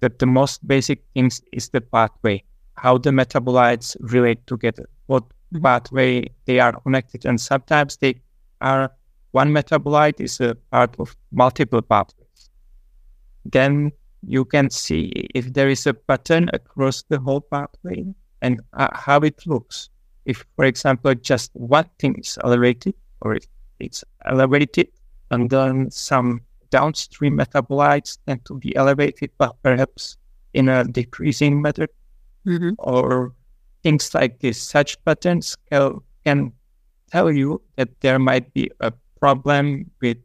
that 0.00 0.18
the 0.18 0.26
most 0.26 0.66
basic 0.66 1.02
things 1.14 1.42
is 1.52 1.68
the 1.70 1.80
pathway, 1.80 2.42
how 2.76 2.98
the 2.98 3.10
metabolites 3.10 3.96
relate 4.00 4.46
together, 4.46 4.88
what 5.06 5.24
mm-hmm. 5.24 5.62
pathway 5.62 6.24
they 6.46 6.60
are 6.60 6.72
connected, 6.80 7.24
and 7.24 7.40
sometimes 7.40 7.96
they 7.96 8.14
are 8.60 8.90
one 9.32 9.50
metabolite 9.50 10.20
is 10.20 10.40
a 10.40 10.54
part 10.70 10.94
of 10.98 11.16
multiple 11.32 11.82
pathways. 11.82 12.50
Then 13.46 13.92
you 14.26 14.44
can 14.44 14.70
see 14.70 15.28
if 15.34 15.52
there 15.52 15.68
is 15.68 15.86
a 15.86 15.94
pattern 15.94 16.50
across 16.52 17.02
the 17.08 17.18
whole 17.18 17.40
pathway 17.40 18.04
and 18.42 18.60
uh, 18.74 18.88
how 18.92 19.20
it 19.20 19.46
looks. 19.46 19.88
If, 20.26 20.44
for 20.54 20.66
example, 20.66 21.14
just 21.14 21.50
one 21.54 21.88
thing 21.98 22.14
is 22.18 22.38
elevated 22.44 22.94
or 23.22 23.34
it's 23.82 24.04
elevated, 24.24 24.88
and 25.30 25.50
then 25.50 25.90
some 25.90 26.40
downstream 26.70 27.36
metabolites 27.36 28.18
tend 28.26 28.44
to 28.46 28.54
be 28.58 28.74
elevated, 28.76 29.30
but 29.38 29.54
perhaps 29.62 30.16
in 30.54 30.68
a 30.68 30.84
decreasing 30.84 31.60
method, 31.60 31.90
mm-hmm. 32.46 32.70
or 32.78 33.34
things 33.82 34.14
like 34.14 34.40
this. 34.40 34.60
Such 34.60 35.02
patterns 35.04 35.56
can, 35.70 36.00
can 36.24 36.52
tell 37.10 37.30
you 37.30 37.60
that 37.76 38.00
there 38.00 38.18
might 38.18 38.52
be 38.54 38.70
a 38.80 38.92
problem 39.20 39.90
with 40.00 40.18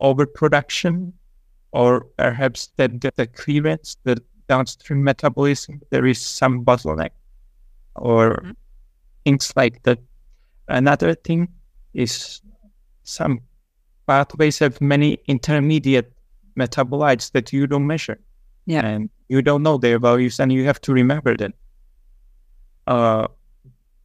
overproduction, 0.00 1.12
or 1.72 2.06
perhaps 2.16 2.70
that 2.76 3.00
the, 3.00 3.12
the 3.16 3.26
clearance, 3.26 3.96
the 4.04 4.22
downstream 4.48 5.04
metabolism, 5.04 5.80
there 5.90 6.06
is 6.06 6.20
some 6.20 6.64
bottleneck, 6.64 7.10
or 7.96 8.36
mm-hmm. 8.36 8.50
things 9.24 9.52
like 9.56 9.82
that. 9.82 9.98
Another 10.68 11.14
thing 11.14 11.48
is 11.94 12.40
some 13.10 13.40
pathways 14.06 14.58
have 14.58 14.80
many 14.80 15.18
intermediate 15.26 16.12
metabolites 16.58 17.32
that 17.32 17.52
you 17.52 17.66
don't 17.66 17.86
measure. 17.86 18.18
Yeah. 18.66 18.86
And 18.86 19.10
you 19.28 19.42
don't 19.42 19.62
know 19.62 19.78
their 19.78 19.98
values 19.98 20.40
and 20.40 20.52
you 20.52 20.64
have 20.64 20.80
to 20.82 20.92
remember 20.92 21.36
them. 21.36 21.54
Uh, 22.86 23.26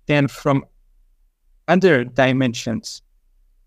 then 0.07 0.27
from 0.27 0.65
other 1.67 2.03
dimensions, 2.03 3.01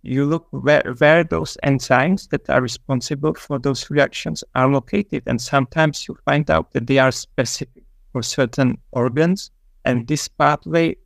you 0.03 0.25
look 0.25 0.47
where, 0.51 0.95
where 0.99 1.25
those 1.25 1.57
enzymes 1.65 2.29
that 2.31 2.49
are 2.49 2.61
responsible 2.61 3.35
for 3.35 3.59
those 3.59 3.91
reactions 3.91 4.45
are 4.55 4.69
located. 4.69 5.23
And 5.27 5.41
sometimes 5.41 6.07
you 6.07 6.17
find 6.25 6.49
out 6.51 6.73
that 6.73 6.87
they 6.87 6.99
are 6.99 7.11
specific 7.11 7.83
for 8.13 8.23
certain 8.23 8.79
organs. 8.93 9.51
And 9.85 10.07
this 10.07 10.29
pathway 10.29 10.97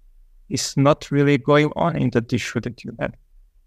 is 0.50 0.76
not 0.76 1.10
really 1.10 1.38
going 1.38 1.72
on 1.76 1.96
in 1.96 2.10
the 2.10 2.20
tissue 2.20 2.60
that 2.60 2.84
you 2.84 2.94
have. 3.00 3.14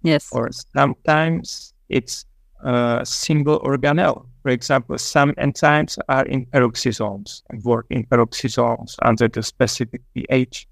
Yes. 0.05 0.29
Or 0.31 0.49
sometimes 0.51 1.73
it's 1.89 2.25
a 2.63 3.01
single 3.03 3.59
organelle. 3.61 4.27
For 4.43 4.49
example, 4.49 4.97
some 4.99 5.31
enzymes 5.33 5.97
are 6.07 6.25
in 6.25 6.45
peroxisomes 6.45 7.41
and 7.49 7.63
work 7.63 7.87
in 7.89 8.05
peroxisomes 8.05 8.95
under 9.01 9.27
the 9.27 9.41
specific 9.41 10.01
pH. 10.13 10.67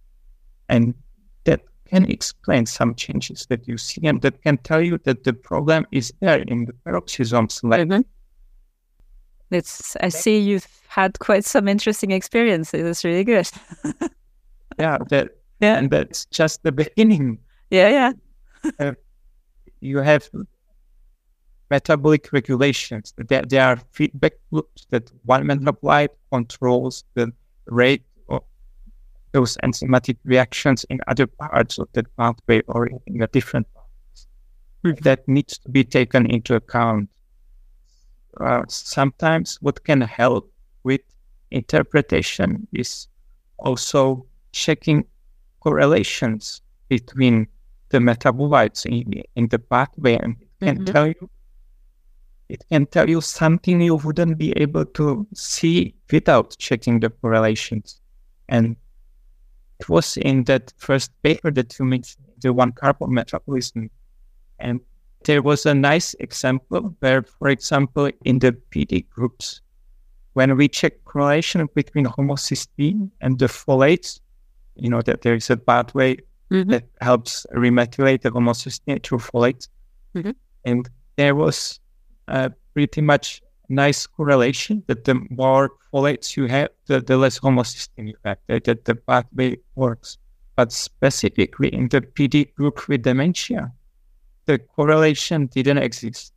And 0.70 0.94
that 1.46 1.62
can 1.88 2.06
explain 2.06 2.68
some 2.68 2.94
changes 2.94 3.48
that 3.48 3.68
you 3.68 3.78
see 3.78 4.06
and 4.06 4.22
that 4.22 4.42
can 4.44 4.58
tell 4.60 4.82
you 4.82 5.00
that 5.06 5.24
the 5.24 5.34
problem 5.34 5.88
is 5.92 6.14
there 6.20 6.44
in 6.44 6.66
the 6.66 6.74
peroxisomes. 6.86 7.62
Mm-hmm. 7.62 8.02
It's, 9.50 9.96
I 10.00 10.10
see 10.10 10.38
you've 10.38 10.68
had 10.88 11.18
quite 11.20 11.46
some 11.46 11.68
interesting 11.68 12.12
experiences. 12.12 12.86
It's 12.86 13.04
really 13.04 13.24
good. 13.24 13.50
yeah, 14.80 15.00
that, 15.10 15.30
yeah, 15.60 15.78
and 15.78 15.90
that's 15.90 16.26
just 16.26 16.62
the 16.64 16.72
beginning. 16.72 17.40
Yeah, 17.72 17.90
yeah. 17.90 18.72
uh, 18.80 18.94
you 19.84 20.00
have 20.00 20.30
metabolic 21.70 22.32
regulations. 22.32 23.14
There, 23.18 23.44
there 23.44 23.66
are 23.66 23.78
feedback 23.92 24.34
loops 24.52 24.88
that 24.90 25.12
one 25.26 25.44
metabolite 25.44 26.10
controls 26.32 27.04
the 27.16 27.34
rate 27.66 28.04
of 28.30 28.44
those 29.32 29.58
enzymatic 29.58 30.18
reactions 30.24 30.86
in 30.90 31.00
other 31.08 31.28
parts 31.28 31.80
of 31.80 31.88
that 31.94 32.08
pathway 32.18 32.62
or 32.68 32.90
in 33.08 33.22
a 33.22 33.28
different. 33.28 33.68
Mm-hmm. 34.86 35.02
That 35.04 35.28
needs 35.28 35.58
to 35.60 35.70
be 35.70 35.84
taken 35.84 36.26
into 36.26 36.56
account. 36.56 37.10
Uh, 38.40 38.64
sometimes 38.68 39.58
what 39.62 39.84
can 39.84 40.02
help 40.02 40.52
with 40.84 41.02
interpretation 41.52 42.68
is 42.74 43.08
also 43.60 44.26
checking 44.52 45.06
correlations 45.62 46.62
between 46.90 47.48
the 47.94 48.00
metabolites 48.00 48.86
in, 48.88 49.24
in 49.36 49.48
the 49.50 49.60
pathway 49.60 50.18
and 50.18 50.36
can 50.60 50.78
mm-hmm. 50.78 50.92
tell 50.92 51.08
you 51.08 51.30
it 52.50 52.64
can 52.70 52.86
tell 52.88 53.10
you 53.10 53.22
something 53.22 53.82
you 53.82 53.96
wouldn't 53.96 54.38
be 54.38 54.52
able 54.58 54.86
to 54.86 55.26
see 55.34 55.96
without 56.12 56.56
checking 56.60 57.00
the 57.00 57.10
correlations. 57.10 58.02
And 58.50 58.76
it 59.80 59.90
was 59.90 60.18
in 60.18 60.44
that 60.44 60.74
first 60.78 61.12
paper 61.24 61.52
that 61.52 61.80
you 61.80 61.86
mentioned, 61.86 62.26
the 62.42 62.52
one 62.52 62.74
carbon 62.74 63.14
metabolism. 63.14 63.90
And 64.60 64.82
there 65.24 65.42
was 65.42 65.66
a 65.66 65.74
nice 65.74 66.14
example 66.20 66.96
where, 67.00 67.24
for 67.24 67.50
example, 67.50 68.12
in 68.26 68.40
the 68.40 68.52
PD 68.72 69.08
groups, 69.10 69.62
when 70.34 70.56
we 70.58 70.68
check 70.68 71.06
correlation 71.06 71.68
between 71.74 72.06
homocysteine 72.06 73.10
and 73.22 73.40
the 73.40 73.48
folates, 73.48 74.20
you 74.76 74.90
know 74.90 75.02
that 75.02 75.22
there 75.22 75.36
is 75.36 75.50
a 75.50 75.58
pathway 75.58 76.18
mm-hmm. 76.54 76.70
that 76.70 76.84
helps 77.02 77.46
remethylate 77.54 78.22
the 78.22 78.32
homocysteine 78.32 79.04
through 79.04 79.20
folates. 79.20 79.68
Mm-hmm. 80.16 80.32
And 80.66 80.90
there 81.18 81.36
was 81.36 81.80
a 82.28 82.52
pretty 82.74 83.02
much 83.02 83.42
nice 83.70 84.06
correlation 84.06 84.84
that 84.88 85.04
the 85.06 85.16
more 85.30 85.72
folates 85.92 86.38
you 86.38 86.46
have, 86.48 86.70
the, 86.86 87.02
the 87.02 87.18
less 87.18 87.40
homocysteine 87.40 88.08
you 88.10 88.18
have, 88.24 88.38
that, 88.48 88.64
that 88.66 88.86
the 88.86 88.96
pathway 88.96 89.58
works. 89.76 90.18
But 90.56 90.72
specifically 90.72 91.74
in 91.74 91.90
the 91.90 92.02
PD 92.02 92.54
group 92.54 92.88
with 92.88 93.02
dementia, 93.02 93.74
the 94.46 94.60
correlation 94.60 95.48
didn't 95.48 95.80
exist. 95.80 96.34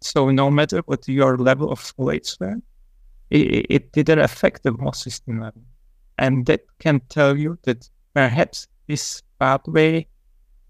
So 0.00 0.30
no 0.30 0.50
matter 0.50 0.78
what 0.86 1.06
your 1.06 1.36
level 1.36 1.70
of 1.70 1.78
folates 1.78 2.40
were, 2.40 2.56
it, 3.30 3.66
it 3.68 3.92
didn't 3.92 4.20
affect 4.20 4.62
the 4.62 4.70
homocysteine 4.70 5.40
level. 5.40 5.62
And 6.18 6.46
that 6.46 6.62
can 6.78 7.00
tell 7.08 7.36
you 7.36 7.58
that 7.64 7.88
perhaps 8.14 8.66
this 8.92 9.22
pathway 9.38 10.06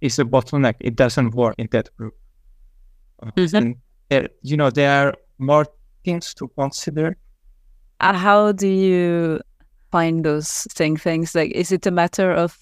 is 0.01 0.19
a 0.21 0.25
bottleneck. 0.25 0.77
It 0.81 0.95
doesn't 0.95 1.35
work 1.35 1.57
in 1.59 1.69
that 1.73 1.89
group. 1.97 2.15
Mm-hmm. 3.37 3.57
And, 3.57 3.77
uh, 4.13 4.29
you 4.43 4.57
know, 4.57 4.71
there 4.71 4.91
are 4.91 5.15
more 5.39 5.67
things 6.05 6.33
to 6.35 6.47
consider. 6.57 7.17
Uh, 7.99 8.13
how 8.13 8.53
do 8.53 8.69
you 8.69 9.41
find 9.91 10.25
those 10.25 10.69
thing 10.71 10.97
things? 10.97 11.35
Like, 11.35 11.51
is 11.51 11.73
it 11.73 11.85
a 11.87 11.91
matter 11.91 12.31
of 12.33 12.57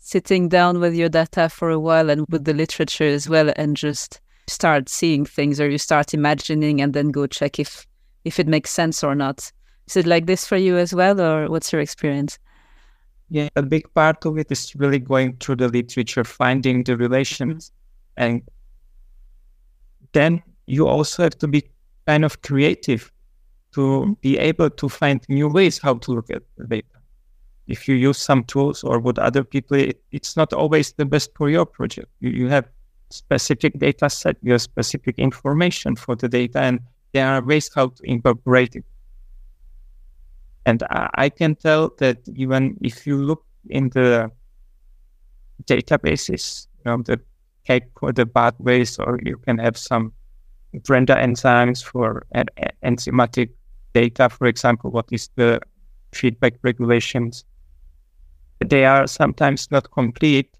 sitting 0.00 0.48
down 0.48 0.80
with 0.80 0.94
your 0.94 1.08
data 1.08 1.48
for 1.48 1.70
a 1.70 1.78
while 1.78 2.10
and 2.10 2.26
with 2.28 2.44
the 2.44 2.54
literature 2.54 3.04
as 3.04 3.28
well 3.28 3.52
and 3.54 3.76
just 3.76 4.20
start 4.48 4.88
seeing 4.88 5.24
things 5.24 5.60
or 5.60 5.68
you 5.68 5.78
start 5.78 6.12
imagining 6.14 6.80
and 6.80 6.92
then 6.94 7.10
go 7.10 7.26
check 7.26 7.58
if 7.58 7.86
if 8.24 8.40
it 8.40 8.48
makes 8.48 8.70
sense 8.70 9.04
or 9.04 9.14
not 9.14 9.52
is 9.86 9.96
it 9.96 10.06
like 10.06 10.24
this 10.24 10.46
for 10.46 10.56
you 10.56 10.78
as 10.78 10.94
well 10.94 11.20
or 11.20 11.50
what's 11.50 11.70
your 11.72 11.82
experience 11.82 12.38
yeah 13.30 13.48
a 13.56 13.62
big 13.62 13.92
part 13.94 14.24
of 14.24 14.38
it 14.38 14.50
is 14.50 14.74
really 14.76 14.98
going 14.98 15.36
through 15.36 15.56
the 15.56 15.68
literature 15.68 16.24
finding 16.24 16.84
the 16.84 16.96
relations 16.96 17.72
and 18.16 18.42
then 20.12 20.42
you 20.66 20.86
also 20.86 21.22
have 21.22 21.36
to 21.38 21.48
be 21.48 21.62
kind 22.06 22.24
of 22.24 22.40
creative 22.42 23.12
to 23.72 24.16
be 24.20 24.38
able 24.38 24.70
to 24.70 24.88
find 24.88 25.20
new 25.28 25.48
ways 25.48 25.78
how 25.78 25.94
to 25.94 26.12
look 26.12 26.30
at 26.30 26.42
the 26.56 26.64
data 26.66 26.98
if 27.68 27.86
you 27.86 27.94
use 27.94 28.18
some 28.18 28.42
tools 28.44 28.82
or 28.82 28.98
what 28.98 29.18
other 29.18 29.44
people, 29.44 29.76
it, 29.76 30.00
it's 30.10 30.36
not 30.36 30.52
always 30.52 30.92
the 30.92 31.04
best 31.04 31.30
for 31.36 31.50
your 31.50 31.66
project. 31.66 32.08
You, 32.20 32.30
you 32.30 32.48
have 32.48 32.66
specific 33.10 33.78
data 33.78 34.10
set, 34.10 34.36
you 34.42 34.52
have 34.52 34.62
specific 34.62 35.18
information 35.18 35.94
for 35.94 36.16
the 36.16 36.28
data, 36.28 36.60
and 36.60 36.80
there 37.12 37.28
are 37.28 37.42
ways 37.42 37.70
how 37.74 37.88
to 37.88 38.02
incorporate 38.04 38.74
it. 38.74 38.84
And 40.68 40.82
I, 40.90 41.30
can 41.30 41.54
tell 41.54 41.94
that 41.96 42.18
even 42.34 42.76
if 42.82 43.06
you 43.06 43.16
look 43.16 43.42
in 43.70 43.88
the 43.88 44.30
databases, 45.64 46.66
you 46.76 46.90
know, 46.90 47.02
the 47.02 47.18
KEGG 47.66 47.84
for 47.98 48.12
the 48.12 48.26
pathways, 48.26 48.98
or 48.98 49.18
you 49.24 49.38
can 49.38 49.56
have 49.56 49.78
some 49.78 50.12
Brenda 50.84 51.14
enzymes 51.14 51.82
for 51.82 52.26
enzymatic 52.84 53.48
data, 53.94 54.28
for 54.28 54.46
example, 54.46 54.90
what 54.90 55.06
is 55.10 55.30
the 55.36 55.58
feedback 56.12 56.52
regulations 56.60 57.46
they 58.66 58.84
are 58.84 59.06
sometimes 59.06 59.70
not 59.70 59.90
complete 59.90 60.54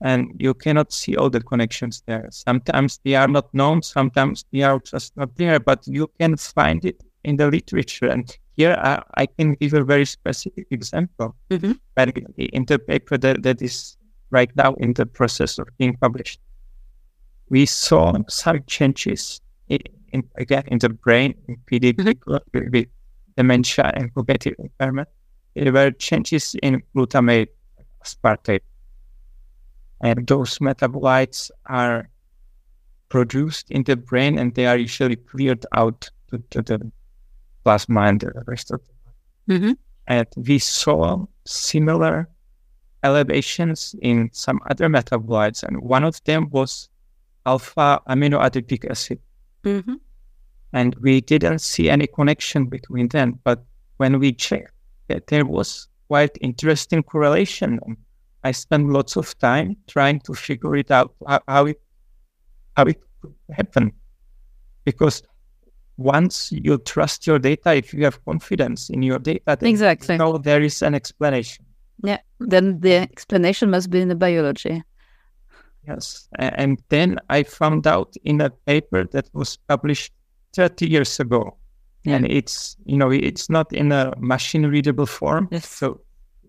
and 0.00 0.30
you 0.38 0.54
cannot 0.54 0.92
see 0.92 1.16
all 1.16 1.28
the 1.28 1.40
connections 1.40 2.02
there. 2.06 2.28
Sometimes 2.30 3.00
they 3.04 3.14
are 3.14 3.28
not 3.28 3.52
known, 3.52 3.82
sometimes 3.82 4.46
they 4.50 4.62
are 4.62 4.78
just 4.78 5.14
not 5.16 5.36
there, 5.36 5.58
but 5.60 5.86
you 5.86 6.10
can 6.18 6.36
find 6.36 6.84
it 6.84 7.02
in 7.26 7.36
the 7.36 7.50
literature. 7.50 8.08
And 8.08 8.36
here 8.56 8.76
I, 8.78 9.02
I 9.22 9.26
can 9.26 9.54
give 9.54 9.74
a 9.74 9.84
very 9.84 10.06
specific 10.06 10.66
example. 10.70 11.34
Mm-hmm. 11.50 11.72
In 12.38 12.64
the 12.64 12.78
paper 12.78 13.18
that, 13.18 13.42
that 13.42 13.60
is 13.60 13.96
right 14.30 14.50
now 14.56 14.74
in 14.74 14.94
the 14.94 15.06
process 15.06 15.58
of 15.58 15.68
being 15.78 15.96
published, 15.96 16.40
we 17.50 17.66
saw 17.66 18.14
some 18.28 18.60
changes 18.66 19.40
in, 19.68 19.80
in 20.12 20.22
again 20.36 20.64
in 20.68 20.78
the 20.78 20.88
brain 20.88 21.34
in 21.48 21.56
PD 21.70 21.92
mm-hmm. 21.92 22.70
with 22.72 22.86
dementia 23.36 23.92
and 23.94 24.12
cognitive 24.14 24.54
impairment 24.58 25.08
there 25.56 25.72
were 25.72 25.90
changes 25.90 26.54
in 26.62 26.82
glutamate 26.94 27.48
aspartate. 28.04 28.60
And 30.02 30.26
those 30.26 30.58
metabolites 30.58 31.50
are 31.64 32.10
produced 33.08 33.70
in 33.70 33.84
the 33.84 33.96
brain 33.96 34.38
and 34.38 34.54
they 34.54 34.66
are 34.66 34.76
usually 34.76 35.16
cleared 35.16 35.64
out 35.72 36.10
to, 36.30 36.42
to 36.50 36.60
the 36.60 36.92
plasma 37.66 38.02
and 38.02 38.20
the 38.20 38.44
rest 38.46 38.70
of 38.70 38.80
the. 38.86 39.54
Mm-hmm. 39.54 39.72
And 40.06 40.28
we 40.48 40.58
saw 40.58 41.26
similar 41.44 42.28
elevations 43.02 43.94
in 44.02 44.30
some 44.32 44.60
other 44.70 44.88
metabolites, 44.88 45.62
and 45.62 45.82
one 45.82 46.04
of 46.04 46.22
them 46.24 46.48
was 46.50 46.88
alpha 47.44 48.00
aminoadipic 48.08 48.90
acid. 48.90 49.18
Mm-hmm. 49.64 49.94
And 50.72 50.94
we 51.06 51.20
didn't 51.20 51.60
see 51.60 51.90
any 51.90 52.06
connection 52.06 52.66
between 52.66 53.08
them, 53.08 53.40
but 53.42 53.64
when 53.96 54.18
we 54.20 54.32
checked 54.32 54.72
that 55.08 55.26
there 55.26 55.44
was 55.44 55.88
quite 56.08 56.38
interesting 56.40 57.02
correlation. 57.02 57.80
I 58.44 58.52
spent 58.52 58.88
lots 58.88 59.16
of 59.16 59.36
time 59.38 59.76
trying 59.86 60.20
to 60.20 60.34
figure 60.34 60.76
it 60.76 60.90
out 60.90 61.14
how, 61.26 61.40
how 61.48 61.66
it 61.66 61.80
how 62.76 62.84
it 62.84 63.00
could 63.20 63.34
happen, 63.50 63.92
because 64.84 65.22
once 65.96 66.52
you 66.52 66.78
trust 66.78 67.26
your 67.26 67.38
data, 67.38 67.74
if 67.74 67.94
you 67.94 68.04
have 68.04 68.24
confidence 68.24 68.90
in 68.90 69.02
your 69.02 69.18
data, 69.18 69.56
exactly, 69.62 70.14
you 70.14 70.18
know 70.18 70.38
there 70.38 70.62
is 70.62 70.82
an 70.82 70.94
explanation. 70.94 71.64
Yeah, 72.04 72.18
then 72.40 72.80
the 72.80 72.94
explanation 72.94 73.70
must 73.70 73.90
be 73.90 74.00
in 74.00 74.08
the 74.08 74.14
biology. 74.14 74.82
Yes, 75.86 76.28
and 76.38 76.82
then 76.88 77.18
I 77.30 77.44
found 77.44 77.86
out 77.86 78.14
in 78.24 78.40
a 78.40 78.50
paper 78.50 79.04
that 79.12 79.30
was 79.32 79.56
published 79.56 80.12
30 80.56 80.88
years 80.88 81.20
ago 81.20 81.56
yeah. 82.06 82.16
and 82.16 82.26
it's 82.26 82.76
you 82.86 82.96
know 82.96 83.10
it's 83.10 83.50
not 83.50 83.72
in 83.72 83.92
a 83.92 84.12
machine 84.18 84.66
readable 84.66 85.06
form 85.06 85.48
yes. 85.50 85.68
so 85.68 86.00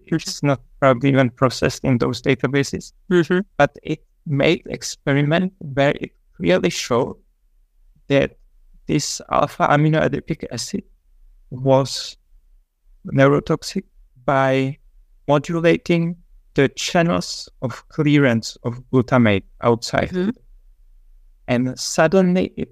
it's 0.05 0.41
not 0.41 0.61
probably 0.79 1.09
even 1.09 1.29
processed 1.29 1.83
in 1.83 1.97
those 1.97 2.21
databases 2.21 2.93
mm-hmm. 3.11 3.39
but 3.57 3.77
it 3.83 3.99
made 4.25 4.61
experiment 4.67 5.51
where 5.59 5.93
it 5.99 6.11
clearly 6.37 6.69
showed 6.69 7.15
that 8.07 8.36
this 8.87 9.21
alpha 9.31 9.67
amino 9.67 10.01
adipic 10.01 10.45
acid 10.51 10.83
was 11.49 12.17
neurotoxic 13.05 13.83
by 14.25 14.77
modulating 15.27 16.15
the 16.55 16.67
channels 16.69 17.49
of 17.61 17.87
clearance 17.89 18.57
of 18.63 18.81
glutamate 18.91 19.43
outside. 19.61 20.09
Mm-hmm. 20.09 20.29
And 21.47 21.79
suddenly 21.79 22.53
it 22.57 22.69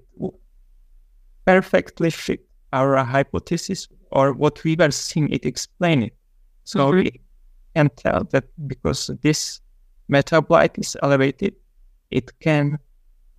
perfectly 1.46 2.10
fit 2.10 2.44
our 2.72 2.96
hypothesis 3.04 3.88
or 4.10 4.32
what 4.32 4.62
we 4.64 4.76
were 4.76 4.90
seeing, 4.90 5.30
it 5.30 5.46
explained 5.46 6.04
it. 6.04 6.16
So 6.64 6.90
mm-hmm. 6.90 6.96
we 6.96 7.20
can 7.74 7.90
tell 7.96 8.24
that 8.32 8.44
because 8.66 9.10
this 9.22 9.60
metabolite 10.10 10.78
is 10.78 10.96
elevated, 11.02 11.54
it 12.10 12.38
can 12.40 12.78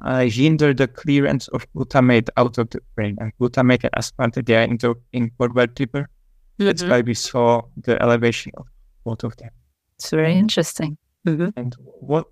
uh, 0.04 0.22
hinder 0.22 0.74
the 0.74 0.88
clearance 0.88 1.48
of 1.50 1.66
glutamate 1.74 2.30
out 2.38 2.58
of 2.58 2.70
the 2.70 2.80
brain. 2.95 3.18
And 3.20 3.32
glutamate 3.39 3.84
and 3.84 3.91
aspartate, 3.93 4.45
they 4.45 4.56
are 4.56 4.64
into, 4.64 4.95
inconvertible. 5.14 6.02
Mm-hmm. 6.02 6.66
That's 6.66 6.84
why 6.84 7.02
we 7.02 7.14
saw 7.14 7.62
the 7.78 8.02
elevation 8.02 8.52
of 8.58 8.68
both 9.04 9.24
of 9.24 9.36
them. 9.38 9.50
It's 9.98 10.10
very 10.10 10.36
interesting. 10.36 10.98
Mm-hmm. 11.26 11.50
And 11.56 11.76
what 12.00 12.28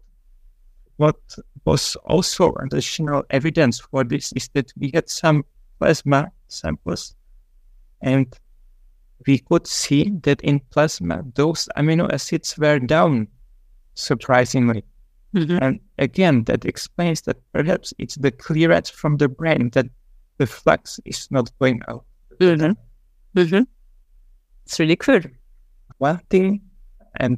what 0.98 1.18
was 1.66 1.98
also 2.06 2.54
additional 2.54 3.24
evidence 3.30 3.80
for 3.80 4.04
this 4.04 4.32
is 4.34 4.50
that 4.54 4.72
we 4.78 4.92
had 4.94 5.10
some 5.10 5.44
plasma 5.80 6.32
samples. 6.48 7.16
And 8.02 8.34
we 9.28 9.40
could 9.40 9.68
see 9.68 10.12
that 10.24 10.42
in 10.42 10.60
plasma, 10.70 11.24
those 11.36 11.68
amino 11.76 12.12
acids 12.12 12.58
were 12.58 12.80
down, 12.80 13.28
surprisingly. 13.96 14.84
Mm-hmm. 15.36 15.58
And 15.62 15.80
again, 16.00 16.44
that 16.46 16.66
explains 16.66 17.22
that 17.24 17.38
perhaps 17.52 17.94
it's 17.98 18.16
the 18.16 18.32
clearance 18.32 18.90
from 18.90 19.18
the 19.18 19.28
brain 19.28 19.70
that 19.72 19.88
the 20.38 20.48
flux 20.48 21.00
is 21.06 21.28
not 21.30 21.52
going 21.60 21.82
out. 21.88 22.06
Mm-hmm. 22.40 23.40
Mm-hmm. 23.40 23.64
It's 24.66 24.80
really 24.80 24.96
cool. 24.96 25.22
One 25.98 26.20
thing, 26.30 26.62
and 27.20 27.38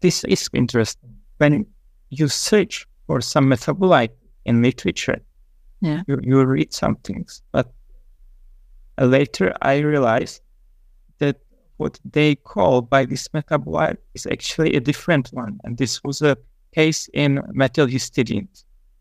this 0.00 0.24
is 0.24 0.48
interesting, 0.52 1.16
when 1.38 1.66
you 2.10 2.28
search 2.28 2.86
for 3.06 3.20
some 3.20 3.50
metabolite 3.50 4.12
in 4.44 4.62
literature, 4.62 5.20
Yeah. 5.80 6.02
You, 6.06 6.20
you 6.22 6.44
read 6.44 6.72
some 6.72 6.96
things, 6.96 7.42
but 7.52 7.72
later 8.98 9.54
I 9.62 9.78
realized 9.78 10.42
that 11.18 11.36
what 11.78 11.98
they 12.04 12.36
call 12.36 12.82
by 12.82 13.06
this 13.06 13.28
metabolite 13.28 13.96
is 14.14 14.26
actually 14.26 14.76
a 14.76 14.80
different 14.80 15.28
one. 15.32 15.58
And 15.64 15.78
this 15.78 16.04
was 16.04 16.20
a 16.20 16.36
case 16.74 17.08
in 17.12 17.42
methyl 17.52 17.86
histidine. 17.86 18.48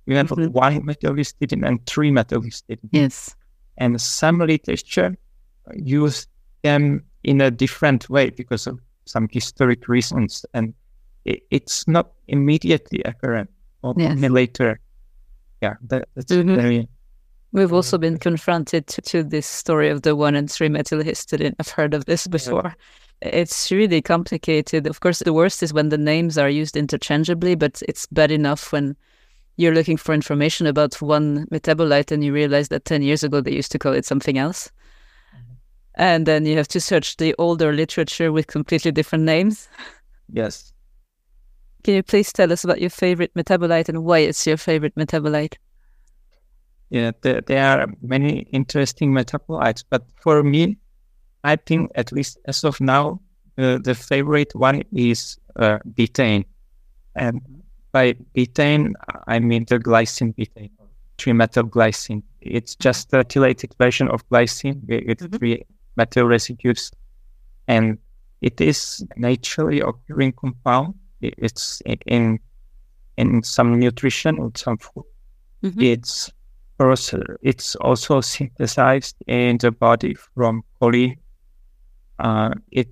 You 0.06 0.16
have 0.16 0.30
mm-hmm. 0.30 0.52
one 0.52 0.86
methyl 0.86 1.14
histidine 1.14 1.66
and 1.68 1.86
three 1.86 2.12
methyl 2.12 2.42
histidine. 2.42 2.90
Yes. 2.92 3.36
And 3.78 4.00
some 4.02 4.40
literature 4.40 5.16
use 5.74 6.28
them 6.64 7.04
in 7.24 7.42
a 7.42 7.52
different 7.52 8.10
way 8.10 8.30
because 8.30 8.68
of 8.68 8.80
some 9.06 9.28
historic 9.32 9.88
reasons. 9.88 10.46
And 10.54 10.74
it, 11.26 11.44
it's 11.52 11.88
not 11.88 12.12
immediately 12.28 13.02
apparent 13.04 13.50
or 13.84 13.94
yes. 13.98 14.18
later. 14.18 14.80
Yeah, 15.62 15.76
that, 15.88 16.08
that's 16.16 16.32
mm-hmm. 16.32 16.56
very 16.56 16.88
We've 17.52 17.74
also 17.74 17.98
been 17.98 18.20
confronted 18.20 18.88
to, 18.88 19.02
to, 19.02 19.24
this 19.24 19.48
story 19.48 19.90
of 19.90 20.04
the 20.04 20.16
one 20.16 20.36
and 20.36 20.52
three 20.52 20.70
methyl 20.70 21.02
histidine. 21.02 21.56
I've 21.60 21.70
heard 21.70 21.94
of 21.94 22.06
this 22.06 22.28
before. 22.28 22.76
Yeah. 23.22 23.30
It's 23.30 23.72
really 23.72 24.02
complicated. 24.02 24.86
Of 24.86 25.00
course, 25.00 25.20
the 25.20 25.34
worst 25.34 25.64
is 25.64 25.74
when 25.74 25.90
the 25.90 25.98
names 25.98 26.38
are 26.38 26.50
used 26.50 26.78
interchangeably, 26.78 27.56
but 27.56 27.82
it's 27.88 28.06
bad 28.08 28.32
enough 28.32 28.72
when 28.72 28.96
you're 29.58 29.74
looking 29.74 29.98
for 29.98 30.14
information 30.14 30.68
about 30.68 31.02
one 31.02 31.46
metabolite 31.48 32.12
and 32.12 32.24
you 32.24 32.32
realize 32.32 32.70
that 32.70 32.86
10 32.86 33.02
years 33.02 33.24
ago 33.24 33.42
they 33.42 33.52
used 33.52 33.72
to 33.74 33.80
call 33.80 33.94
it 33.94 34.06
something 34.06 34.38
else. 34.38 34.72
Mm-hmm. 35.36 35.54
And 35.96 36.26
then 36.26 36.46
you 36.46 36.56
have 36.56 36.70
to 36.70 36.80
search 36.80 37.18
the 37.18 37.36
older 37.40 37.74
literature 37.74 38.32
with 38.32 38.48
completely 38.48 38.92
different 38.92 39.26
names. 39.26 39.68
Yes. 40.32 40.72
Can 41.84 41.96
you 41.96 42.04
please 42.04 42.32
tell 42.32 42.54
us 42.54 42.64
about 42.64 42.80
your 42.80 42.90
favorite 42.90 43.34
metabolite 43.34 43.90
and 43.90 44.06
why 44.06 44.20
it's 44.20 44.46
your 44.46 44.58
favorite 44.58 44.96
metabolite? 44.96 45.56
Yeah, 46.90 47.12
there, 47.22 47.42
there 47.42 47.66
are 47.66 47.88
many 48.02 48.40
interesting 48.52 49.12
metabolites, 49.12 49.84
but 49.88 50.04
for 50.22 50.44
me, 50.44 50.78
I 51.44 51.56
think 51.56 51.92
at 51.96 52.12
least 52.12 52.40
as 52.46 52.64
of 52.64 52.82
now, 52.82 53.22
uh, 53.58 53.78
the 53.84 53.94
favorite 53.94 54.56
one 54.56 54.84
is 54.92 55.38
uh, 55.56 55.80
betaine. 55.94 56.46
And 57.16 57.42
by 57.92 58.14
betaine, 58.36 58.94
I 59.28 59.40
mean 59.40 59.66
the 59.68 59.80
glycine 59.80 60.34
betaine, 60.36 60.72
trimethyl 61.18 61.70
glycine. 61.70 62.24
It's 62.42 62.76
just 62.76 63.14
a 63.14 63.24
chelated 63.24 63.78
version 63.78 64.08
of 64.10 64.28
glycine 64.30 64.82
with 64.88 65.20
mm-hmm. 65.20 65.36
three 65.38 65.66
methyl 65.96 66.26
residues. 66.26 66.92
And 67.68 67.98
it 68.42 68.60
is 68.62 69.06
naturally 69.16 69.82
occurring 69.82 70.34
compound. 70.34 70.96
It's 71.22 71.82
in 72.06 72.40
in 73.18 73.44
some 73.44 73.78
nutrition 73.78 74.40
or 74.40 74.52
some 74.56 74.78
food. 74.78 75.04
Mm-hmm. 75.64 75.82
It's 75.82 76.32
it's 77.42 77.76
also 77.76 78.22
synthesized 78.22 79.16
in 79.28 79.58
the 79.58 79.72
body 79.72 80.14
from 80.14 80.64
choline. 80.82 81.18
Uh, 82.20 82.54
it 82.72 82.88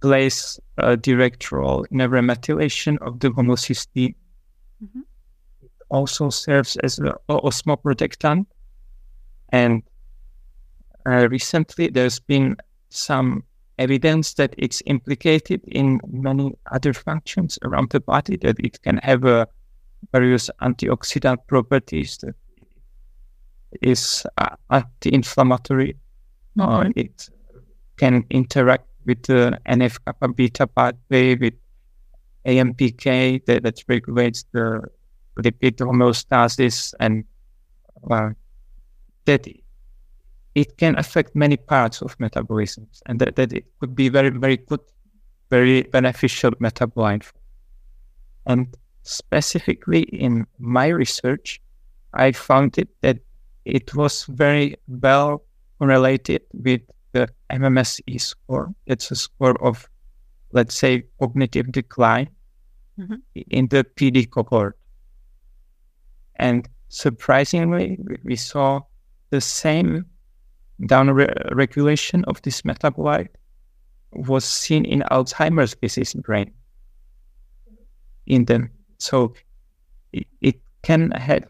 plays 0.00 0.60
a 0.78 0.96
direct 0.96 1.50
role 1.52 1.84
in 1.90 1.98
the 1.98 2.08
remethylation 2.08 2.98
of 2.98 3.20
the 3.20 3.28
homocysteine. 3.30 4.14
Mm-hmm. 4.82 5.00
It 5.62 5.70
also 5.90 6.30
serves 6.30 6.76
as 6.76 6.98
an 6.98 7.12
osmoprotectant. 7.28 8.46
And 9.50 9.82
uh, 11.06 11.28
recently, 11.30 11.88
there's 11.88 12.20
been 12.20 12.56
some 12.88 13.44
evidence 13.78 14.34
that 14.34 14.54
it's 14.56 14.82
implicated 14.86 15.60
in 15.66 16.00
many 16.06 16.52
other 16.72 16.92
functions 16.92 17.58
around 17.62 17.90
the 17.90 18.00
body, 18.00 18.36
that 18.38 18.56
it 18.60 18.80
can 18.82 18.98
have 18.98 19.24
uh, 19.24 19.46
various 20.12 20.50
antioxidant 20.62 21.38
properties 21.46 22.18
that 22.18 22.34
is 23.82 24.26
uh, 24.38 24.56
anti-inflammatory. 24.70 25.96
Uh, 26.58 26.90
it 26.94 27.28
can 27.96 28.24
interact 28.30 28.86
with 29.06 29.22
the 29.24 29.58
NF 29.66 29.98
kappa 30.04 30.28
beta 30.28 30.66
pathway 30.66 31.34
with 31.34 31.54
AMPK 32.46 33.44
that, 33.46 33.62
that 33.62 33.82
regulates 33.88 34.44
the 34.52 34.82
lipid 35.38 35.76
homeostasis 35.76 36.94
and 37.00 37.24
uh, 38.10 38.30
that 39.24 39.46
it 40.54 40.76
can 40.76 40.96
affect 40.98 41.34
many 41.34 41.56
parts 41.56 42.02
of 42.02 42.18
metabolism 42.20 42.86
and 43.06 43.18
that, 43.18 43.36
that 43.36 43.52
it 43.52 43.64
could 43.80 43.96
be 43.96 44.08
very, 44.08 44.30
very 44.30 44.56
good, 44.56 44.80
very 45.50 45.82
beneficial 45.82 46.52
metabolite. 46.52 47.30
And 48.46 48.76
specifically 49.02 50.02
in 50.02 50.46
my 50.58 50.88
research, 50.88 51.60
I 52.12 52.32
found 52.32 52.78
it 52.78 52.88
that 53.00 53.18
it 53.64 53.94
was 53.94 54.24
very 54.24 54.76
well 54.88 55.42
related 55.80 56.42
with 56.52 56.82
the 57.12 57.28
MMSE 57.50 58.20
score. 58.20 58.74
It's 58.86 59.10
a 59.10 59.16
score 59.16 59.62
of, 59.64 59.88
let's 60.52 60.74
say, 60.74 61.04
cognitive 61.18 61.72
decline 61.72 62.28
mm-hmm. 62.98 63.14
in 63.34 63.68
the 63.68 63.84
PD 63.84 64.30
cohort. 64.30 64.78
And 66.36 66.68
surprisingly, 66.88 67.98
we 68.24 68.36
saw 68.36 68.80
the 69.30 69.40
same 69.40 70.06
down 70.86 71.10
regulation 71.12 72.24
of 72.24 72.42
this 72.42 72.62
metabolite 72.62 73.28
was 74.12 74.44
seen 74.44 74.84
in 74.84 75.00
Alzheimer's 75.10 75.74
disease 75.74 76.14
brain 76.14 76.52
in 78.26 78.44
them. 78.44 78.70
So 78.98 79.34
it, 80.12 80.26
it 80.40 80.60
can 80.82 81.10
have 81.12 81.44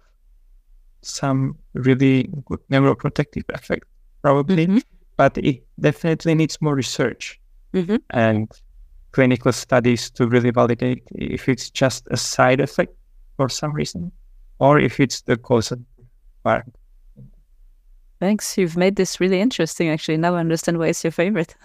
some 1.02 1.58
really 1.74 2.30
good 2.46 2.60
neuroprotective 2.70 3.44
effect, 3.50 3.84
probably, 4.22 4.66
mm-hmm. 4.66 4.78
but 5.16 5.36
it 5.38 5.64
definitely 5.78 6.34
needs 6.34 6.60
more 6.60 6.74
research 6.74 7.40
mm-hmm. 7.72 7.96
and 8.10 8.50
clinical 9.12 9.52
studies 9.52 10.10
to 10.10 10.26
really 10.26 10.50
validate 10.50 11.02
if 11.14 11.48
it's 11.48 11.70
just 11.70 12.06
a 12.10 12.16
side 12.16 12.60
effect 12.60 12.94
for 13.36 13.48
some 13.48 13.72
reason 13.72 14.10
or 14.58 14.78
if 14.78 14.98
it's 14.98 15.22
the 15.22 15.36
cause 15.36 15.70
of 15.72 15.80
part. 16.42 16.66
Thanks. 18.20 18.56
You've 18.56 18.76
made 18.76 18.96
this 18.96 19.20
really 19.20 19.40
interesting, 19.40 19.88
actually. 19.88 20.16
Now 20.16 20.34
I 20.36 20.40
understand 20.40 20.78
why 20.78 20.88
it's 20.88 21.04
your 21.04 21.10
favorite. 21.10 21.54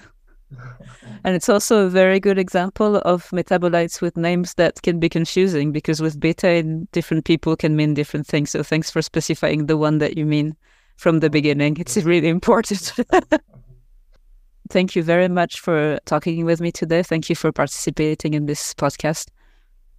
and 1.24 1.36
it's 1.36 1.50
also 1.50 1.86
a 1.86 1.89
very 1.89 2.20
good 2.20 2.38
example 2.38 2.97
of 2.97 3.28
metabolites 3.30 4.02
with 4.02 4.18
names 4.18 4.54
that 4.56 4.82
can 4.82 5.00
be 5.00 5.10
confusing 5.10 5.72
because 5.72 6.02
with 6.02 6.20
betaine, 6.20 6.88
different 6.91 7.26
people 7.26 7.56
can 7.56 7.76
mean 7.76 7.93
different 7.93 8.28
things. 8.28 8.52
So 8.52 8.64
thanks 8.64 8.89
for 8.89 9.02
specifying 9.02 9.66
the 9.68 9.78
one 9.78 10.00
that 10.00 10.18
you 10.18 10.26
mean 10.26 10.56
from 10.97 11.20
the 11.20 11.30
beginning. 11.30 11.78
It's 11.78 11.97
really 11.97 12.28
important. 12.28 12.93
Thank 14.70 14.95
you 14.95 15.02
very 15.02 15.28
much 15.28 15.60
for 15.60 15.97
talking 16.06 16.45
with 16.45 16.62
me 16.62 16.72
today. 16.72 17.02
Thank 17.02 17.28
you 17.28 17.36
for 17.36 17.52
participating 17.52 18.36
in 18.36 18.45
this 18.45 18.74
podcast. 18.76 19.30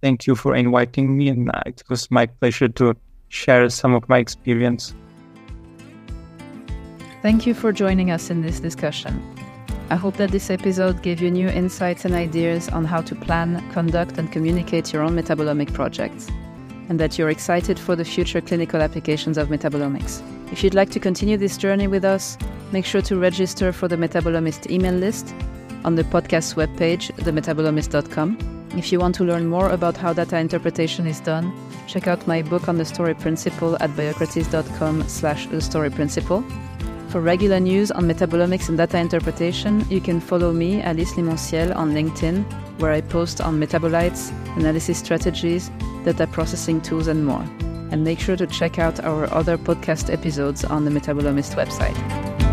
Thank 0.01 0.25
you 0.25 0.35
for 0.35 0.55
inviting 0.55 1.17
me, 1.17 1.27
and 1.27 1.49
uh, 1.49 1.61
it 1.65 1.83
was 1.89 2.09
my 2.09 2.25
pleasure 2.25 2.69
to 2.69 2.95
share 3.27 3.69
some 3.69 3.93
of 3.93 4.07
my 4.07 4.17
experience. 4.17 4.95
Thank 7.21 7.45
you 7.45 7.53
for 7.53 7.71
joining 7.71 8.11
us 8.11 8.29
in 8.29 8.41
this 8.41 8.59
discussion. 8.59 9.21
I 9.91 9.95
hope 9.95 10.15
that 10.15 10.31
this 10.31 10.49
episode 10.49 11.01
gave 11.01 11.21
you 11.21 11.29
new 11.29 11.49
insights 11.49 12.05
and 12.05 12.13
ideas 12.13 12.69
on 12.69 12.85
how 12.85 13.01
to 13.01 13.13
plan, 13.13 13.61
conduct, 13.73 14.17
and 14.17 14.31
communicate 14.31 14.93
your 14.93 15.03
own 15.03 15.17
metabolomic 15.17 15.73
projects, 15.73 16.29
and 16.87 16.97
that 16.97 17.17
you're 17.17 17.29
excited 17.29 17.77
for 17.77 17.97
the 17.97 18.05
future 18.05 18.39
clinical 18.39 18.81
applications 18.81 19.37
of 19.37 19.49
metabolomics. 19.49 20.21
If 20.49 20.63
you'd 20.63 20.75
like 20.75 20.91
to 20.91 20.99
continue 21.01 21.35
this 21.35 21.57
journey 21.57 21.87
with 21.87 22.05
us, 22.05 22.37
make 22.71 22.85
sure 22.85 23.01
to 23.01 23.17
register 23.17 23.73
for 23.73 23.89
the 23.89 23.97
Metabolomist 23.97 24.71
email 24.71 24.93
list 24.93 25.35
on 25.83 25.95
the 25.95 26.05
podcast 26.05 26.55
webpage, 26.55 27.11
themetabolomist.com. 27.25 28.69
If 28.77 28.93
you 28.93 28.99
want 29.01 29.15
to 29.15 29.25
learn 29.25 29.47
more 29.47 29.71
about 29.71 29.97
how 29.97 30.13
data 30.13 30.37
interpretation 30.37 31.05
is 31.05 31.19
done, 31.19 31.51
check 31.87 32.07
out 32.07 32.25
my 32.27 32.43
book 32.43 32.69
on 32.69 32.77
the 32.77 32.85
story 32.85 33.13
principle 33.13 33.75
at 33.81 33.89
biocrates.com 33.89 35.09
slash 35.09 35.47
the 35.47 35.59
story 35.59 35.89
principle 35.89 36.45
for 37.11 37.19
regular 37.19 37.59
news 37.59 37.91
on 37.91 38.05
metabolomics 38.05 38.69
and 38.69 38.77
data 38.77 38.97
interpretation, 38.97 39.85
you 39.89 39.99
can 39.99 40.21
follow 40.21 40.53
me, 40.53 40.81
Alice 40.81 41.11
Limonciel, 41.15 41.75
on 41.75 41.91
LinkedIn, 41.91 42.45
where 42.79 42.93
I 42.93 43.01
post 43.01 43.41
on 43.41 43.59
metabolites, 43.59 44.31
analysis 44.55 44.99
strategies, 44.99 45.69
data 46.05 46.25
processing 46.27 46.79
tools, 46.79 47.07
and 47.07 47.25
more. 47.25 47.45
And 47.91 48.05
make 48.05 48.21
sure 48.21 48.37
to 48.37 48.47
check 48.47 48.79
out 48.79 49.01
our 49.01 49.31
other 49.33 49.57
podcast 49.57 50.11
episodes 50.11 50.63
on 50.63 50.85
the 50.85 50.91
Metabolomist 50.91 51.55
website. 51.55 52.50